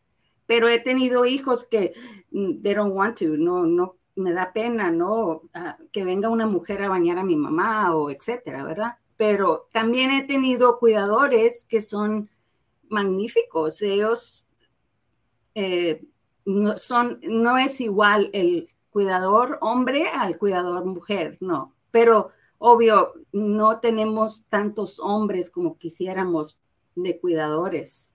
pero 0.46 0.68
he 0.68 0.80
tenido 0.80 1.26
hijos 1.26 1.64
que 1.64 1.94
mm, 2.32 2.60
they 2.60 2.74
don't 2.74 2.92
want 2.92 3.18
to, 3.20 3.28
no, 3.28 3.64
no, 3.64 3.94
me 4.16 4.32
da 4.32 4.52
pena, 4.52 4.90
¿no? 4.90 5.42
Ah, 5.54 5.78
que 5.92 6.02
venga 6.02 6.28
una 6.28 6.46
mujer 6.46 6.82
a 6.82 6.88
bañar 6.88 7.18
a 7.18 7.24
mi 7.24 7.36
mamá 7.36 7.94
o 7.94 8.10
etcétera, 8.10 8.64
¿verdad? 8.64 8.96
Pero 9.16 9.68
también 9.72 10.10
he 10.10 10.24
tenido 10.24 10.80
cuidadores 10.80 11.64
que 11.68 11.82
son 11.82 12.28
magníficos. 12.88 13.80
Ellos 13.82 14.46
eh, 15.54 16.02
no, 16.44 16.78
son, 16.78 17.20
no 17.22 17.58
es 17.58 17.80
igual 17.80 18.30
el 18.32 18.68
cuidador 18.90 19.58
hombre 19.60 20.08
al 20.08 20.38
cuidador 20.38 20.84
mujer, 20.84 21.36
no. 21.40 21.74
Pero 21.90 22.30
obvio, 22.58 23.14
no 23.32 23.80
tenemos 23.80 24.44
tantos 24.48 24.98
hombres 24.98 25.50
como 25.50 25.78
quisiéramos 25.78 26.58
de 26.94 27.18
cuidadores. 27.18 28.12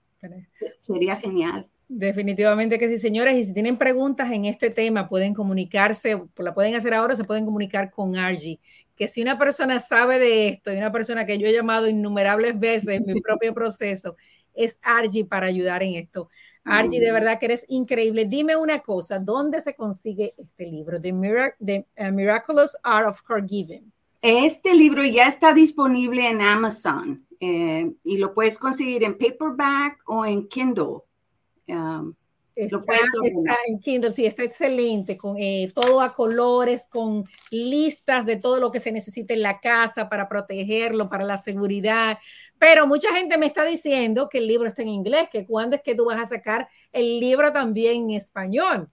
Sería 0.78 1.16
genial. 1.16 1.68
Definitivamente 1.88 2.78
que 2.78 2.88
sí, 2.88 2.98
señores. 2.98 3.36
Y 3.36 3.44
si 3.44 3.54
tienen 3.54 3.78
preguntas 3.78 4.30
en 4.32 4.44
este 4.44 4.70
tema, 4.70 5.08
pueden 5.08 5.34
comunicarse, 5.34 6.20
la 6.36 6.54
pueden 6.54 6.74
hacer 6.74 6.94
ahora, 6.94 7.14
se 7.14 7.24
pueden 7.24 7.44
comunicar 7.44 7.90
con 7.90 8.16
Argy. 8.16 8.58
Que 8.96 9.08
si 9.08 9.22
una 9.22 9.38
persona 9.38 9.78
sabe 9.78 10.18
de 10.18 10.48
esto 10.48 10.72
y 10.72 10.78
una 10.78 10.90
persona 10.90 11.26
que 11.26 11.38
yo 11.38 11.46
he 11.46 11.52
llamado 11.52 11.88
innumerables 11.88 12.58
veces 12.58 12.88
en 12.96 13.06
mi 13.06 13.20
propio 13.20 13.54
proceso, 13.54 14.16
es 14.54 14.78
Argy 14.82 15.22
para 15.22 15.46
ayudar 15.46 15.82
en 15.82 15.94
esto. 15.94 16.28
Argy, 16.66 16.98
de 16.98 17.12
verdad 17.12 17.38
que 17.38 17.46
eres 17.46 17.64
increíble. 17.68 18.24
Dime 18.24 18.56
una 18.56 18.80
cosa, 18.80 19.18
¿dónde 19.18 19.60
se 19.60 19.74
consigue 19.74 20.34
este 20.36 20.66
libro? 20.66 21.00
The, 21.00 21.12
uh, 21.12 22.12
Miraculous 22.12 22.76
Art 22.82 23.08
of 23.08 23.20
Forgiving. 23.26 23.92
Este 24.20 24.74
libro 24.74 25.04
ya 25.04 25.28
está 25.28 25.52
disponible 25.54 26.28
en 26.28 26.40
Amazon 26.40 27.24
eh, 27.38 27.92
y 28.02 28.16
lo 28.16 28.34
puedes 28.34 28.58
conseguir 28.58 29.04
en 29.04 29.16
paperback 29.16 30.02
o 30.06 30.26
en 30.26 30.48
Kindle. 30.48 31.02
Um, 31.68 32.14
está, 32.56 33.56
en 33.66 33.78
Kindle, 33.78 34.12
sí, 34.12 34.24
está 34.24 34.42
excelente, 34.42 35.16
con 35.16 35.36
eh, 35.38 35.70
todo 35.74 36.00
a 36.00 36.14
colores, 36.14 36.86
con 36.90 37.24
listas 37.50 38.24
de 38.24 38.36
todo 38.36 38.58
lo 38.58 38.72
que 38.72 38.80
se 38.80 38.92
necesita 38.92 39.34
en 39.34 39.42
la 39.42 39.60
casa 39.60 40.08
para 40.08 40.28
protegerlo, 40.28 41.08
para 41.08 41.24
la 41.24 41.38
seguridad. 41.38 42.18
Pero 42.58 42.86
mucha 42.86 43.14
gente 43.14 43.38
me 43.38 43.46
está 43.46 43.64
diciendo 43.64 44.28
que 44.28 44.38
el 44.38 44.46
libro 44.46 44.68
está 44.68 44.82
en 44.82 44.88
inglés, 44.88 45.28
que 45.30 45.46
cuándo 45.46 45.76
es 45.76 45.82
que 45.82 45.94
tú 45.94 46.06
vas 46.06 46.20
a 46.20 46.26
sacar 46.26 46.68
el 46.92 47.20
libro 47.20 47.52
también 47.52 48.04
en 48.04 48.16
español. 48.16 48.88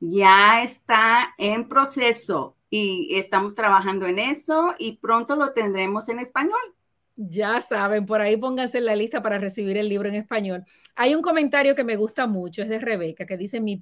Ya 0.00 0.62
está 0.62 1.34
en 1.38 1.68
proceso 1.68 2.56
y 2.70 3.16
estamos 3.16 3.54
trabajando 3.54 4.06
en 4.06 4.18
eso 4.18 4.74
y 4.78 4.96
pronto 4.96 5.36
lo 5.36 5.52
tendremos 5.52 6.08
en 6.08 6.18
español. 6.18 6.74
Ya 7.16 7.62
saben, 7.62 8.04
por 8.04 8.20
ahí 8.20 8.36
pónganse 8.36 8.78
en 8.78 8.84
la 8.84 8.94
lista 8.94 9.22
para 9.22 9.38
recibir 9.38 9.78
el 9.78 9.88
libro 9.88 10.08
en 10.08 10.16
español. 10.16 10.64
Hay 10.94 11.14
un 11.14 11.22
comentario 11.22 11.74
que 11.74 11.84
me 11.84 11.96
gusta 11.96 12.26
mucho, 12.26 12.62
es 12.62 12.68
de 12.68 12.78
Rebeca, 12.78 13.24
que 13.24 13.38
dice, 13.38 13.60
mis 13.60 13.80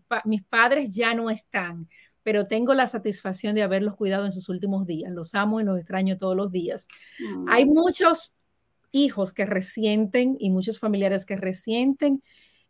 padres 0.49 0.91
ya 0.91 1.15
no 1.15 1.31
están, 1.31 1.89
pero 2.23 2.47
tengo 2.47 2.75
la 2.75 2.87
satisfacción 2.87 3.57
de 3.57 3.65
haberlos 3.65 3.97
cuidado 3.97 4.25
en 4.25 4.31
sus 4.31 4.49
últimos 4.49 4.87
días. 4.87 5.11
Los 5.13 5.35
amo 5.35 5.61
y 5.61 5.65
los 5.65 5.79
extraño 5.79 6.17
todos 6.17 6.37
los 6.37 6.53
días. 6.53 6.87
Hay 7.49 7.67
mm. 7.67 7.73
muchos 7.73 8.35
hijos 8.95 9.33
que 9.33 9.45
resienten 9.45 10.37
y 10.39 10.51
muchos 10.51 10.79
familiares 10.79 11.27
que 11.27 11.37
resienten 11.37 12.23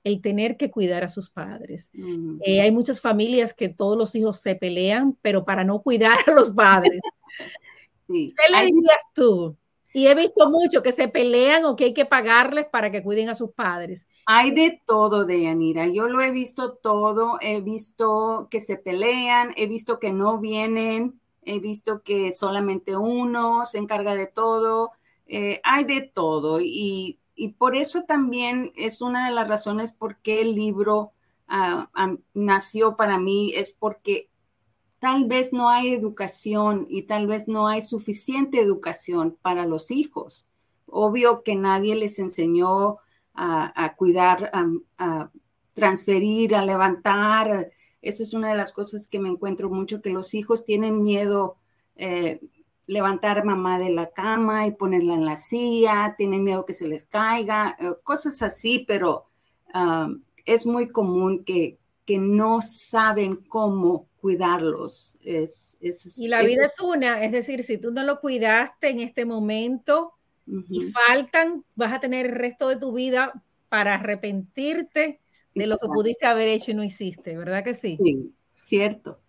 el 0.02 0.20
tener 0.20 0.56
que 0.56 0.70
cuidar 0.70 1.04
a 1.04 1.08
sus 1.08 1.30
padres. 1.30 1.90
Mm. 1.94 2.38
Eh, 2.44 2.60
hay 2.60 2.72
muchas 2.72 3.00
familias 3.00 3.54
que 3.54 3.68
todos 3.68 3.96
los 3.96 4.14
hijos 4.14 4.40
se 4.40 4.54
pelean, 4.54 5.16
pero 5.22 5.44
para 5.44 5.64
no 5.64 5.80
cuidar 5.82 6.18
a 6.26 6.32
los 6.32 6.50
padres. 6.50 7.00
¿Qué 8.08 8.32
le 8.50 8.64
dirías 8.66 9.02
tú? 9.14 9.56
Y 9.96 10.08
he 10.08 10.14
visto 10.16 10.50
mucho 10.50 10.82
que 10.82 10.90
se 10.90 11.06
pelean 11.06 11.64
o 11.64 11.76
que 11.76 11.84
hay 11.84 11.94
que 11.94 12.04
pagarles 12.04 12.66
para 12.66 12.90
que 12.90 13.02
cuiden 13.02 13.28
a 13.28 13.36
sus 13.36 13.52
padres. 13.52 14.08
Hay 14.26 14.50
de 14.50 14.82
todo, 14.84 15.24
Deyanira. 15.24 15.86
Yo 15.86 16.08
lo 16.08 16.20
he 16.20 16.32
visto 16.32 16.74
todo. 16.74 17.38
He 17.40 17.60
visto 17.60 18.48
que 18.50 18.60
se 18.60 18.76
pelean, 18.76 19.54
he 19.56 19.68
visto 19.68 20.00
que 20.00 20.12
no 20.12 20.38
vienen, 20.38 21.20
he 21.42 21.60
visto 21.60 22.02
que 22.02 22.32
solamente 22.32 22.96
uno 22.96 23.64
se 23.66 23.78
encarga 23.78 24.16
de 24.16 24.26
todo. 24.26 24.90
Eh, 25.26 25.60
hay 25.64 25.84
de 25.84 26.02
todo. 26.02 26.60
Y, 26.60 27.20
por 27.58 27.76
eso 27.76 28.04
también 28.04 28.72
es 28.76 29.00
una 29.00 29.28
de 29.28 29.34
las 29.34 29.48
razones 29.48 29.92
por 29.92 30.18
qué 30.18 30.40
el 30.42 30.54
libro 30.54 31.12
ah, 31.48 31.88
nació 32.32 32.96
para 32.96 33.18
mí, 33.18 33.52
es 33.54 33.72
porque 33.72 34.30
tal 35.00 35.26
vez 35.26 35.52
no 35.52 35.68
hay 35.68 35.92
educación 35.92 36.86
y 36.88 37.02
tal 37.02 37.26
vez 37.26 37.48
no 37.48 37.66
hay 37.66 37.82
suficiente 37.82 38.60
educación 38.60 39.36
para 39.42 39.66
los 39.66 39.90
hijos. 39.90 40.48
Obvio 40.86 41.42
que 41.42 41.56
nadie 41.56 41.94
les 41.96 42.18
enseñó 42.18 42.98
a, 43.34 43.94
cuidar, 43.96 44.50
a, 44.96 45.30
transferir, 45.74 46.54
a 46.54 46.64
levantar. 46.64 47.70
Esa 48.00 48.22
es 48.22 48.32
una 48.32 48.48
de 48.48 48.54
las 48.54 48.72
cosas 48.72 49.10
que 49.10 49.18
me 49.18 49.28
encuentro 49.28 49.68
mucho, 49.68 50.00
que 50.00 50.10
los 50.10 50.34
hijos 50.34 50.64
tienen 50.64 51.02
miedo 51.02 51.56
eh, 51.96 52.40
levantar 52.86 53.44
mamá 53.44 53.78
de 53.78 53.90
la 53.90 54.10
cama 54.10 54.66
y 54.66 54.72
ponerla 54.72 55.14
en 55.14 55.24
la 55.24 55.36
silla, 55.36 56.14
tienen 56.16 56.44
miedo 56.44 56.66
que 56.66 56.74
se 56.74 56.86
les 56.86 57.04
caiga, 57.04 57.76
eh, 57.80 57.92
cosas 58.02 58.42
así, 58.42 58.84
pero 58.86 59.26
ah, 59.72 60.08
es 60.44 60.66
muy 60.66 60.88
común 60.88 61.44
que, 61.44 61.78
que 62.04 62.18
no 62.18 62.60
saben 62.60 63.36
cómo 63.36 64.08
cuidarlos. 64.20 65.18
Es, 65.22 65.76
y 65.80 66.28
la 66.28 66.42
vida 66.42 66.66
es, 66.66 66.80
una, 66.80 67.22
es 67.24 67.32
decir, 67.32 67.64
si 67.64 67.78
tú 67.78 67.90
no 67.90 68.04
lo 68.04 68.20
cuidaste 68.20 68.90
en 68.90 69.00
este 69.00 69.24
momento 69.24 70.12
y 70.46 70.92
faltan, 70.92 71.64
vas 71.74 71.92
a 71.92 72.00
tener 72.00 72.26
el 72.26 72.32
resto 72.32 72.68
de 72.68 72.76
tu 72.76 72.92
vida 72.92 73.32
para 73.68 73.94
arrepentirte 73.94 75.20
de 75.54 75.66
lo 75.66 75.76
que 75.78 75.88
pudiste 75.88 76.26
haber 76.26 76.48
hecho 76.48 76.70
y 76.70 76.74
no 76.74 76.84
hiciste, 76.84 77.36
¿verdad 77.36 77.64
que 77.64 77.74
sí? 77.74 77.98
Sí, 78.02 78.34
cierto. 78.54 79.20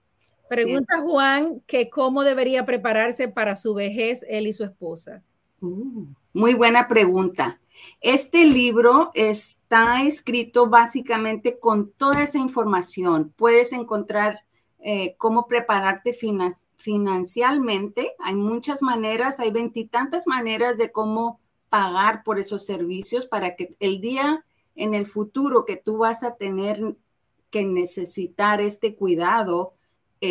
Pregunta 0.47 1.01
Juan 1.01 1.61
que 1.65 1.89
cómo 1.89 2.23
debería 2.23 2.65
prepararse 2.65 3.27
para 3.27 3.55
su 3.55 3.73
vejez 3.73 4.23
él 4.27 4.47
y 4.47 4.53
su 4.53 4.63
esposa. 4.63 5.23
Uh, 5.61 6.05
muy 6.33 6.53
buena 6.53 6.87
pregunta. 6.87 7.59
Este 8.01 8.45
libro 8.45 9.11
está 9.13 10.03
escrito 10.03 10.67
básicamente 10.67 11.59
con 11.59 11.91
toda 11.91 12.23
esa 12.23 12.37
información. 12.37 13.33
Puedes 13.35 13.73
encontrar 13.73 14.43
eh, 14.79 15.15
cómo 15.17 15.47
prepararte 15.47 16.15
financieramente. 16.77 18.15
Hay 18.19 18.35
muchas 18.35 18.81
maneras, 18.81 19.39
hay 19.39 19.51
veintitantas 19.51 20.27
maneras 20.27 20.77
de 20.77 20.91
cómo 20.91 21.39
pagar 21.69 22.23
por 22.23 22.39
esos 22.39 22.65
servicios 22.65 23.27
para 23.27 23.55
que 23.55 23.75
el 23.79 23.99
día 23.99 24.45
en 24.75 24.93
el 24.93 25.07
futuro 25.07 25.65
que 25.65 25.77
tú 25.77 25.97
vas 25.97 26.23
a 26.23 26.35
tener 26.35 26.95
que 27.49 27.63
necesitar 27.63 28.61
este 28.61 28.95
cuidado, 28.95 29.73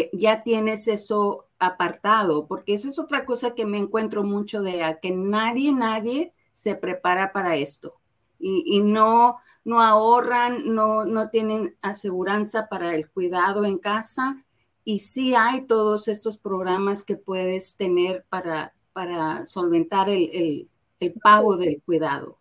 eh, 0.01 0.11
ya 0.13 0.43
tienes 0.43 0.89
eso 0.89 1.47
apartado, 1.59 2.47
porque 2.47 2.75
eso 2.75 2.89
es 2.89 2.99
otra 2.99 3.25
cosa 3.25 3.55
que 3.55 3.67
me 3.67 3.79
encuentro 3.79 4.25
mucho 4.25 4.63
de 4.63 4.99
que 5.01 5.11
nadie, 5.11 5.73
nadie 5.73 6.33
se 6.53 6.75
prepara 6.75 7.33
para 7.33 7.57
esto 7.57 8.01
y, 8.39 8.65
y 8.67 8.81
no, 8.81 9.39
no 9.65 9.81
ahorran, 9.81 10.75
no, 10.75 11.05
no 11.05 11.31
tienen 11.31 11.77
aseguranza 11.81 12.69
para 12.69 12.95
el 12.95 13.09
cuidado 13.09 13.65
en 13.65 13.79
casa 13.79 14.45
y 14.85 15.01
sí 15.01 15.35
hay 15.35 15.67
todos 15.67 16.09
estos 16.09 16.39
programas 16.39 17.03
que 17.03 17.17
puedes 17.17 17.77
tener 17.77 18.25
para, 18.29 18.75
para 18.93 19.47
solventar 19.47 20.09
el, 20.11 20.69
pago 21.23 21.57
del 21.57 21.83
cuidado. 21.83 22.39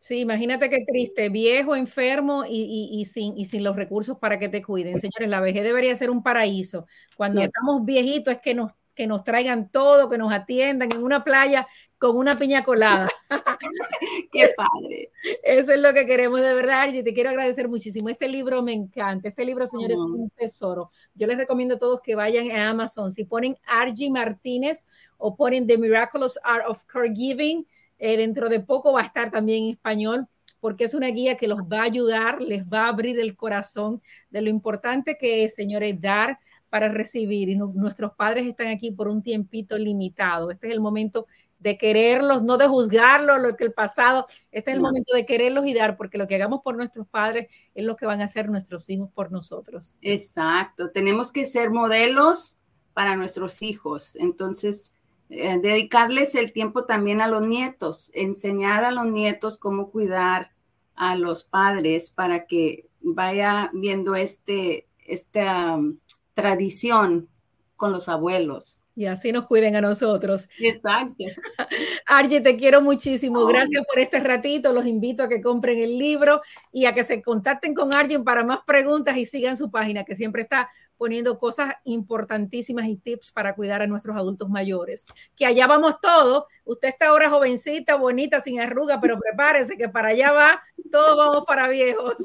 Sí, 0.00 0.20
imagínate 0.20 0.70
qué 0.70 0.82
triste, 0.86 1.28
viejo, 1.28 1.76
enfermo 1.76 2.44
y, 2.48 3.04
sin, 3.04 3.36
y 3.36 3.44
sin 3.44 3.62
los 3.62 3.76
recursos 3.76 4.16
para 4.16 4.38
que 4.38 4.48
te 4.48 4.62
cuiden. 4.62 4.98
Señores, 4.98 5.28
la 5.28 5.40
vejez 5.40 5.62
debería 5.62 5.94
ser 5.94 6.08
un 6.08 6.22
paraíso. 6.22 6.86
Cuando 7.18 7.42
estamos 7.42 7.84
viejitos 7.84 8.34
es 8.34 8.40
que 8.40 8.54
nos, 8.54 8.72
que 8.94 9.06
nos 9.06 9.24
traigan 9.24 9.70
todo, 9.70 10.08
que 10.08 10.16
nos 10.16 10.32
atiendan 10.32 10.90
en 10.90 11.02
una 11.02 11.22
playa 11.22 11.68
con 11.98 12.16
una 12.16 12.38
piña 12.38 12.64
colada. 12.64 13.10
Qué 14.32 14.48
padre. 14.56 15.12
Eso 15.42 15.72
es 15.72 15.78
lo 15.78 15.92
que 15.92 16.06
queremos 16.06 16.40
de 16.40 16.54
verdad, 16.54 16.88
y 16.88 17.02
Te 17.02 17.12
quiero 17.12 17.28
agradecer 17.28 17.68
muchísimo. 17.68 18.08
Este 18.08 18.26
libro 18.26 18.62
me 18.62 18.72
encanta. 18.72 19.28
Este 19.28 19.44
libro, 19.44 19.66
señores, 19.66 19.98
es 19.98 20.02
un 20.02 20.30
tesoro. 20.30 20.90
Yo 21.14 21.26
les 21.26 21.36
recomiendo 21.36 21.74
a 21.74 21.78
todos 21.78 22.00
que 22.00 22.14
vayan 22.14 22.50
a 22.52 22.70
Amazon. 22.70 23.12
Si 23.12 23.26
ponen 23.26 23.58
Argy 23.66 24.08
Martínez 24.08 24.86
o 25.18 25.36
ponen 25.36 25.66
The 25.66 25.76
Miraculous 25.76 26.38
Art 26.42 26.64
of 26.66 26.84
Caregiving, 26.86 27.66
eh, 28.00 28.16
dentro 28.16 28.48
de 28.48 28.58
poco 28.58 28.92
va 28.92 29.02
a 29.02 29.04
estar 29.04 29.30
también 29.30 29.64
en 29.64 29.70
español 29.70 30.26
porque 30.58 30.84
es 30.84 30.94
una 30.94 31.08
guía 31.08 31.36
que 31.36 31.48
los 31.48 31.60
va 31.60 31.80
a 31.80 31.84
ayudar, 31.84 32.40
les 32.40 32.64
va 32.64 32.86
a 32.86 32.88
abrir 32.88 33.18
el 33.18 33.36
corazón 33.36 34.02
de 34.30 34.42
lo 34.42 34.50
importante 34.50 35.16
que 35.18 35.44
es, 35.44 35.54
señores, 35.54 36.00
dar 36.00 36.38
para 36.68 36.88
recibir 36.88 37.48
y 37.48 37.56
nuestros 37.56 38.12
padres 38.12 38.46
están 38.46 38.68
aquí 38.68 38.90
por 38.92 39.08
un 39.08 39.22
tiempito 39.22 39.76
limitado. 39.76 40.50
Este 40.50 40.68
es 40.68 40.72
el 40.72 40.80
momento 40.80 41.26
de 41.58 41.76
quererlos, 41.76 42.42
no 42.42 42.56
de 42.56 42.68
juzgarlos, 42.68 43.40
lo 43.40 43.56
que 43.56 43.64
el 43.64 43.72
pasado, 43.72 44.26
este 44.50 44.70
es 44.70 44.76
el 44.76 44.82
momento 44.82 45.14
de 45.14 45.26
quererlos 45.26 45.66
y 45.66 45.74
dar, 45.74 45.96
porque 45.96 46.16
lo 46.16 46.26
que 46.26 46.36
hagamos 46.36 46.62
por 46.62 46.76
nuestros 46.76 47.06
padres 47.06 47.48
es 47.74 47.84
lo 47.84 47.96
que 47.96 48.06
van 48.06 48.22
a 48.22 48.24
hacer 48.24 48.48
nuestros 48.48 48.88
hijos 48.88 49.10
por 49.12 49.30
nosotros. 49.30 49.98
Exacto, 50.00 50.90
tenemos 50.90 51.32
que 51.32 51.44
ser 51.44 51.70
modelos 51.70 52.56
para 52.94 53.16
nuestros 53.16 53.62
hijos, 53.62 54.16
entonces 54.16 54.94
eh, 55.30 55.58
dedicarles 55.60 56.34
el 56.34 56.52
tiempo 56.52 56.84
también 56.84 57.20
a 57.20 57.28
los 57.28 57.46
nietos, 57.46 58.10
enseñar 58.14 58.84
a 58.84 58.90
los 58.90 59.06
nietos 59.06 59.58
cómo 59.58 59.90
cuidar 59.90 60.50
a 60.94 61.16
los 61.16 61.44
padres 61.44 62.10
para 62.10 62.46
que 62.46 62.88
vaya 63.00 63.70
viendo 63.72 64.14
este, 64.14 64.86
esta 65.06 65.76
um, 65.76 65.98
tradición 66.34 67.28
con 67.76 67.92
los 67.92 68.08
abuelos 68.08 68.80
y 69.00 69.06
así 69.06 69.32
nos 69.32 69.46
cuiden 69.46 69.76
a 69.76 69.80
nosotros. 69.80 70.46
Exacto. 70.58 71.24
Argie, 72.06 72.42
te 72.42 72.56
quiero 72.56 72.82
muchísimo. 72.82 73.46
Gracias 73.46 73.82
por 73.86 73.98
este 73.98 74.20
ratito. 74.20 74.74
Los 74.74 74.84
invito 74.84 75.22
a 75.22 75.28
que 75.30 75.40
compren 75.40 75.78
el 75.78 75.96
libro 75.96 76.42
y 76.70 76.84
a 76.84 76.94
que 76.94 77.02
se 77.02 77.22
contacten 77.22 77.72
con 77.72 77.94
Argie 77.94 78.18
para 78.20 78.44
más 78.44 78.60
preguntas 78.66 79.16
y 79.16 79.24
sigan 79.24 79.56
su 79.56 79.70
página, 79.70 80.04
que 80.04 80.16
siempre 80.16 80.42
está 80.42 80.68
poniendo 81.00 81.38
cosas 81.38 81.72
importantísimas 81.84 82.86
y 82.86 82.94
tips 82.94 83.32
para 83.32 83.54
cuidar 83.54 83.80
a 83.80 83.86
nuestros 83.86 84.14
adultos 84.18 84.50
mayores. 84.50 85.06
Que 85.34 85.46
allá 85.46 85.66
vamos 85.66 85.98
todos. 86.02 86.44
Usted 86.66 86.88
está 86.88 87.06
ahora 87.06 87.30
jovencita, 87.30 87.96
bonita, 87.96 88.42
sin 88.42 88.60
arruga, 88.60 89.00
pero 89.00 89.18
prepárese 89.18 89.78
que 89.78 89.88
para 89.88 90.08
allá 90.08 90.30
va, 90.32 90.62
todos 90.92 91.16
vamos 91.16 91.46
para 91.46 91.68
viejos. 91.68 92.16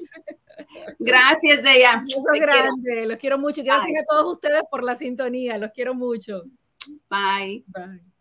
Gracias, 0.99 1.63
Deya. 1.63 2.03
Eso 2.05 2.27
es 2.33 2.41
grande. 2.41 3.05
Los 3.05 3.17
quiero 3.17 3.37
mucho. 3.39 3.63
Gracias 3.63 4.01
a 4.01 4.05
todos 4.05 4.33
ustedes 4.33 4.63
por 4.69 4.83
la 4.83 4.97
sintonía. 4.97 5.57
Los 5.57 5.71
quiero 5.71 5.95
mucho. 5.95 6.43
Bye. 7.09 7.63
Bye. 7.67 8.14